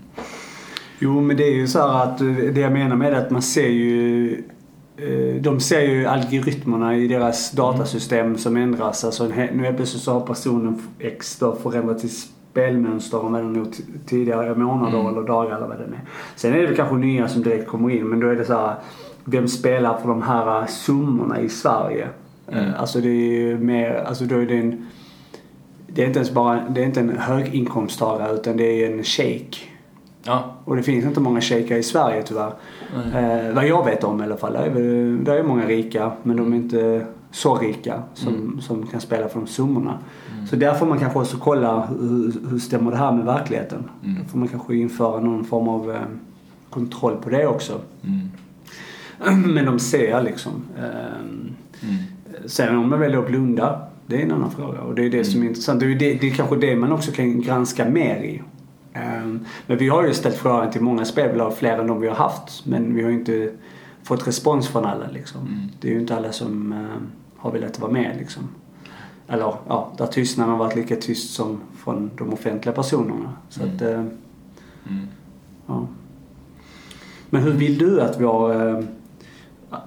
Jo, 0.98 1.20
men 1.20 1.36
det 1.36 1.44
är 1.44 1.54
ju 1.54 1.66
så 1.66 1.78
att 1.78 2.18
det 2.54 2.60
jag 2.60 2.72
menar 2.72 2.96
med 2.96 3.12
det 3.12 3.16
är 3.16 3.20
att 3.20 3.30
man 3.30 3.42
ser 3.42 3.68
ju 3.68 4.34
Eh, 4.34 4.59
de 5.40 5.60
ser 5.60 5.80
ju 5.80 6.06
algoritmerna 6.06 6.96
i 6.96 7.08
deras 7.08 7.50
datasystem 7.50 8.38
som 8.38 8.56
ändras. 8.56 9.04
Alltså 9.04 9.26
nu 9.26 9.66
är 9.66 9.72
plötsligt 9.72 10.02
så 10.02 10.12
har 10.12 10.20
personen 10.20 10.82
X 10.98 11.36
då 11.40 11.54
förändrat 11.54 12.00
sitt 12.00 12.12
spelmönster 12.50 13.24
om 13.24 13.32
den 13.32 13.52
nog 13.52 13.66
tidigare 14.06 14.54
månader 14.54 15.00
mm. 15.00 15.12
eller 15.12 15.26
dagar 15.26 15.56
eller 15.56 15.66
vad 15.66 15.78
det 15.78 15.84
är. 15.84 16.00
Sen 16.36 16.54
är 16.54 16.66
det 16.66 16.74
kanske 16.74 16.96
nya 16.96 17.28
som 17.28 17.42
direkt 17.42 17.68
kommer 17.68 17.90
in 17.90 18.08
men 18.08 18.20
då 18.20 18.26
är 18.28 18.36
det 18.36 18.44
så 18.44 18.52
här, 18.52 18.74
vem 19.24 19.48
spelar 19.48 19.98
för 19.98 20.08
de 20.08 20.22
här 20.22 20.66
summorna 20.66 21.40
i 21.40 21.48
Sverige? 21.48 22.08
Mm. 22.48 22.64
Eh, 22.64 22.80
alltså 22.80 23.00
det 23.00 23.08
är 23.08 23.40
ju 23.40 23.58
mer, 23.58 24.04
alltså 24.06 24.24
då 24.24 24.36
är 24.36 24.46
det 24.46 24.58
en 24.58 24.86
det 25.92 26.02
är 26.02 26.06
inte 26.06 26.18
ens 26.18 26.30
bara, 26.30 26.60
det 26.68 26.80
är 26.80 26.86
inte 26.86 27.00
en 27.00 27.18
höginkomsttagare 27.18 28.34
utan 28.34 28.56
det 28.56 28.64
är 28.64 28.92
en 28.92 29.04
shake. 29.04 29.56
Ja. 30.22 30.54
Och 30.64 30.76
det 30.76 30.82
finns 30.82 31.04
inte 31.04 31.20
många 31.20 31.40
shejker 31.40 31.76
i 31.76 31.82
Sverige 31.82 32.22
tyvärr. 32.22 32.52
Eh, 33.14 33.54
vad 33.54 33.66
jag 33.66 33.84
vet 33.84 34.04
om 34.04 34.20
i 34.20 34.24
alla 34.24 34.36
fall. 34.36 34.52
Det 34.52 34.58
är, 34.58 35.24
det 35.24 35.38
är 35.38 35.42
många 35.42 35.66
rika 35.66 36.12
men 36.22 36.36
de 36.36 36.52
är 36.52 36.56
inte 36.56 37.06
så 37.30 37.58
rika 37.58 38.02
som, 38.14 38.34
mm. 38.34 38.60
som 38.60 38.86
kan 38.86 39.00
spela 39.00 39.28
för 39.28 39.40
de 39.40 39.46
summorna. 39.46 39.98
Mm. 40.34 40.46
Så 40.46 40.56
där 40.56 40.74
får 40.74 40.86
man 40.86 40.98
kanske 40.98 41.18
också 41.18 41.36
kolla 41.36 41.86
hur, 41.86 42.32
hur 42.50 42.58
stämmer 42.58 42.90
det 42.90 42.96
här 42.96 43.12
med 43.12 43.24
verkligheten. 43.24 43.84
Mm. 44.04 44.22
Då 44.22 44.28
får 44.28 44.38
man 44.38 44.48
kanske 44.48 44.76
införa 44.76 45.20
någon 45.20 45.44
form 45.44 45.68
av 45.68 45.90
eh, 45.90 46.00
kontroll 46.70 47.16
på 47.16 47.30
det 47.30 47.46
också. 47.46 47.80
Mm. 48.02 48.30
Men 49.54 49.64
de 49.64 49.78
ser 49.78 50.22
liksom. 50.22 50.52
Eh, 50.78 51.90
sen 52.46 52.76
om 52.76 52.90
man 52.90 53.00
väljer 53.00 53.18
att 53.18 53.26
blunda, 53.26 53.80
det 54.06 54.16
är 54.16 54.22
en 54.22 54.32
annan 54.32 54.50
fråga. 54.50 54.80
Och 54.80 54.94
det 54.94 55.04
är 55.04 55.10
det 55.10 55.24
som 55.24 55.34
är 55.34 55.36
mm. 55.36 55.48
intressant. 55.48 55.80
Det 55.80 55.86
är, 55.86 55.94
det, 55.94 56.14
det 56.14 56.26
är 56.26 56.34
kanske 56.34 56.56
det 56.56 56.76
man 56.76 56.92
också 56.92 57.12
kan 57.12 57.42
granska 57.42 57.88
mer 57.88 58.16
i. 58.16 58.42
Men 59.66 59.78
vi 59.78 59.88
har 59.88 60.06
ju 60.06 60.14
ställt 60.14 60.36
frågan 60.36 60.70
till 60.70 60.80
många 60.80 61.04
spelbolag, 61.04 61.56
fler 61.56 61.78
än 61.78 61.86
de 61.86 62.00
vi 62.00 62.08
har 62.08 62.14
haft. 62.14 62.66
Men 62.66 62.94
vi 62.94 63.02
har 63.02 63.10
ju 63.10 63.18
inte 63.18 63.52
fått 64.02 64.28
respons 64.28 64.68
från 64.68 64.84
alla 64.84 65.10
liksom. 65.10 65.40
Mm. 65.40 65.68
Det 65.80 65.88
är 65.88 65.92
ju 65.92 66.00
inte 66.00 66.16
alla 66.16 66.32
som 66.32 66.72
ehm, 66.72 67.10
har 67.36 67.52
velat 67.52 67.80
vara 67.80 67.92
med 67.92 68.16
liksom. 68.18 68.48
Eller 69.28 69.54
ja, 69.68 69.92
där 69.98 70.06
tystnaden 70.06 70.50
har 70.50 70.58
varit 70.58 70.76
lika 70.76 70.96
tyst 70.96 71.34
som 71.34 71.60
från 71.76 72.10
de 72.18 72.32
offentliga 72.32 72.74
personerna. 72.74 73.32
Så 73.48 73.62
mm. 73.62 73.74
att, 73.74 73.82
ehm, 73.82 74.10
mm. 74.88 75.08
ja. 75.66 75.86
Men 77.30 77.42
hur 77.42 77.52
vill 77.52 77.78
du 77.78 78.00
att 78.00 78.20
vår, 78.20 78.84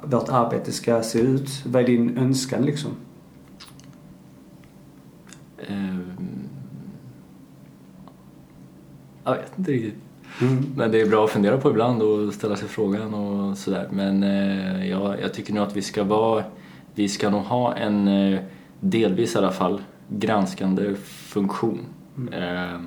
vårt 0.03 0.29
arbete 0.29 0.71
ska 0.71 1.03
se 1.03 1.19
ut? 1.19 1.65
Vad 1.65 1.83
är 1.83 1.87
din 1.87 2.17
önskan 2.17 2.61
liksom? 2.61 2.91
Jag 9.23 9.35
vet 9.35 9.57
inte 9.57 9.71
riktigt. 9.71 9.95
Mm. 10.41 10.65
Men 10.75 10.91
det 10.91 11.01
är 11.01 11.05
bra 11.05 11.25
att 11.25 11.31
fundera 11.31 11.57
på 11.57 11.69
ibland 11.69 12.01
och 12.01 12.33
ställa 12.33 12.55
sig 12.55 12.67
frågan 12.67 13.13
och 13.13 13.57
sådär. 13.57 13.87
Men 13.91 14.23
eh, 14.23 14.89
ja, 14.89 15.17
jag 15.21 15.33
tycker 15.33 15.53
nog 15.53 15.63
att 15.63 15.75
vi 15.75 15.81
ska 15.81 16.03
vara, 16.03 16.43
vi 16.95 17.09
ska 17.09 17.29
nog 17.29 17.41
ha 17.41 17.75
en 17.75 18.07
eh, 18.07 18.39
delvis 18.79 19.35
i 19.35 19.37
alla 19.37 19.51
fall 19.51 19.81
granskande 20.09 20.95
funktion. 21.05 21.79
Mm. 22.17 22.33
Eh, 22.33 22.79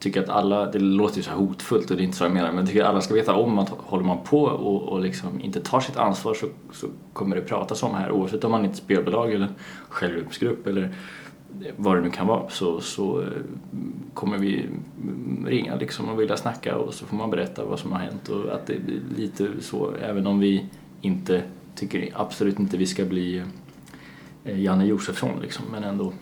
tycker 0.00 0.22
att 0.22 0.28
alla, 0.28 0.70
det 0.70 0.78
låter 0.78 1.16
ju 1.16 1.22
så 1.22 1.30
hotfullt 1.30 1.90
och 1.90 1.96
det 1.96 2.02
är 2.02 2.04
inte 2.04 2.16
så 2.16 2.24
jag 2.24 2.32
menar, 2.32 2.48
men 2.48 2.58
jag 2.58 2.66
tycker 2.66 2.82
att 2.82 2.88
alla 2.88 3.00
ska 3.00 3.14
veta 3.14 3.34
om 3.34 3.58
att 3.58 3.68
håller 3.68 4.04
man 4.04 4.18
på 4.24 4.42
och, 4.42 4.82
och 4.82 5.00
liksom 5.00 5.40
inte 5.40 5.60
tar 5.60 5.80
sitt 5.80 5.96
ansvar 5.96 6.34
så, 6.34 6.46
så 6.72 6.86
kommer 7.12 7.36
det 7.36 7.42
pratas 7.42 7.82
om 7.82 7.94
här 7.94 8.10
oavsett 8.10 8.44
om 8.44 8.50
man 8.50 8.64
är 8.64 8.68
ett 8.68 8.76
spelbolag 8.76 9.32
eller 9.32 9.48
självhjälpsgrupp 9.88 10.66
eller 10.66 10.94
vad 11.76 11.96
det 11.96 12.00
nu 12.00 12.10
kan 12.10 12.26
vara 12.26 12.50
så, 12.50 12.80
så 12.80 13.20
eh, 13.20 13.28
kommer 14.14 14.38
vi 14.38 14.66
ringa 15.46 15.76
liksom 15.76 16.08
och 16.08 16.20
vilja 16.20 16.36
snacka 16.36 16.76
och 16.76 16.94
så 16.94 17.06
får 17.06 17.16
man 17.16 17.30
berätta 17.30 17.64
vad 17.64 17.78
som 17.78 17.92
har 17.92 17.98
hänt 17.98 18.28
och 18.28 18.54
att 18.54 18.66
det 18.66 18.84
blir 18.84 19.00
lite 19.16 19.48
så 19.60 19.92
även 20.02 20.26
om 20.26 20.38
vi 20.38 20.66
inte 21.00 21.42
tycker 21.74 22.10
absolut 22.14 22.58
inte 22.58 22.76
vi 22.76 22.86
ska 22.86 23.04
bli 23.04 23.42
eh, 24.44 24.60
Janne 24.60 24.86
Josefsson 24.86 25.40
liksom 25.42 25.64
men 25.72 25.84
ändå 25.84 26.12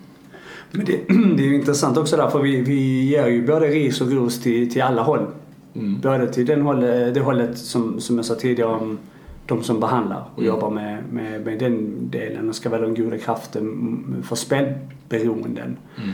Men 0.70 0.86
det, 0.86 0.92
det 1.36 1.42
är 1.42 1.46
ju 1.46 1.54
intressant 1.54 1.96
också 1.96 2.16
där 2.16 2.28
för 2.28 2.42
vi, 2.42 2.60
vi 2.60 3.02
ger 3.02 3.26
ju 3.26 3.46
både 3.46 3.66
ris 3.66 4.00
och 4.00 4.12
ros 4.12 4.40
till, 4.40 4.72
till 4.72 4.82
alla 4.82 5.02
håll. 5.02 5.26
Mm. 5.74 6.00
Både 6.00 6.32
till 6.32 6.46
den 6.46 6.62
håll, 6.62 6.80
det 6.80 7.20
hållet 7.20 7.58
som, 7.58 8.00
som 8.00 8.16
jag 8.16 8.24
sa 8.24 8.34
tidigare 8.34 8.70
om 8.70 8.98
de 9.46 9.62
som 9.62 9.80
behandlar 9.80 10.24
och 10.34 10.42
Mm. 10.42 10.54
jobbar 10.54 10.70
med, 10.70 10.98
med, 11.12 11.44
med 11.46 11.58
den 11.58 11.94
delen 12.10 12.48
och 12.48 12.54
ska 12.54 12.68
vara 12.68 12.80
den 12.80 12.94
goda 12.94 13.18
kraften 13.18 14.22
för 14.28 14.36
spelberoenden. 14.36 15.76
Mm. 15.96 16.10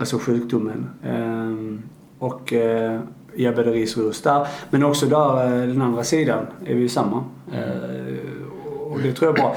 Alltså 0.00 0.18
sjukdomen. 0.18 0.86
Ehm, 1.04 1.82
och 2.18 2.52
eh, 2.52 3.00
ris 3.34 3.96
och 3.96 4.04
ros 4.04 4.22
där. 4.22 4.46
Men 4.70 4.84
också 4.84 5.06
där 5.06 5.44
eh, 5.44 5.68
den 5.68 5.82
andra 5.82 6.04
sidan 6.04 6.46
är 6.64 6.74
vi 6.74 6.80
ju 6.80 6.88
samma. 6.88 7.24
Eh, 7.52 8.92
och 8.92 8.98
det 9.02 9.12
tror 9.12 9.28
jag 9.30 9.38
är 9.38 9.42
bra. 9.42 9.56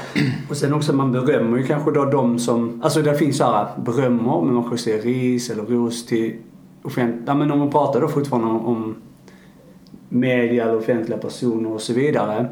Och 0.50 0.56
sen 0.56 0.74
också 0.74 0.92
man 0.92 1.12
berömmer 1.12 1.58
ju 1.58 1.66
kanske 1.66 1.90
då 1.90 2.04
de 2.04 2.38
som, 2.38 2.82
alltså 2.84 3.02
det 3.02 3.14
finns 3.14 3.36
så 3.36 3.44
här 3.44 3.66
berömmer 3.84 4.42
men 4.42 4.54
man 4.54 4.62
kanske 4.62 4.78
säger 4.78 5.02
ris 5.02 5.50
eller 5.50 5.62
ros 5.62 6.06
till 6.06 6.36
offent, 6.82 7.22
ja, 7.26 7.34
men 7.34 7.50
om 7.50 7.58
man 7.58 7.70
pratar 7.70 8.00
då 8.00 8.08
fortfarande 8.08 8.48
om, 8.48 8.66
om 8.66 8.94
media 10.08 10.64
eller 10.64 10.76
offentliga 10.76 11.18
personer 11.18 11.72
och 11.72 11.80
så 11.80 11.92
vidare. 11.92 12.48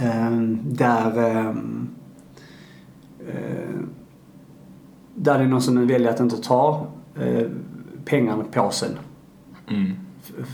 Ehm, 0.00 0.58
där 0.64 1.18
ehm, 1.18 1.88
eh, 3.28 3.80
där 5.14 5.38
det 5.38 5.44
är 5.44 5.48
någon 5.48 5.62
som 5.62 5.86
väljer 5.86 6.10
att 6.10 6.20
inte 6.20 6.36
ta 6.36 6.86
eh, 7.20 7.46
pengarna 8.04 8.44
på 8.44 8.62
påsen. 8.62 8.90
Mm. 9.70 9.92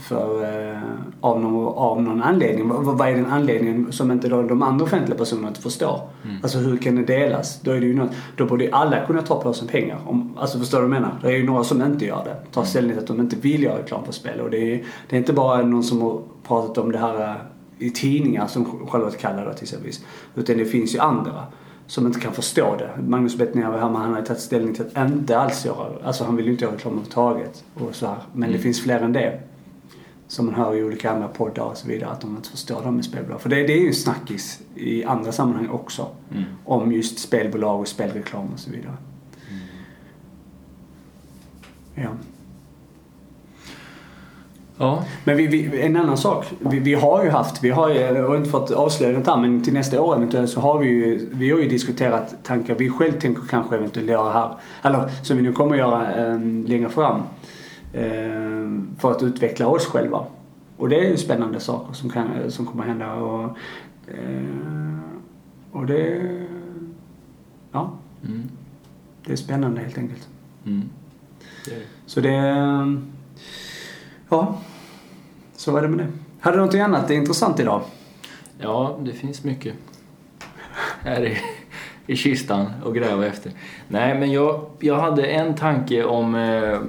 För, 0.07 0.43
eh, 0.43 0.81
av, 1.21 1.41
någon, 1.41 1.77
av 1.77 2.01
någon 2.01 2.23
anledning. 2.23 2.69
Vad, 2.69 2.97
vad 2.97 3.09
är 3.09 3.15
den 3.15 3.25
anledningen 3.25 3.91
som 3.91 4.11
inte 4.11 4.27
då 4.27 4.41
de 4.41 4.61
andra 4.61 4.85
offentliga 4.85 5.17
personerna 5.17 5.47
inte 5.47 5.61
förstår? 5.61 5.99
Mm. 6.23 6.37
Alltså 6.43 6.57
hur 6.57 6.77
kan 6.77 6.95
det 6.95 7.03
delas? 7.03 7.61
Då 7.61 7.71
är 7.71 7.79
det 7.79 7.85
ju 7.85 7.95
något, 7.95 8.11
då 8.37 8.45
borde 8.45 8.63
ju 8.63 8.71
alla 8.71 9.05
kunna 9.05 9.21
ta 9.21 9.41
på 9.41 9.53
sig 9.53 9.67
pengar. 9.67 9.97
Om, 10.05 10.37
alltså 10.37 10.59
förstår 10.59 10.81
du 10.81 10.87
vad 10.87 10.95
jag 10.95 11.01
menar? 11.01 11.15
Det 11.21 11.27
är 11.27 11.37
ju 11.37 11.45
några 11.45 11.63
som 11.63 11.81
inte 11.81 12.05
gör 12.05 12.23
det. 12.25 12.51
Tar 12.51 12.63
ställning 12.63 12.91
till 12.91 13.01
att 13.01 13.07
de 13.07 13.19
inte 13.19 13.35
vill 13.35 13.63
göra 13.63 13.79
reklam 13.79 14.05
för 14.05 14.13
spel. 14.13 14.41
Och 14.41 14.49
det 14.49 14.57
är, 14.57 14.83
det 15.09 15.15
är 15.15 15.19
inte 15.19 15.33
bara 15.33 15.61
någon 15.61 15.83
som 15.83 16.01
har 16.01 16.21
pratat 16.47 16.77
om 16.77 16.91
det 16.91 16.97
här 16.97 17.29
eh, 17.29 17.35
i 17.79 17.89
tidningar 17.89 18.47
som 18.47 18.87
Charlotte 18.87 19.17
kallar 19.17 19.45
det 19.45 19.53
till 19.53 19.63
exempel. 19.63 19.91
Utan 20.35 20.57
det 20.57 20.65
finns 20.65 20.95
ju 20.95 20.99
andra 20.99 21.43
som 21.87 22.07
inte 22.07 22.19
kan 22.19 22.33
förstå 22.33 22.75
det. 22.77 22.89
Magnus 23.07 23.35
Bettner 23.37 23.63
här, 23.63 23.77
han 23.77 23.95
har 23.95 24.19
ju 24.19 24.25
tagit 24.25 24.41
ställning 24.41 24.73
till 24.75 24.85
att 24.93 25.11
inte 25.11 25.39
alls 25.39 25.65
göra 25.65 26.05
Alltså 26.05 26.23
han 26.23 26.35
vill 26.35 26.45
ju 26.45 26.51
inte 26.51 26.63
göra 26.65 26.75
reklam 26.75 26.93
överhuvudtaget. 26.93 27.63
Och 27.73 27.95
så 27.95 28.07
här. 28.07 28.17
Men 28.33 28.41
det 28.41 28.55
Mm. 28.55 28.61
finns 28.61 28.81
fler 28.81 28.99
än 28.99 29.13
det. 29.13 29.39
Som 30.27 30.45
man 30.45 30.55
hör 30.55 30.75
i 30.75 30.83
olika 30.83 31.11
andra 31.11 31.27
poddar 31.27 31.63
och 31.63 31.77
så 31.77 31.87
vidare. 31.87 32.09
Att 32.09 32.21
de 32.21 32.35
inte 32.35 32.49
förstår 32.49 32.81
det 32.83 32.91
med 32.91 33.05
spelbolag. 33.05 33.41
För 33.41 33.49
det, 33.49 33.55
det 33.55 33.73
är 33.73 33.81
ju 33.81 33.93
snackis 33.93 34.61
i 34.75 35.03
andra 35.03 35.31
sammanhang 35.31 35.69
också. 35.69 36.07
Mm. 36.31 36.43
Om 36.65 36.91
just 36.91 37.19
spelbolag 37.19 37.79
och 37.79 37.87
spelreklam 37.87 38.47
och 38.53 38.59
så 38.59 38.71
vidare. 38.71 38.97
Ja. 41.95 42.09
Ja. 44.77 45.03
Men 45.23 45.37
vi, 45.37 45.47
vi, 45.47 45.81
en 45.81 45.95
annan 45.95 46.17
sak. 46.17 46.45
Vi, 46.59 46.79
vi 46.79 46.93
har 46.93 47.23
ju 47.23 47.29
haft, 47.29 47.63
vi 47.63 47.69
har 47.69 47.89
ju, 47.89 47.95
jag 47.99 48.27
har 48.27 48.37
inte 48.37 48.49
fått 48.49 48.71
avslöja 48.71 49.19
det 49.19 49.31
här 49.31 49.37
men 49.37 49.63
till 49.63 49.73
nästa 49.73 50.01
år 50.01 50.15
eventuellt 50.15 50.49
så 50.49 50.59
har 50.59 50.79
vi 50.79 50.87
ju, 50.87 51.29
vi 51.31 51.51
har 51.51 51.59
ju 51.59 51.69
diskuterat 51.69 52.35
tankar 52.43 52.75
vi 52.75 52.89
själv 52.89 53.11
tänker 53.11 53.41
kanske 53.49 53.75
eventuellt 53.75 54.09
göra 54.09 54.31
här. 54.31 54.51
Eller 54.81 55.09
som 55.23 55.37
vi 55.37 55.43
nu 55.43 55.53
kommer 55.53 55.75
göra 55.75 56.15
eh, 56.15 56.39
längre 56.41 56.89
fram. 56.89 57.21
Eh, 57.93 58.99
för 58.99 59.11
att 59.11 59.23
utveckla 59.23 59.67
oss 59.67 59.85
själva. 59.85 60.25
Och 60.77 60.89
det 60.89 60.99
är 60.99 61.09
ju 61.09 61.17
spännande 61.17 61.59
saker 61.59 61.93
som, 61.93 62.09
kan, 62.09 62.27
som 62.51 62.65
kommer 62.65 62.83
hända 62.83 63.13
och, 63.13 63.57
eh, 64.07 64.99
och 65.71 65.85
det, 65.85 66.31
ja, 67.71 67.91
Mm. 68.27 68.43
det 69.25 69.31
är 69.31 69.35
spännande 69.35 69.81
helt 69.81 69.97
enkelt. 69.97 70.27
Mm. 70.65 70.89
Det 71.65 71.71
är 71.71 71.75
det. 71.75 71.85
Så 72.05 72.21
det... 72.21 73.14
Ja, 74.29 74.57
så 75.55 75.71
var 75.71 75.81
det 75.81 75.87
med 75.87 76.05
det. 76.05 76.11
Hade 76.39 76.55
du 76.55 76.57
någonting 76.57 76.81
annat 76.81 77.11
intressant 77.11 77.59
idag? 77.59 77.81
Ja, 78.57 78.99
det 79.03 79.11
finns 79.11 79.43
mycket 79.43 79.73
här 81.03 81.25
i, 81.25 81.37
i 82.07 82.15
kistan 82.15 82.67
att 82.85 82.93
gräva 82.93 83.25
efter. 83.25 83.51
Nej, 83.87 84.19
men 84.19 84.31
jag, 84.31 84.65
jag 84.79 84.95
hade 84.95 85.25
en 85.25 85.55
tanke 85.55 86.03
om... 86.03 86.35
Eh, 86.35 86.79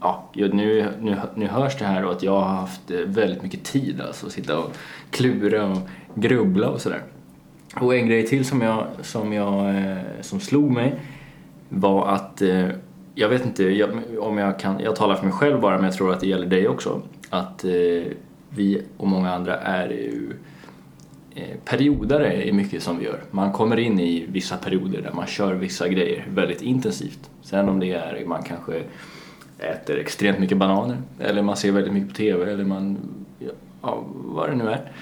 ja, 0.00 0.30
nu, 0.34 0.88
nu, 1.00 1.16
nu 1.34 1.46
hörs 1.46 1.78
det 1.78 1.84
här 1.84 2.02
då 2.02 2.10
att 2.10 2.22
jag 2.22 2.40
har 2.40 2.54
haft 2.54 2.90
eh, 2.90 2.98
väldigt 2.98 3.42
mycket 3.42 3.64
tid 3.64 4.00
alltså 4.00 4.26
att 4.26 4.32
sitta 4.32 4.58
och 4.58 4.72
klura 5.10 5.66
och 5.66 5.78
grubbla 6.14 6.68
och 6.68 6.80
sådär. 6.80 7.02
Och 7.80 7.94
en 7.94 8.06
grej 8.06 8.26
till 8.26 8.44
som 8.44 8.62
jag, 8.62 8.86
som 9.02 9.32
jag, 9.32 9.76
eh, 9.76 9.96
som 10.20 10.40
slog 10.40 10.70
mig 10.70 11.00
var 11.68 12.08
att 12.08 12.42
eh, 12.42 12.68
jag 13.14 13.28
vet 13.28 13.46
inte 13.46 13.64
jag, 13.64 13.90
om 14.18 14.38
jag 14.38 14.58
kan, 14.58 14.80
jag 14.80 14.96
talar 14.96 15.16
för 15.16 15.24
mig 15.24 15.32
själv 15.32 15.60
bara 15.60 15.76
men 15.76 15.84
jag 15.84 15.94
tror 15.94 16.12
att 16.12 16.20
det 16.20 16.26
gäller 16.26 16.46
dig 16.46 16.68
också. 16.68 17.02
Att 17.30 17.64
eh, 17.64 18.02
vi 18.48 18.82
och 18.96 19.08
många 19.08 19.34
andra 19.34 19.56
är 19.56 19.88
ju 19.88 20.32
eh, 21.34 21.56
periodare 21.64 22.44
i 22.44 22.52
mycket 22.52 22.82
som 22.82 22.98
vi 22.98 23.04
gör. 23.04 23.20
Man 23.30 23.52
kommer 23.52 23.78
in 23.78 24.00
i 24.00 24.26
vissa 24.28 24.56
perioder 24.56 25.02
där 25.02 25.12
man 25.12 25.26
kör 25.26 25.54
vissa 25.54 25.88
grejer 25.88 26.26
väldigt 26.28 26.62
intensivt. 26.62 27.30
Sen 27.42 27.68
om 27.68 27.80
det 27.80 27.92
är 27.92 28.24
man 28.26 28.42
kanske 28.42 28.82
äter 29.58 29.98
extremt 29.98 30.38
mycket 30.38 30.58
bananer 30.58 30.96
eller 31.20 31.42
man 31.42 31.56
ser 31.56 31.72
väldigt 31.72 31.92
mycket 31.92 32.08
på 32.08 32.14
TV 32.14 32.52
eller 32.52 32.64
man, 32.64 32.98
ja, 33.82 34.04
vad 34.14 34.50
det 34.50 34.56
nu 34.56 34.70
är. 34.70 34.92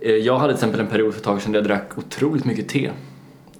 Eh, 0.00 0.14
jag 0.14 0.38
hade 0.38 0.52
till 0.52 0.56
exempel 0.56 0.80
en 0.80 0.86
period 0.86 1.12
för 1.12 1.20
ett 1.20 1.24
tag 1.24 1.42
sedan 1.42 1.52
där 1.52 1.58
jag 1.58 1.68
drack 1.68 1.98
otroligt 1.98 2.44
mycket 2.44 2.68
te. 2.68 2.90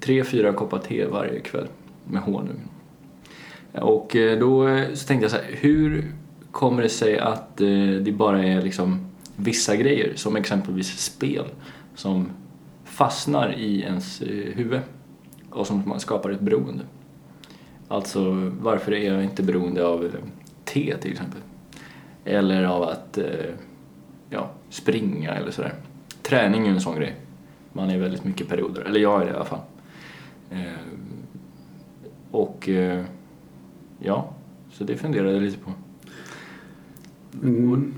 Tre, 0.00 0.24
fyra 0.24 0.52
koppar 0.52 0.78
te 0.78 1.06
varje 1.06 1.40
kväll 1.40 1.66
med 2.04 2.22
honung. 2.22 2.60
Och 3.80 4.16
eh, 4.16 4.38
då 4.38 4.68
eh, 4.68 4.92
så 4.94 5.06
tänkte 5.06 5.24
jag 5.24 5.30
så 5.30 5.36
här, 5.36 5.48
hur 5.50 6.12
kommer 6.50 6.82
det 6.82 6.88
sig 6.88 7.18
att 7.18 7.60
eh, 7.60 7.88
det 8.00 8.12
bara 8.12 8.44
är 8.44 8.62
liksom 8.62 9.06
vissa 9.36 9.76
grejer, 9.76 10.12
som 10.14 10.36
exempelvis 10.36 10.98
spel, 10.98 11.44
som 11.94 12.30
fastnar 12.84 13.54
i 13.58 13.80
ens 13.80 14.22
huvud 14.54 14.80
och 15.50 15.66
som 15.66 16.00
skapar 16.00 16.30
ett 16.30 16.40
beroende? 16.40 16.84
Alltså, 17.88 18.52
varför 18.60 18.92
är 18.92 19.12
jag 19.14 19.24
inte 19.24 19.42
beroende 19.42 19.86
av 19.86 20.10
te 20.64 20.96
till 20.96 21.12
exempel? 21.12 21.40
Eller 22.24 22.64
av 22.64 22.82
att 22.82 23.18
ja, 24.30 24.50
springa 24.70 25.34
eller 25.34 25.50
sådär. 25.50 25.74
Träning 26.22 26.62
är 26.62 26.66
ju 26.66 26.72
en 26.72 26.80
sån 26.80 26.96
grej. 26.96 27.16
Man 27.72 27.90
är 27.90 27.98
väldigt 27.98 28.24
mycket 28.24 28.48
perioder, 28.48 28.82
eller 28.82 29.00
jag 29.00 29.22
är 29.22 29.24
det 29.24 29.32
i 29.32 29.34
alla 29.34 29.44
fall. 29.44 29.60
Och 32.30 32.68
ja, 33.98 34.28
så 34.72 34.84
det 34.84 34.96
funderade 34.96 35.32
jag 35.32 35.42
lite 35.42 35.58
på. 35.58 35.72
Mm. 37.42 37.94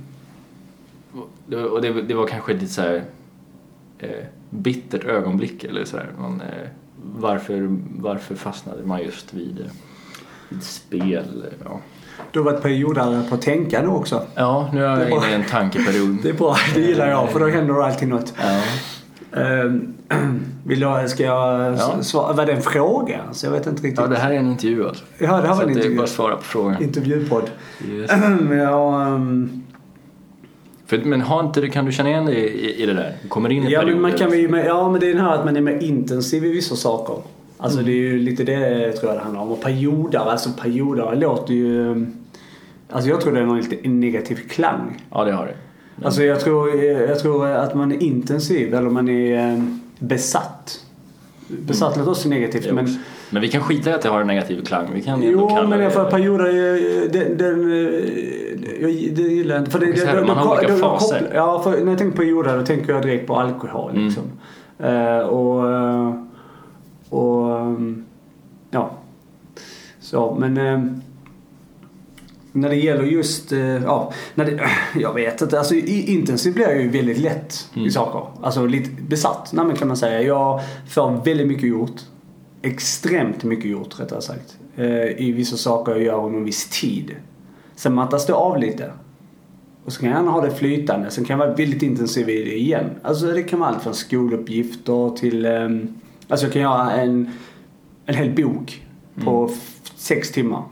Och 1.12 1.30
det, 1.46 1.56
och 1.56 1.82
det, 1.82 2.02
det 2.02 2.14
var 2.14 2.26
kanske 2.26 2.52
lite 2.52 2.66
så 2.66 2.82
här 2.82 3.04
eh, 3.98 4.24
bittert 4.50 5.04
ögonblick 5.04 5.64
eller 5.64 5.84
så 5.84 5.96
här. 5.96 6.10
Man, 6.18 6.40
eh, 6.40 6.68
varför, 7.02 7.76
varför 7.96 8.34
fastnade 8.34 8.86
man 8.86 9.02
just 9.02 9.34
vid, 9.34 9.60
eh, 9.60 9.66
vid 10.48 10.62
spel? 10.62 11.46
Ja. 11.64 11.80
Du 12.32 12.38
har 12.38 12.44
varit 12.52 12.62
periodare 12.62 13.22
på 13.28 13.34
att 13.34 13.42
tänka 13.42 13.82
nu 13.82 13.88
också. 13.88 14.26
ja, 14.34 14.70
nu 14.72 14.84
är 14.84 15.00
jag 15.00 15.10
inne 15.10 15.30
i 15.30 15.34
en 15.34 15.44
tankeperiod. 15.44 16.18
Det 16.22 16.28
är 16.28 16.34
bra, 16.34 16.56
det 16.74 16.80
gillar 16.80 17.08
jag 17.08 17.30
för 17.30 17.40
då 17.40 17.46
händer 17.46 17.74
det 17.74 17.84
alltid 17.84 18.08
något. 18.08 18.34
Ja. 18.36 18.62
Ehm, 19.36 19.94
Vill 20.64 20.80
du, 20.80 21.08
ska 21.08 21.22
jag 21.22 21.72
Ja. 21.78 22.02
svara? 22.02 22.32
Var 22.32 22.46
det 22.46 22.52
en 22.52 22.62
fråga? 22.62 23.20
Så 23.32 23.46
jag 23.46 23.50
vet 23.52 23.66
inte 23.66 23.82
riktigt. 23.82 23.98
ja, 24.00 24.06
det 24.06 24.16
här 24.16 24.30
är 24.30 24.34
en 24.36 24.46
intervju 24.50 24.88
alltså. 24.88 25.04
Ja, 25.18 25.26
det 25.26 25.32
här 25.32 25.42
så 25.42 25.48
var 25.48 25.52
en 25.54 25.58
att 25.60 25.66
det 25.66 25.72
är 25.72 25.76
intervju. 25.76 25.96
bara 25.96 26.04
att 26.04 26.10
svara 26.10 26.36
på 26.36 26.42
frågan. 26.42 26.82
Intervjupodd. 26.82 27.50
Yes. 27.90 28.10
Men 28.40 28.58
jag, 28.58 29.02
ehm, 29.06 29.62
För, 30.86 30.98
men 30.98 31.20
har 31.20 31.40
inte, 31.40 31.60
det- 31.60 31.68
kan 31.68 31.84
du 31.84 31.92
känna 31.92 32.08
igen 32.10 32.26
dig 32.26 32.36
i, 32.36 32.82
i 32.82 32.86
det 32.86 32.92
där? 32.94 33.16
Kommer 33.28 33.50
in 33.50 33.62
i 33.64 33.70
ja, 33.72 33.82
men 33.86 34.00
man 34.00 34.10
perioder. 34.10 34.30
kan, 34.30 34.38
ju- 34.60 34.64
ja, 34.66 34.90
men 34.90 35.00
det 35.00 35.10
är 35.10 35.14
den 35.14 35.24
här 35.24 35.34
att 35.34 35.44
man 35.44 35.56
är 35.56 35.60
mer 35.60 35.78
intensiv 35.82 36.44
i 36.44 36.50
vissa 36.50 36.76
saker. 36.76 37.16
Alltså 37.58 37.78
det 37.82 37.90
är 37.90 37.94
ju 37.96 38.18
lite 38.18 38.44
det 38.44 38.92
tror 38.92 39.10
jag 39.12 39.20
det 39.20 39.24
handlar 39.24 39.42
om. 39.42 39.50
Och 39.50 39.60
periodare, 39.62 40.30
alltså 40.30 40.50
periodare 40.62 41.16
låter 41.16 41.54
ju... 41.54 42.06
Alltså 42.90 43.10
jag 43.10 43.20
tror 43.20 43.32
det 43.32 43.40
är 43.40 43.44
någon 43.46 43.60
lite 43.60 43.88
negativ 43.88 44.36
klang. 44.48 45.02
Ja, 45.10 45.24
det 45.24 45.32
har 45.32 45.46
det. 45.46 45.54
Men- 45.98 46.06
Alltså 46.06 46.22
jag 46.22 46.40
tror, 46.40 46.74
jag 46.84 47.18
tror 47.18 47.46
att 47.46 47.74
man 47.74 47.92
är 47.92 48.02
intensiv 48.02 48.74
eller 48.74 48.90
man 48.90 49.08
är 49.08 49.52
eh, 49.52 49.62
besatt. 49.98 50.80
Besatt 51.48 51.96
låter 51.96 52.10
också 52.10 52.28
negativt 52.28 52.64
Jo. 52.68 52.74
men... 52.74 52.98
men 53.30 53.42
vi 53.42 53.48
kan 53.48 53.62
skita 53.62 53.90
i 53.90 53.92
att 53.92 54.02
det 54.02 54.08
har 54.08 54.20
en 54.20 54.26
negativ 54.26 54.64
klang. 54.64 54.86
Vi 54.94 55.02
kan 55.02 55.22
Jo 55.22 55.48
kalla 55.48 55.68
men 55.68 55.78
det- 55.78 55.84
jag 55.84 55.92
får 55.92 56.04
perioder, 56.04 56.46
eh, 56.46 57.10
den, 57.10 57.36
den, 57.38 57.72
eh, 57.72 58.82
jag, 58.82 58.90
det 59.16 59.22
gillar 59.22 59.54
jag 59.54 59.62
inte. 59.62 59.70
För 59.70 59.78
det, 59.78 60.06
här, 60.06 60.16
det- 60.20 60.26
man 60.26 60.36
har 60.36 60.56
olika 60.58 60.72
det- 60.72 60.78
faser. 60.78 61.30
Ja, 61.34 61.60
för 61.62 61.70
när 61.84 61.90
jag 61.90 61.98
tänker 61.98 62.16
på 62.16 62.22
perioder 62.22 62.58
då 62.58 62.64
tänker 62.66 62.92
jag 62.92 63.02
direkt 63.02 63.26
på 63.26 63.36
alkohol 63.36 63.90
Mm. 63.90 64.04
liksom. 64.06 64.24
Eh, 64.78 65.18
och, 65.18 65.64
och, 67.08 67.76
ja. 68.70 68.90
Så, 70.00 70.36
men 70.40 71.02
när 72.60 72.68
det 72.68 72.76
gäller 72.76 73.04
just, 73.04 73.52
eh, 73.52 73.58
ja, 73.60 74.12
när 74.34 74.44
det, 74.44 74.60
jag 75.00 75.14
vet 75.14 75.42
inte. 75.42 75.58
Alltså 75.58 75.74
i- 75.74 76.12
intensiv 76.12 76.54
blir 76.54 76.64
jag 76.68 76.80
ju 76.82 76.88
väldigt 76.88 77.18
lätt 77.18 77.68
i 77.74 77.78
Mm. 77.78 77.90
saker. 77.90 78.42
Alltså 78.44 78.66
lite 78.66 78.90
besatt, 79.02 79.50
nej, 79.52 79.76
kan 79.76 79.88
man 79.88 79.96
säga. 79.96 80.22
Jag 80.22 80.60
får 80.88 81.24
väldigt 81.24 81.46
mycket 81.46 81.68
gjort. 81.68 82.00
Extremt 82.62 83.44
mycket 83.44 83.70
gjort 83.70 84.00
rättare 84.00 84.22
sagt. 84.22 84.58
eh, 84.76 84.86
i 85.26 85.32
vissa 85.32 85.56
saker 85.56 85.92
jag 85.92 86.02
gör 86.02 86.24
under 86.26 86.38
en 86.38 86.44
viss 86.44 86.68
tid. 86.80 87.16
Sen 87.76 87.94
mattas 87.94 88.26
det 88.26 88.34
av 88.34 88.58
lite. 88.58 88.90
Och 89.84 89.92
så 89.92 90.00
kan 90.00 90.08
jag 90.08 90.16
gärna 90.18 90.30
ha 90.30 90.40
det 90.40 90.50
flytande. 90.50 91.10
Sen 91.10 91.24
kan 91.24 91.38
jag 91.38 91.46
vara 91.46 91.56
väldigt 91.56 91.82
intensiv 91.82 92.28
i 92.28 92.44
det 92.44 92.58
igen. 92.58 92.90
Alltså 93.02 93.26
det 93.26 93.42
kan 93.42 93.58
vara 93.58 93.70
allt 93.70 93.82
från 93.82 93.94
skoluppgifter 93.94 95.16
till... 95.16 95.44
Eh, 95.46 95.68
alltså 96.28 96.46
jag 96.46 96.52
kan 96.52 96.62
göra 96.62 96.90
en, 96.92 97.30
en 98.06 98.14
hel 98.14 98.30
bok 98.34 98.82
på 99.24 99.44
Mm. 99.44 99.58
sex 99.96 100.32
timmar. 100.32 100.62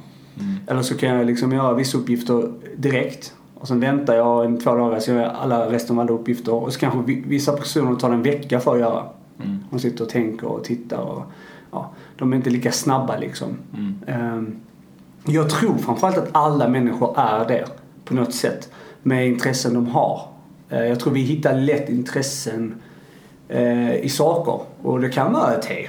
Mm. 0.41 0.55
Eller 0.67 0.83
så 0.83 0.97
kan 0.97 1.09
jag 1.09 1.27
liksom 1.27 1.53
göra 1.53 1.75
vissa 1.75 1.99
uppgifter 1.99 2.53
direkt. 2.77 3.35
Och 3.55 3.69
sen 3.69 3.81
väntar 3.81 4.15
jag 4.15 4.45
en 4.45 4.59
två 4.61 4.75
dagar 4.75 4.99
så 5.01 5.11
gör 5.11 5.23
jag 5.23 5.33
alla 5.35 5.71
resten 5.73 5.97
av 5.97 6.01
alla 6.01 6.13
uppgifter. 6.13 6.55
Och 6.55 6.73
så 6.73 6.79
kanske 6.81 7.01
vi- 7.07 7.25
vissa 7.27 7.53
personer 7.53 7.95
tar 7.97 8.11
en 8.11 8.23
vecka 8.23 8.61
för 8.61 8.75
att 8.75 8.81
göra. 8.81 9.03
Mm. 9.45 9.59
De 9.71 9.79
sitter 9.79 10.05
och 10.05 10.11
tänker 10.11 10.47
och 10.47 10.65
tittar 10.65 10.99
och 10.99 11.23
ja, 11.73 11.91
de 12.19 12.33
är 12.33 12.37
inte 12.37 12.51
lika 12.51 12.73
snabba 12.73 13.17
liksom. 13.17 13.49
Mm. 13.77 13.95
Ehm, 14.07 14.57
Jag 15.29 15.51
tror 15.51 15.75
framförallt 15.79 16.19
att 16.19 16.29
alla 16.33 16.69
människor 16.69 17.15
är 17.19 17.45
det 17.49 17.65
på 18.05 18.15
något 18.15 18.35
sätt 18.35 18.71
med 19.03 19.27
intressen 19.29 19.75
de 19.75 19.87
har. 19.87 20.21
Eh, 20.71 20.85
Jag 20.85 21.01
tror 21.01 21.13
vi 21.13 21.21
hittar 21.21 21.55
lätt 21.61 21.89
intressen 21.89 22.75
eh, 23.49 23.95
i 23.97 24.09
saker 24.09 24.61
och 24.83 25.01
det 25.01 25.09
kan 25.09 25.33
vara 25.33 25.55
te. 25.55 25.89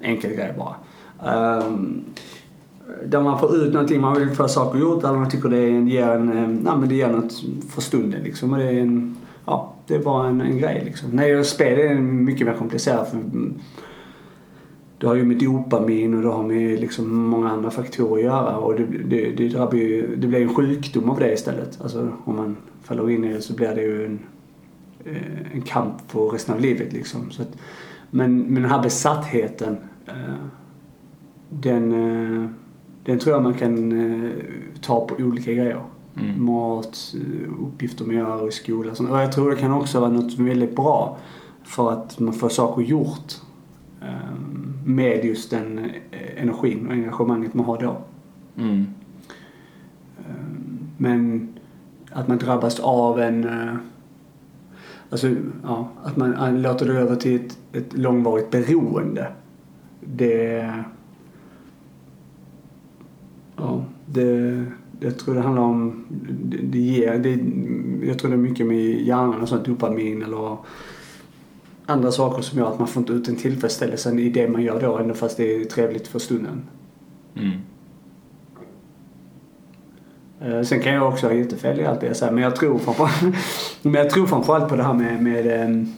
Enkel 0.00 0.30
grej 0.34 0.54
bara. 0.58 0.74
Där 3.06 3.20
man 3.20 3.38
får 3.38 3.56
ut 3.56 3.72
någonting, 3.72 4.00
man 4.00 4.18
vill 4.18 4.30
få 4.30 4.48
saker 4.48 4.78
gjort 4.78 5.04
eller 5.04 5.18
man 5.18 5.30
tycker 5.30 5.48
det 5.48 5.58
är 5.58 5.70
en, 5.70 5.88
ger 5.88 6.08
en, 6.08 6.32
eh, 6.32 6.64
ja, 6.64 6.76
men 6.76 6.88
det 6.88 6.94
ger 6.94 7.08
något 7.08 7.32
för 7.68 7.80
stunden 7.80 8.22
liksom. 8.22 8.52
Och 8.52 8.58
det 8.58 8.64
är 8.64 8.80
en, 8.80 9.16
ja, 9.44 9.74
det 9.86 9.94
är 9.94 10.02
bara 10.02 10.28
en, 10.28 10.40
en 10.40 10.58
grej 10.58 10.82
liksom. 10.84 11.10
När 11.10 11.26
jag 11.26 11.46
spelar 11.46 11.78
är 11.78 11.94
det 11.94 12.00
mycket 12.00 12.46
mer 12.46 12.54
komplicerat 12.54 13.10
för 13.10 13.16
du 13.16 13.52
det 15.00 15.06
har 15.06 15.14
ju 15.14 15.24
med 15.24 15.38
dopamin 15.38 16.14
och 16.14 16.22
det 16.22 16.28
har 16.28 16.42
med 16.42 16.80
liksom 16.80 17.14
många 17.14 17.50
andra 17.50 17.70
faktorer 17.70 18.18
att 18.18 18.24
göra 18.24 18.56
och 18.56 18.74
det, 18.74 18.84
det, 18.84 19.30
det 19.30 19.48
drabbar 19.48 19.74
ju, 19.74 20.16
det 20.16 20.26
blir 20.26 20.42
en 20.42 20.54
sjukdom 20.54 21.10
av 21.10 21.18
det 21.18 21.32
istället. 21.32 21.80
Alltså 21.82 22.08
om 22.24 22.36
man 22.36 22.56
faller 22.82 23.10
in 23.10 23.24
i 23.24 23.32
det 23.32 23.40
så 23.40 23.54
blir 23.54 23.74
det 23.74 23.82
ju 23.82 24.06
en, 24.06 24.18
eh, 25.04 25.52
en 25.54 25.62
kamp 25.62 25.94
för 26.08 26.28
resten 26.28 26.54
av 26.54 26.60
livet 26.60 26.92
liksom. 26.92 27.30
Så 27.30 27.42
att, 27.42 27.56
men, 28.10 28.38
men 28.38 28.62
den 28.62 28.70
här 28.70 28.82
besattheten 28.82 29.76
eh, 30.06 30.44
den, 31.48 32.54
den 33.04 33.18
tror 33.18 33.34
jag 33.34 33.42
man 33.42 33.54
kan 33.54 33.92
eh, 33.92 34.30
ta 34.80 35.06
på 35.06 35.14
olika 35.14 35.52
grejer. 35.52 35.80
Mm. 36.16 36.44
Mat, 36.44 37.14
eh, 37.14 37.64
uppgifter 37.66 38.04
man 38.04 38.16
gör 38.16 38.48
i 38.48 38.52
skolan 38.52 38.90
och 38.90 38.96
sånt. 38.96 39.10
Och 39.10 39.18
jag 39.18 39.32
tror 39.32 39.50
det 39.50 39.56
kan 39.56 39.72
också 39.72 40.00
vara 40.00 40.10
något 40.10 40.38
väldigt 40.38 40.76
bra 40.76 41.18
för 41.64 41.92
att 41.92 42.18
man 42.18 42.32
får 42.32 42.48
saker 42.48 42.82
gjort 42.82 43.34
eh, 44.02 44.34
med 44.84 45.24
just 45.24 45.50
den 45.50 45.90
energin 46.36 46.86
och 46.86 46.92
engagemanget 46.92 47.54
man 47.54 47.66
har 47.66 47.78
då. 47.78 47.96
Mm. 48.56 48.86
Men 50.96 51.48
att 52.10 52.28
man 52.28 52.38
drabbas 52.38 52.80
av 52.80 53.20
en... 53.20 53.48
Alltså, 55.10 55.28
ja, 55.62 55.88
att 56.02 56.16
man 56.16 56.62
låter 56.62 56.86
det 56.86 56.92
över 56.92 57.16
till 57.16 57.36
ett, 57.36 57.58
ett 57.72 57.98
långvarigt 57.98 58.50
beroende. 58.50 59.32
Det... 60.00 60.74
Ja, 63.60 63.84
det... 64.06 64.64
Jag 65.02 65.18
tror 65.18 65.34
det 65.34 65.40
handlar 65.40 65.62
om... 65.62 66.04
Det, 66.42 66.56
det 66.56 66.78
ger... 66.78 67.18
Det, 67.18 67.38
jag 68.06 68.18
tror 68.18 68.30
det 68.30 68.36
är 68.36 68.38
mycket 68.38 68.66
med 68.66 69.00
hjärnan 69.00 69.40
och 69.40 69.48
sånt, 69.48 69.64
dopamin 69.64 70.22
eller 70.22 70.56
andra 71.86 72.12
saker 72.12 72.42
som 72.42 72.58
gör 72.58 72.72
att 72.72 72.78
man 72.78 72.88
får 72.88 73.00
inte 73.00 73.12
ut 73.12 73.28
en 73.28 73.36
tillfredsställelse 73.36 74.14
i 74.14 74.30
det 74.30 74.48
man 74.48 74.62
gör 74.62 74.80
då, 74.80 74.98
ändå 74.98 75.14
fast 75.14 75.36
det 75.36 75.56
är 75.56 75.64
trevligt 75.64 76.08
för 76.08 76.18
stunden. 76.18 76.62
Mm. 77.34 77.60
Eh, 80.40 80.62
Sen 80.62 80.80
kan 80.80 80.94
jag 80.94 81.08
också 81.08 81.26
ha 81.26 81.34
jättefel 81.34 81.80
i 81.80 81.86
allt 81.86 82.00
det 82.00 82.06
jag 82.06 82.16
säger 82.16 82.32
men 82.32 82.44
jag 82.44 82.56
tror 82.56 82.78
framförallt, 82.78 83.36
men 83.82 83.94
jag 83.94 84.10
tror 84.10 84.26
framförallt 84.26 84.68
på 84.68 84.76
det 84.76 84.82
här 84.82 84.94
med, 84.94 85.22
med 85.22 85.46
ehm, 85.46 85.92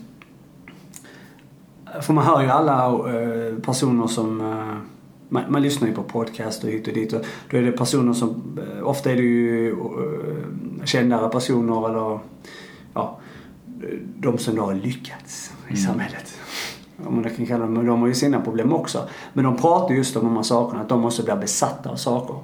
för 2.00 2.12
man 2.12 2.24
hör 2.24 2.42
ju 2.42 2.48
alla 2.48 2.86
eh, 2.86 3.54
personer 3.54 4.06
som 4.06 4.40
eh, 4.40 4.76
man, 5.32 5.42
man 5.48 5.62
lyssnar 5.62 5.88
ju 5.88 5.94
på 5.94 6.02
podcast 6.02 6.64
och 6.64 6.70
hit 6.70 6.88
och 6.88 6.94
dit 6.94 7.12
och 7.12 7.20
då 7.50 7.56
är 7.56 7.62
det 7.62 7.72
personer 7.72 8.12
som, 8.12 8.58
eh, 8.78 8.88
ofta 8.88 9.10
är 9.12 9.16
det 9.16 9.22
ju 9.22 9.70
eh, 9.70 10.84
kändare 10.84 11.28
personer 11.28 11.88
eller 11.88 12.18
ja, 12.94 13.18
de 14.18 14.38
som 14.38 14.54
då 14.56 14.62
har 14.62 14.74
lyckats 14.74 15.52
i 15.68 15.70
Mm. 15.70 15.76
samhället. 15.82 16.38
Om 17.06 17.14
man 17.14 17.30
kan 17.36 17.46
kalla 17.46 17.64
dem, 17.64 17.86
de 17.86 18.00
har 18.00 18.08
ju 18.08 18.14
sina 18.14 18.40
problem 18.40 18.72
också. 18.72 19.08
Men 19.32 19.44
de 19.44 19.56
pratar 19.56 19.94
just 19.94 20.16
om 20.16 20.24
de 20.24 20.36
här 20.36 20.42
sakerna, 20.42 20.80
att 20.82 20.88
de 20.88 21.00
måste 21.00 21.22
bli 21.22 21.34
besatta 21.34 21.90
av 21.90 21.96
saker. 21.96 22.36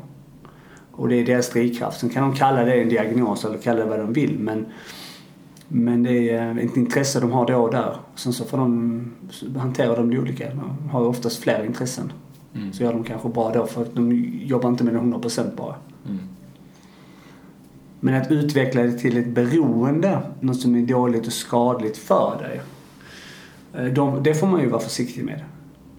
Och 0.93 1.09
det 1.09 1.17
är 1.17 1.27
deras 1.27 1.51
drivkraft. 1.51 2.01
Sen 2.01 2.11
kan 2.11 2.23
de 2.23 2.37
kalla 2.37 2.65
det 2.65 2.83
en 2.83 2.89
diagnos 2.89 3.45
eller 3.45 3.59
kalla 3.59 3.81
det 3.81 3.91
vad 3.91 3.99
de 3.99 4.13
vill 4.13 4.39
men 4.39 4.67
men 5.69 6.03
det 6.03 6.31
är 6.31 6.59
ett 6.59 6.77
intresse 6.77 7.21
de 7.21 7.33
har 7.33 7.47
då 7.47 7.57
och 7.57 7.71
där. 7.71 7.97
Sen 8.15 8.33
så 8.33 8.45
får 8.45 8.59
de 8.59 9.11
hantera 9.57 9.97
de 9.97 10.11
det 10.11 10.19
olika. 10.19 10.49
De 10.55 10.89
har 10.89 11.01
oftast 11.07 11.43
fler 11.43 11.65
intressen. 11.65 12.13
Mm. 12.55 12.73
Så 12.73 12.83
gör 12.83 12.93
de 12.93 13.05
kanske 13.05 13.29
bra 13.29 13.53
då 13.55 13.67
för 13.67 13.83
att 13.83 13.95
de 13.95 14.13
jobbar 14.47 14.69
inte 14.69 14.85
med 14.85 14.95
det 14.95 15.01
100% 15.01 15.57
bara. 15.57 15.75
Mm. 16.07 16.19
Men 18.01 18.15
att 18.23 18.31
utveckla 18.31 18.83
det 18.83 18.93
till 18.93 19.17
ett 19.17 19.27
beroende, 19.29 20.21
något 20.41 20.61
som 20.61 20.75
är 20.75 20.87
dåligt 20.87 21.27
och 21.27 21.33
skadligt 21.33 21.97
för 21.97 22.39
dig. 22.43 22.61
eh, 23.87 23.93
De, 23.93 24.23
det 24.23 24.35
får 24.35 24.47
man 24.47 24.61
ju 24.61 24.69
vara 24.69 24.81
försiktig 24.81 25.25
med. 25.25 25.45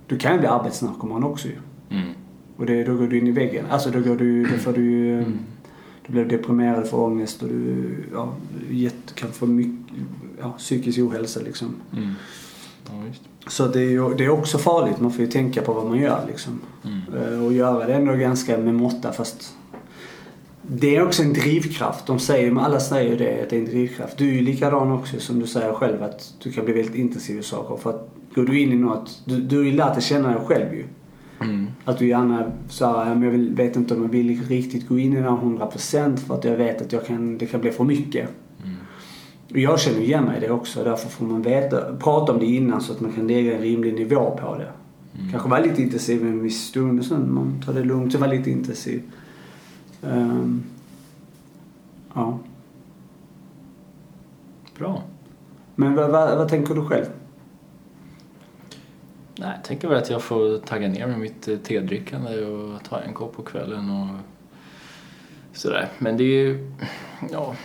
Du 0.08 0.18
kan 0.18 0.34
ju 0.34 0.40
bli 0.40 0.48
arbetsnarkoman 0.48 1.24
också 1.24 1.48
ju. 1.48 1.56
Mm. 1.90 2.10
Och 2.58 2.66
det, 2.66 2.84
då 2.84 2.96
går 2.96 3.08
du 3.08 3.18
in 3.18 3.28
i 3.28 3.32
väggen. 3.32 3.66
Alltså 3.70 3.90
då 3.92 4.00
går 4.00 4.16
du, 4.16 4.44
då 4.44 4.58
får 4.58 4.74
du 4.74 4.92
ju, 4.92 5.18
Mm. 5.20 5.40
du 6.08 6.12
blir 6.14 6.26
deprimerad, 6.26 6.88
får 6.90 6.98
ångest 7.06 7.44
och 7.44 7.50
du 7.50 7.96
ja, 8.14 8.34
kan 9.16 9.32
få 9.32 9.46
mycket 9.46 9.96
ja, 10.42 10.52
psykisk 10.58 11.00
ohälsa 11.00 11.40
liksom. 11.40 11.76
Mm. 11.98 12.10
Ja. 12.92 13.50
Så 13.50 13.68
det 13.68 13.80
är 13.80 13.90
ju 13.90 14.14
det 14.16 14.26
är 14.26 14.30
också 14.30 14.58
farligt. 14.58 15.00
Man 15.00 15.12
får 15.12 15.22
ju 15.22 15.32
tänka 15.32 15.62
på 15.62 15.74
vad 15.74 15.86
man 15.86 15.98
gör 15.98 16.20
liksom. 16.28 16.62
Mm. 16.86 17.34
Eh, 17.34 17.46
Och 17.46 17.54
göra 17.54 17.86
det 17.86 17.94
ändå 17.94 18.14
ganska 18.14 18.58
med 18.58 18.76
måtta 18.76 19.12
fast 19.12 19.54
det 20.72 20.96
är 20.96 21.06
också 21.06 21.24
en 21.24 21.34
drivkraft. 21.34 22.06
De 22.06 22.20
säger, 22.20 22.60
alla 22.60 22.80
säger 22.80 23.10
ju 23.10 23.18
det, 23.18 23.44
att 23.44 23.50
det 23.50 23.56
är 23.56 23.60
en 23.60 23.66
drivkraft. 23.66 24.18
Du 24.18 24.30
är 24.30 24.34
ju 24.34 24.42
likadan 24.42 24.92
också 24.92 25.20
som 25.20 25.40
du 25.40 25.48
säger 25.48 25.74
själv 25.74 26.04
att 26.04 26.34
du 26.44 26.52
kan 26.52 26.66
bli 26.66 26.74
väldigt 26.74 26.96
intensiv 26.96 27.40
i 27.40 27.44
saker. 27.44 27.78
För 27.78 27.90
att 27.90 28.10
går 28.36 28.44
du 28.44 28.60
in 28.60 28.72
i 28.72 28.76
något, 28.76 29.22
du, 29.26 29.42
du 29.42 29.58
har 29.58 29.64
ju 29.64 29.72
lärt 29.72 29.94
dig 29.94 30.04
känna 30.04 30.30
dig 30.30 30.40
själv 30.46 30.74
ju. 30.74 30.84
Mm. 31.42 31.68
Att 31.86 31.98
du 31.98 32.08
gärna 32.08 32.52
men 33.16 33.24
jag 33.24 33.56
vet 33.56 33.76
inte 33.76 33.94
om 33.94 34.02
jag 34.02 34.10
vill 34.10 34.44
riktigt 34.44 34.88
gå 34.88 35.00
in 35.00 35.14
i 35.14 35.16
det 35.16 35.22
här 35.22 35.38
100% 35.38 36.18
för 36.18 36.36
att 36.36 36.44
jag 36.44 36.58
vet 36.58 36.82
att 36.82 36.94
jag 36.94 37.06
kan, 37.06 37.38
det 37.38 37.46
kan 37.46 37.62
bli 37.62 37.72
för 37.72 37.84
mycket. 37.84 38.30
Jag 39.54 39.80
känner 39.80 40.00
igen 40.00 40.24
mig 40.24 40.38
i 40.38 40.40
det 40.40 40.52
också. 40.52 40.84
Därför 40.84 41.10
får 41.10 41.26
man 41.26 41.42
veta, 41.42 41.96
prata 41.96 42.32
om 42.32 42.40
det 42.40 42.46
innan 42.46 42.82
så 42.82 42.94
att 42.94 43.00
man 43.00 43.14
kan 43.14 43.28
lägga 43.28 43.56
en 43.56 43.62
rimlig 43.62 43.94
nivå 43.94 44.38
på 44.42 44.56
det. 44.58 44.72
Mm. 45.18 45.32
Kanske 45.32 45.50
vara 45.50 45.62
lite 45.62 45.82
intensiv 45.82 46.22
en 46.22 46.44
viss 46.44 46.68
stund 46.68 47.00
och 47.00 47.06
sen 47.06 47.34
man 47.34 47.62
tar 47.66 47.74
det 47.74 47.84
lugnt 47.84 48.16
och 48.16 48.22
vara 48.22 48.32
lite 48.32 48.52
intensiv. 48.52 49.02
Ehm, 50.04 50.64
ja. 52.14 52.40
Bra. 54.78 55.04
Men 55.76 55.96
vad, 55.96 56.12
vad, 56.12 56.38
vad 56.38 56.50
tänker 56.50 56.76
du 56.76 56.86
själv? 56.86 57.06
Nej, 59.40 59.52
jag 59.56 59.64
tänker 59.64 59.88
väl 59.88 59.98
att 59.98 60.10
jag 60.10 60.24
får 60.24 60.58
tagga 60.58 60.88
ner 60.88 61.08
med 61.08 61.20
mitt 61.20 61.48
eh, 61.48 61.58
tedrickande 61.58 62.46
och 62.46 62.84
ta 62.84 63.00
en 63.00 63.14
kopp 63.14 63.36
på 63.36 63.44
kvällen 63.44 63.90
och 63.90 64.08
sådär. 65.54 65.90
Men 66.00 66.18
det 66.18 66.24
är 66.24 66.44
ju, 66.44 66.72
ja... 67.32 67.56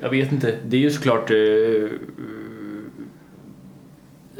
Jag 0.00 0.10
vet 0.10 0.32
inte. 0.32 0.58
Det 0.68 0.76
är 0.76 0.80
ju 0.80 0.90
såklart... 0.90 1.30
eh, 1.30 1.36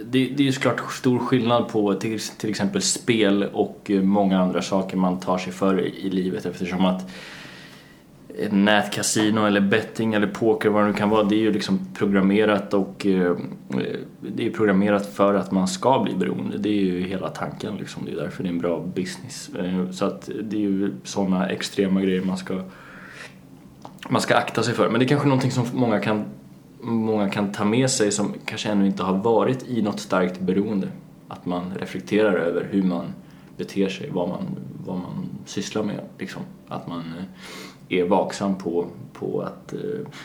Det, 0.05 0.29
det 0.29 0.43
är 0.43 0.47
ju 0.47 0.53
såklart 0.53 0.93
stor 0.93 1.19
skillnad 1.19 1.69
på 1.69 1.95
till, 1.95 2.21
till 2.21 2.51
exempel 2.51 2.83
spel 2.83 3.45
och 3.53 3.91
eh, 3.91 4.03
många 4.03 4.39
andra 4.39 4.63
saker 4.63 4.97
man 4.97 5.21
tar 5.21 5.39
sig 5.39 5.53
för 5.53 5.81
i, 5.81 6.07
i 6.07 6.11
livet 6.11 6.47
eftersom 6.47 6.85
att 6.85 7.11
nätkasino 8.51 9.47
eller 9.47 9.61
betting 9.61 10.15
eller 10.15 10.27
poker 10.27 10.69
vad 10.69 10.83
det 10.83 10.89
nu 10.89 10.95
kan 10.95 11.11
vara 11.11 11.23
det 11.25 11.35
är 11.35 11.41
ju 11.41 11.53
liksom 11.53 11.87
programmerat 11.95 12.75
och 12.75 13.07
eh, 13.07 13.31
eh, 13.31 13.97
det 14.21 14.47
är 14.47 14.51
programmerat 14.51 15.15
för 15.15 15.35
att 15.35 15.53
man 15.53 15.69
ska 15.69 16.03
bli 16.03 16.15
beroende. 16.15 16.59
Det 16.59 16.69
är 16.69 16.83
ju 16.85 17.01
hela 17.03 17.29
tanken 17.29 17.77
liksom. 17.77 18.05
Det 18.05 18.13
är 18.13 18.17
därför 18.17 18.43
det 18.43 18.49
är 18.49 18.53
en 18.53 18.59
bra 18.59 18.87
business. 18.95 19.51
Eh, 19.59 19.91
Så 19.91 20.05
att 20.05 20.31
det 20.43 20.57
är 20.57 20.61
ju 20.61 20.93
sådana 21.05 21.49
extrema 21.49 22.01
grejer 22.01 22.23
man 22.23 22.37
ska 22.37 22.61
man 24.09 24.21
ska 24.21 24.37
akta 24.37 24.63
sig 24.63 24.75
för. 24.75 24.91
Men 24.91 24.99
det 24.99 25.07
är 25.07 25.09
kanske 25.09 25.29
någonting 25.29 25.51
som 25.51 25.67
många 25.73 26.01
kan, 26.01 26.25
många 26.81 27.29
kan 27.29 27.53
ta 27.53 27.65
med 27.65 27.91
sig 27.91 28.13
som 28.13 28.35
kanske 28.45 28.69
ännu 28.69 28.87
inte 28.87 29.03
har 29.03 29.19
varit 29.19 29.69
i 29.69 29.83
något 29.83 30.01
starkt 30.01 30.41
beroende. 30.41 30.89
Att 31.29 31.47
man 31.47 31.73
reflekterar 31.81 32.33
över 32.33 32.69
hur 32.71 32.83
man 32.83 33.13
beter 33.57 33.89
sig, 33.89 34.11
vad 34.11 34.29
man, 34.29 34.47
vad 34.87 34.97
man 34.97 35.29
sysslar 35.47 35.83
med. 35.83 36.01
Liksom. 36.19 36.43
Att 36.69 36.89
man 36.89 37.01
eh, 37.19 37.99
är 37.99 38.05
vaksam 38.05 38.59
på, 38.59 38.87
på 39.13 39.41
att 39.41 39.73
eh, 39.73 39.81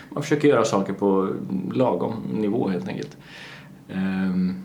man 0.09 0.23
försöker 0.23 0.47
göra 0.47 0.65
saker 0.65 0.93
på 0.93 1.30
lagom 1.73 2.13
nivå 2.34 2.69
helt 2.69 2.88
enkelt. 2.88 3.17
Ehm, 3.89 4.63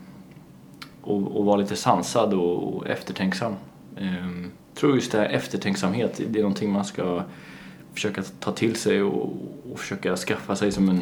och, 1.01 1.37
och 1.37 1.45
vara 1.45 1.57
lite 1.57 1.75
sansad 1.75 2.33
och, 2.33 2.75
och 2.75 2.87
eftertänksam. 2.87 3.53
Ehm, 3.97 4.51
jag 4.69 4.79
tror 4.79 4.95
just 4.95 5.11
det 5.11 5.17
här 5.17 5.25
eftertänksamhet, 5.25 6.21
det 6.29 6.39
är 6.39 6.43
någonting 6.43 6.71
man 6.71 6.85
ska 6.85 7.23
försöka 7.93 8.23
ta 8.39 8.51
till 8.51 8.75
sig 8.75 9.03
och, 9.03 9.33
och 9.71 9.79
försöka 9.79 10.15
skaffa 10.15 10.55
sig 10.55 10.71
som 10.71 10.89
en 10.89 11.01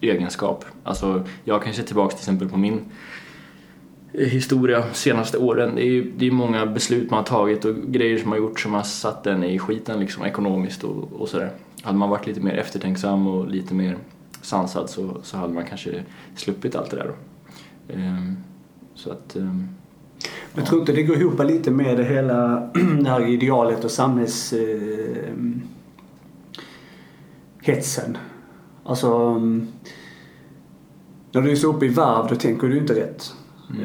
egenskap. 0.00 0.64
Alltså, 0.82 1.24
jag 1.44 1.62
kan 1.62 1.72
se 1.72 1.82
tillbaka 1.82 2.10
till 2.10 2.22
exempel 2.22 2.48
på 2.48 2.56
min 2.56 2.80
historia 4.12 4.84
senaste 4.92 5.38
åren. 5.38 5.74
Det 5.74 5.82
är, 5.82 6.06
det 6.16 6.26
är 6.26 6.30
många 6.30 6.66
beslut 6.66 7.10
man 7.10 7.16
har 7.16 7.24
tagit 7.24 7.64
och 7.64 7.76
grejer 7.76 8.18
som 8.18 8.30
man 8.30 8.38
har 8.38 8.46
gjort 8.46 8.60
som 8.60 8.74
har 8.74 8.82
satt 8.82 9.24
den 9.24 9.44
i 9.44 9.58
skiten 9.58 10.00
liksom 10.00 10.24
ekonomiskt 10.24 10.84
och, 10.84 11.12
och 11.12 11.28
sådär. 11.28 11.50
Hade 11.82 11.98
man 11.98 12.10
varit 12.10 12.26
lite 12.26 12.40
mer 12.40 12.54
eftertänksam 12.54 13.26
och 13.26 13.48
lite 13.48 13.74
mer 13.74 13.96
sansad 14.42 14.90
så, 14.90 15.20
så 15.22 15.36
hade 15.36 15.54
man 15.54 15.64
kanske 15.64 16.02
sluppit 16.36 16.74
allt 16.74 16.90
det 16.90 16.96
där 16.96 17.06
då. 17.06 17.14
Ehm, 17.94 18.36
så 18.94 19.12
att... 19.12 19.36
Ehm, 19.36 19.68
jag 20.54 20.66
tror 20.66 20.80
inte 20.80 20.92
det 20.92 21.02
går 21.02 21.16
ihop 21.16 21.44
lite 21.44 21.70
med 21.70 21.96
det 21.96 22.04
hela 22.04 22.70
det 23.02 23.10
här 23.10 23.28
idealet 23.28 23.84
och 23.84 23.90
samhälls... 23.90 24.52
Eh, 24.52 25.34
hetsen. 27.62 28.16
Alltså... 28.84 29.14
mm, 29.14 29.66
När 31.32 31.42
du 31.42 31.50
är 31.50 31.56
så 31.56 31.68
uppe 31.72 31.86
i 31.86 31.88
varv 31.88 32.26
då 32.28 32.34
tänker 32.36 32.68
du 32.68 32.78
inte 32.78 32.94
rätt. 32.94 33.32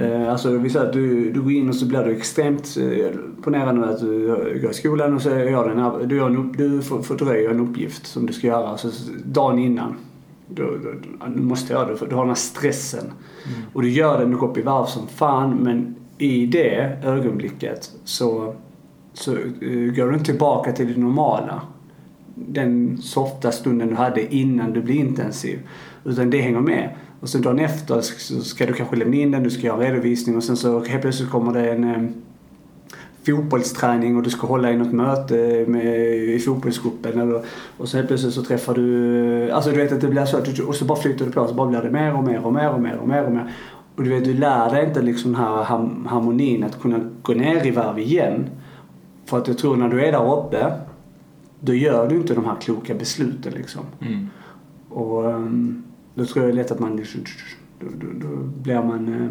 Eh, 0.02 0.32
Alltså 0.32 0.58
vi 0.58 0.70
säger 0.70 0.86
att 0.86 0.94
du, 0.94 1.32
du 1.32 1.42
går 1.42 1.52
in 1.52 1.70
och 1.70 1.76
så 1.76 1.86
blir 1.86 2.04
du 2.04 2.12
extremt, 2.16 2.78
eh, 2.78 3.20
ponera 3.44 3.72
nu 3.72 3.86
att 3.86 4.00
du 4.00 4.60
går 4.62 4.72
i 4.72 4.74
skolan 4.74 5.14
och 5.14 5.22
så 5.22 5.30
gör 5.30 5.66
du, 5.66 5.72
en, 5.72 5.80
ar- 5.80 6.04
du, 6.06 6.16
gör 6.18 6.28
en, 6.28 6.52
du 6.52 6.82
fördröjer 6.82 7.50
en 7.50 7.60
uppgift 7.60 8.08
som 8.08 8.26
du 8.26 8.34
ska 8.34 8.48
göra 8.48 8.78
så 8.78 8.90
dagen 9.26 9.60
innan. 9.60 9.96
Då, 10.48 10.64
då, 10.64 10.90
du 11.36 11.42
måste 11.42 11.74
göra 11.74 11.88
det 11.90 11.96
för 11.98 12.06
du 12.08 12.16
har 12.16 12.22
den 12.22 12.30
här 12.30 12.36
stressen. 12.36 13.06
Och 13.74 13.82
du 13.82 13.90
gör 13.90 14.20
den, 14.20 14.32
du 14.32 14.38
går 14.38 14.48
upp 14.50 14.58
i 14.58 14.62
varv 14.62 14.86
som 14.86 15.08
fan 15.08 15.56
men 15.56 15.96
i 16.18 16.46
det 16.46 16.98
ögonblicket 17.04 17.92
så, 18.04 18.56
så 19.14 19.32
eh, 19.32 19.38
går 19.96 20.08
du 20.08 20.14
inte 20.14 20.26
tillbaka 20.26 20.72
till 20.72 20.94
det 20.94 21.00
normala. 21.02 21.62
Den 22.36 22.98
softa 22.98 23.52
stunden 23.52 23.88
du 23.88 23.96
hade 23.96 24.36
innan 24.36 24.74
du 24.74 24.82
blir 24.82 24.96
intensiv. 24.96 25.60
Utan 26.04 26.30
det 26.30 26.42
hänger 26.42 26.60
med. 26.60 26.90
Och 27.20 27.30
sen 27.30 27.42
dagen 27.42 27.60
efter 27.60 28.02
så 28.02 28.42
ska 28.42 28.66
du 28.66 28.74
kanske 28.74 28.96
lämna 28.96 29.16
in 29.16 29.32
den, 29.32 29.44
du 29.44 29.50
ska 29.50 29.68
göra 29.68 29.86
en 29.86 29.92
redovisning 29.92 30.36
och 30.36 30.44
sen 30.44 30.58
så 30.58 30.84
helt 30.84 31.02
plötsligt 31.02 31.30
kommer 31.30 31.54
det 31.54 31.72
en 31.72 31.84
eh, 31.84 32.04
fotbollsträning 33.26 34.18
och 34.18 34.24
du 34.24 34.30
ska 34.30 34.48
hålla 34.48 34.72
i 34.72 34.78
något 34.78 34.94
möte 34.94 35.66
med, 35.68 36.16
i 36.16 36.40
fotbollsgruppen 36.40 37.22
eller, 37.22 37.42
och 37.78 37.90
så 37.90 37.98
helt 37.98 38.08
plötsligt 38.08 38.34
så 38.34 38.44
träffar 38.44 38.74
du, 38.74 39.52
alltså 39.52 39.72
du 39.72 39.78
vet 39.78 39.92
att 39.92 40.02
det 40.02 40.08
blir 40.08 40.26
så 40.26 40.38
att 40.38 40.56
du, 40.56 40.64
och 40.64 40.76
så 40.76 40.86
bara 40.86 40.98
flyter 40.98 41.26
du 41.26 41.32
på 41.32 41.48
så 41.48 41.54
bara 41.54 41.68
blir 41.68 41.82
det 41.82 41.92
mer 41.92 42.16
och 42.16 42.24
mer 42.24 42.46
och 42.46 42.54
mer 42.54 42.70
och 42.70 42.82
mer 42.82 42.98
och 42.98 43.08
mer 43.08 43.24
och 43.24 43.32
mer. 43.32 43.54
Och 43.96 44.04
du 44.04 44.10
vet, 44.10 44.26
du 44.26 44.34
lär 44.34 44.72
dig 44.72 44.86
inte 44.86 45.02
liksom 45.02 45.32
den 45.32 45.42
här 45.42 45.64
harmonin 46.10 46.64
att 46.64 46.82
kunna 46.82 47.00
gå 47.22 47.34
ner 47.34 47.66
i 47.66 47.72
varv 47.72 48.00
igen. 48.00 48.50
För 49.26 49.38
att 49.38 49.48
jag 49.48 49.58
tror 49.58 49.76
när 49.76 49.90
du 49.90 50.06
är 50.06 50.12
där 50.12 50.40
uppe, 50.40 50.72
då 51.66 51.74
gör 51.74 52.08
du 52.10 52.16
inte 52.16 52.34
de 52.34 52.46
här 52.46 52.56
kloka 52.62 52.96
besluten 52.96 53.54
liksom. 53.54 53.86
mm. 54.00 54.28
Och 54.90 55.24
um, 55.26 55.84
då 56.16 56.26
tror 56.26 56.46
jag 56.46 56.56
lätt 56.56 56.72
att 56.72 56.80
man 56.80 56.96
då, 57.80 57.88
då, 58.00 58.08
då 58.28 58.36
blir 58.38 58.84
man 58.84 59.14
eh, 59.14 59.30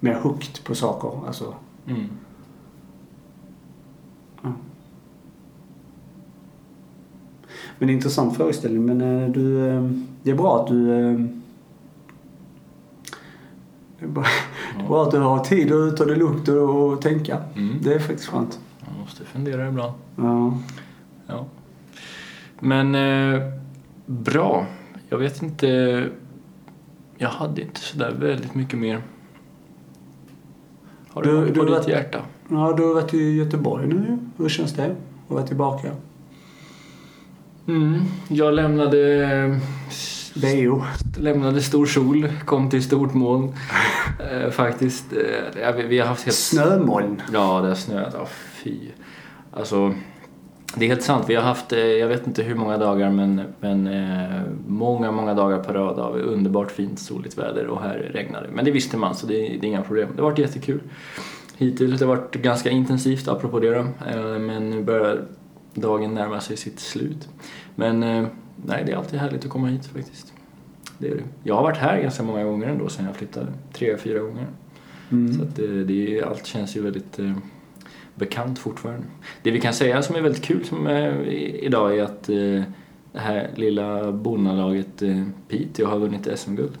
mer 0.00 0.14
hooked 0.14 0.64
på 0.64 0.74
saker. 0.74 1.26
Alltså, 1.26 1.54
Mm. 1.88 2.06
men 7.78 7.88
det 7.88 7.92
är 7.92 7.94
en 7.94 7.94
intressant 7.94 8.36
frågeställning. 8.36 8.84
Men 8.86 9.00
eh, 9.00 9.30
du, 9.30 9.68
eh, 9.68 9.90
det 10.22 10.30
är 10.30 10.34
bra 10.34 10.60
att 10.62 10.66
du 10.66 10.92
eh, 10.92 11.20
det 13.98 14.04
är 14.04 14.08
bra, 14.08 14.24
det 14.76 14.82
är 14.84 14.88
bra 14.88 15.02
att 15.02 15.10
du 15.10 15.18
har 15.18 15.44
tid 15.44 15.72
att 15.72 15.96
ta 15.96 16.04
det 16.04 16.16
lugnt 16.16 16.48
och, 16.48 16.92
och 16.92 17.02
tänka. 17.02 17.42
Mm. 17.54 17.76
Det 17.82 17.94
är 17.94 17.98
faktiskt 17.98 18.28
skönt. 18.28 18.60
Man 18.80 19.00
måste 19.00 19.24
fundera 19.24 19.68
ibland. 19.68 19.92
Ja. 20.16 20.58
Ja. 21.26 21.46
Men 22.60 22.94
eh, 22.94 23.42
bra. 24.06 24.66
Jag 25.08 25.18
vet 25.18 25.42
inte. 25.42 25.66
Jag 27.18 27.28
hade 27.28 27.62
inte 27.62 27.80
sådär 27.80 28.14
väldigt 28.20 28.54
mycket 28.54 28.78
mer. 28.78 29.02
Har 31.08 31.22
du, 31.22 31.30
Du- 31.30 31.36
något 31.40 31.48
du 31.54 31.60
på 31.60 31.64
ditt 31.64 31.74
var- 31.84 31.88
hjärta? 31.90 32.20
ja, 32.50 32.74
du 32.76 32.82
har 32.86 32.94
varit 32.94 33.14
i 33.14 33.36
Göteborg 33.36 33.86
nu. 33.86 34.18
Hur 34.36 34.48
känns 34.48 34.72
det? 34.72 34.84
Att 34.86 35.30
vara 35.34 35.46
tillbaka? 35.46 35.90
Mm. 37.68 38.00
Jag 38.28 38.54
lämnade, 38.54 39.60
BO. 40.34 40.82
lämnade 41.18 41.62
stor 41.62 41.86
sol, 41.86 42.28
kom 42.44 42.70
till 42.70 42.82
stort 42.82 43.14
moln. 43.14 43.52
eh, 44.32 44.50
faktiskt. 44.50 45.04
Eh, 45.62 45.74
vi, 45.76 45.82
vi 45.82 45.98
har 45.98 46.06
haft 46.06 46.24
helt... 46.24 46.36
Snömoln. 46.36 47.22
Ja, 47.32 47.60
det 47.60 47.68
har 47.68 47.74
snöat. 47.74 48.14
Ja, 48.18 48.26
fy. 48.52 48.78
Alltså, 49.52 49.94
det 50.74 50.84
är 50.84 50.88
helt 50.88 51.02
sant. 51.02 51.24
Vi 51.28 51.34
har 51.34 51.42
haft, 51.42 51.72
eh, 51.72 51.78
jag 51.78 52.08
vet 52.08 52.26
inte 52.26 52.42
hur 52.42 52.54
många 52.54 52.78
dagar, 52.78 53.10
men, 53.10 53.42
men 53.60 53.86
eh, 53.86 54.40
många, 54.66 55.10
många 55.12 55.34
dagar 55.34 55.58
på 55.58 55.72
rad 55.72 55.98
av 55.98 56.16
underbart 56.16 56.70
fint 56.70 56.98
soligt 56.98 57.38
väder 57.38 57.66
och 57.66 57.82
här 57.82 58.10
regnar 58.12 58.42
det. 58.42 58.48
Men 58.52 58.64
det 58.64 58.70
visste 58.70 58.96
man, 58.96 59.14
så 59.14 59.26
det, 59.26 59.34
det 59.34 59.54
är 59.56 59.64
inga 59.64 59.82
problem. 59.82 60.08
Det 60.16 60.22
har 60.22 60.30
varit 60.30 60.38
jättekul. 60.38 60.80
Hittills 61.56 61.90
har 61.92 61.98
det 61.98 62.06
varit 62.06 62.34
ganska 62.34 62.70
intensivt, 62.70 63.28
apropå 63.28 63.60
det 63.60 63.70
då. 63.70 63.80
Eh, 63.80 64.38
Men 64.38 64.70
nu 64.70 64.82
börjar 64.82 65.22
dagen 65.74 66.14
närma 66.14 66.40
sig 66.40 66.56
sitt 66.56 66.80
slut. 66.80 67.28
Men 67.74 68.00
nej, 68.00 68.82
det 68.86 68.92
är 68.92 68.96
alltid 68.96 69.20
härligt 69.20 69.44
att 69.44 69.50
komma 69.50 69.66
hit 69.66 69.86
faktiskt. 69.86 70.32
Det 70.98 71.08
är 71.08 71.14
det. 71.14 71.22
Jag 71.42 71.54
har 71.54 71.62
varit 71.62 71.76
här 71.78 72.00
ganska 72.02 72.22
många 72.22 72.44
gånger 72.44 72.68
ändå 72.68 72.88
sedan 72.88 73.06
jag 73.06 73.16
flyttade. 73.16 73.46
Tre, 73.72 73.96
fyra 73.96 74.18
gånger. 74.18 74.46
Så 75.08 75.14
Mm. 75.16 75.40
att 75.42 75.56
det, 75.56 75.84
det, 75.84 76.22
allt 76.22 76.46
känns 76.46 76.76
ju 76.76 76.82
väldigt 76.82 77.18
bekant 78.16 78.58
fortfarande. 78.58 79.06
Det 79.42 79.50
vi 79.50 79.60
kan 79.60 79.72
säga 79.72 80.02
som 80.02 80.16
är 80.16 80.20
väldigt 80.20 80.42
kul 80.44 80.64
som, 80.64 80.86
eh, 80.86 81.18
i- 81.20 81.60
idag 81.64 81.98
är 81.98 82.02
att 82.02 82.28
eh, 82.28 82.62
det 83.12 83.18
här 83.18 83.50
lilla 83.54 84.12
bonnalaget 84.12 85.02
eh, 85.02 85.22
Piteå 85.48 85.86
har 85.86 85.98
vunnit 85.98 86.26
SM-guld 86.38 86.72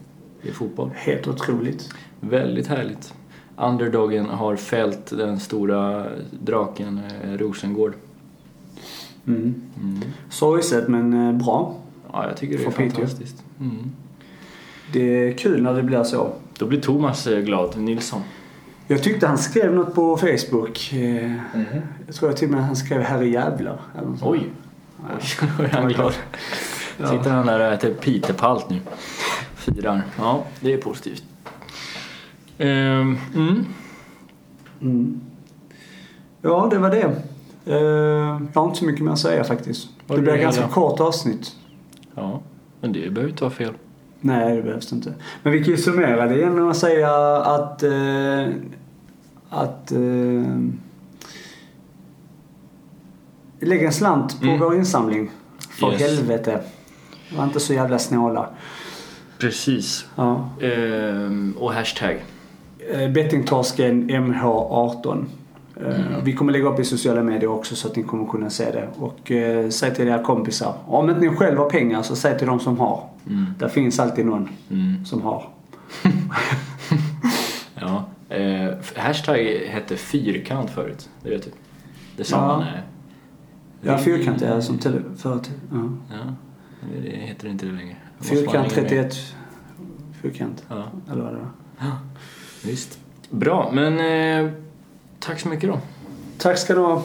i 0.42 0.50
fotboll. 0.50 0.90
Helt 0.94 1.26
otroligt. 1.28 1.88
Väldigt 2.20 2.66
härligt. 2.66 3.14
Underdogen 3.56 4.26
har 4.26 4.56
fällt 4.56 5.06
den 5.06 5.40
stora 5.40 6.06
draken 6.40 7.00
eh, 7.24 7.32
Rosengård. 7.38 7.94
Mm. 9.26 9.54
Mm. 9.82 10.00
Sorgset 10.30 10.88
men 10.88 11.12
eh, 11.28 11.32
bra. 11.44 11.74
Ja, 12.12 12.26
jag 12.28 12.36
tycker 12.36 12.58
det 12.58 12.64
är 12.64 12.70
För 12.70 12.82
fantastiskt. 12.90 13.44
Mm. 13.60 13.76
Det 14.92 15.28
är 15.28 15.32
kul 15.32 15.62
när 15.62 15.74
det 15.74 15.82
blir 15.82 16.02
så. 16.02 16.32
Då 16.58 16.66
blir 16.66 16.80
Thomas 16.80 17.26
eh, 17.26 17.40
glad, 17.40 17.76
Nilsson. 17.80 18.20
Jag 18.86 19.02
tyckte 19.02 19.26
han 19.26 19.38
skrev 19.38 19.74
något 19.74 19.94
på 19.94 20.16
Facebook. 20.16 20.92
Eh, 20.92 21.32
Jag 22.06 22.14
tror 22.14 22.32
till 22.32 22.48
och 22.48 22.54
med 22.54 22.64
han 22.66 22.76
skrev 22.76 23.00
herre 23.02 23.28
jävlar. 23.28 23.80
Oj, 24.22 24.50
oj, 25.02 25.20
då 25.58 25.64
är 25.64 25.68
han 25.68 25.88
glad. 25.88 26.12
Ja. 26.98 27.06
Sitter 27.10 27.30
han 27.30 27.46
där 27.46 27.60
och 27.60 27.72
äter 27.72 27.94
pitepalt 27.94 28.70
nu. 28.70 28.80
Firar. 29.54 30.02
Ja, 30.18 30.44
det 30.60 30.72
är 30.72 30.78
positivt. 30.78 31.24
Ehm, 32.58 33.18
mm. 33.34 33.64
Mm. 34.80 35.20
Ja, 36.42 36.68
det 36.70 36.78
var 36.78 36.90
det. 36.90 37.02
Eh, 37.66 37.76
Jag 37.76 38.60
har 38.60 38.64
inte 38.64 38.78
så 38.78 38.84
mycket 38.84 39.04
mer 39.04 39.12
att 39.12 39.18
säga 39.18 39.44
faktiskt. 39.44 39.88
Var 40.06 40.16
Det 40.16 40.22
blir 40.22 40.36
ganska 40.36 40.60
hela? 40.62 40.72
kort 40.72 41.00
avsnitt. 41.00 41.52
Ja, 42.14 42.40
men 42.80 42.92
det 42.92 43.10
behöver 43.10 43.30
inte 43.30 43.44
vara 43.44 43.54
fel. 43.54 43.74
Nej, 44.26 44.56
det 44.56 44.62
behövs 44.62 44.92
inte. 44.92 45.14
Men 45.42 45.52
vi 45.52 45.58
kan 45.64 45.68
ju 45.68 45.76
summera 45.76 46.26
det 46.26 46.36
genom 46.38 46.68
att 46.70 46.76
säga 46.76 47.10
att... 47.36 47.82
Eh, 47.82 48.46
att... 49.50 49.92
Eh, 49.92 49.98
lägg 53.60 53.82
en 53.84 53.92
slant 53.92 54.40
på 54.40 54.46
Mm. 54.46 54.60
vår 54.60 54.74
insamling. 54.76 55.30
För 55.70 55.92
Yes. 55.92 56.00
helvete. 56.02 56.60
Var 57.36 57.44
inte 57.44 57.60
så 57.60 57.72
jävla 57.74 57.98
snåla. 57.98 58.48
Precis. 59.38 60.06
Ja. 60.16 60.48
Ehm, 60.62 61.54
och 61.60 61.72
hashtag. 61.72 62.24
Eh, 62.92 63.10
Bettingtorsken 63.10 64.10
MH18. 64.10 65.24
Eh, 65.76 65.86
Mm. 65.86 66.24
Vi 66.24 66.32
kommer 66.32 66.52
lägga 66.52 66.68
upp 66.68 66.80
i 66.80 66.84
sociala 66.84 67.22
medier 67.22 67.50
också 67.50 67.76
så 67.76 67.88
att 67.88 67.96
ni 67.96 68.02
kommer 68.02 68.26
kunna 68.26 68.50
se 68.50 68.64
det. 68.70 68.88
Och 68.98 69.30
eh, 69.30 69.68
säg 69.68 69.94
till 69.94 70.08
era 70.08 70.22
kompisar. 70.22 70.74
Om 70.86 71.08
inte 71.10 71.20
ni 71.20 71.28
själva 71.36 71.62
har 71.62 71.70
pengar 71.70 72.02
så 72.02 72.16
säg 72.16 72.38
till 72.38 72.46
de 72.46 72.60
som 72.60 72.78
har. 72.78 73.02
Mm. 73.26 73.44
Där 73.58 73.68
finns 73.68 73.98
alltid 74.00 74.26
någon 74.26 74.48
Mm. 74.70 75.04
som 75.04 75.22
har. 75.22 75.48
Ja. 77.80 78.04
Eh, 78.28 78.74
hashtag 78.96 79.36
hette 79.68 79.96
fyrkant 79.96 80.70
förut. 80.70 81.08
Det 81.22 81.30
vet 81.30 81.44
du. 81.44 81.50
Det 82.16 82.24
sa 82.24 82.36
Ja. 82.36 82.60
Eh, 82.62 82.80
Ja, 83.82 83.98
fyrkant 83.98 84.42
är 84.42 84.60
som 84.60 84.78
till 84.78 85.02
förut. 85.16 85.50
Ja. 85.72 85.76
Ja, 86.10 86.16
det 87.02 87.10
heter 87.10 87.48
inte 87.48 87.66
det 87.66 87.72
längre. 87.72 87.96
Fyrkant 88.20 88.72
hänga 88.72 88.88
med. 88.88 88.88
31. 88.90 89.16
Fyrkant. 90.22 90.64
Ja, 90.68 90.84
Eller 91.12 91.22
vad 91.22 91.32
det 91.32 91.38
var. 91.38 91.50
visst. 92.64 92.98
Bra, 93.30 93.70
men 93.72 93.98
eh, 94.46 94.52
tack 95.20 95.40
så 95.40 95.48
mycket 95.48 95.70
då. 95.70 95.80
Tack 96.38 96.58
ska 96.58 96.74
du 96.74 96.80
ha. 96.80 97.02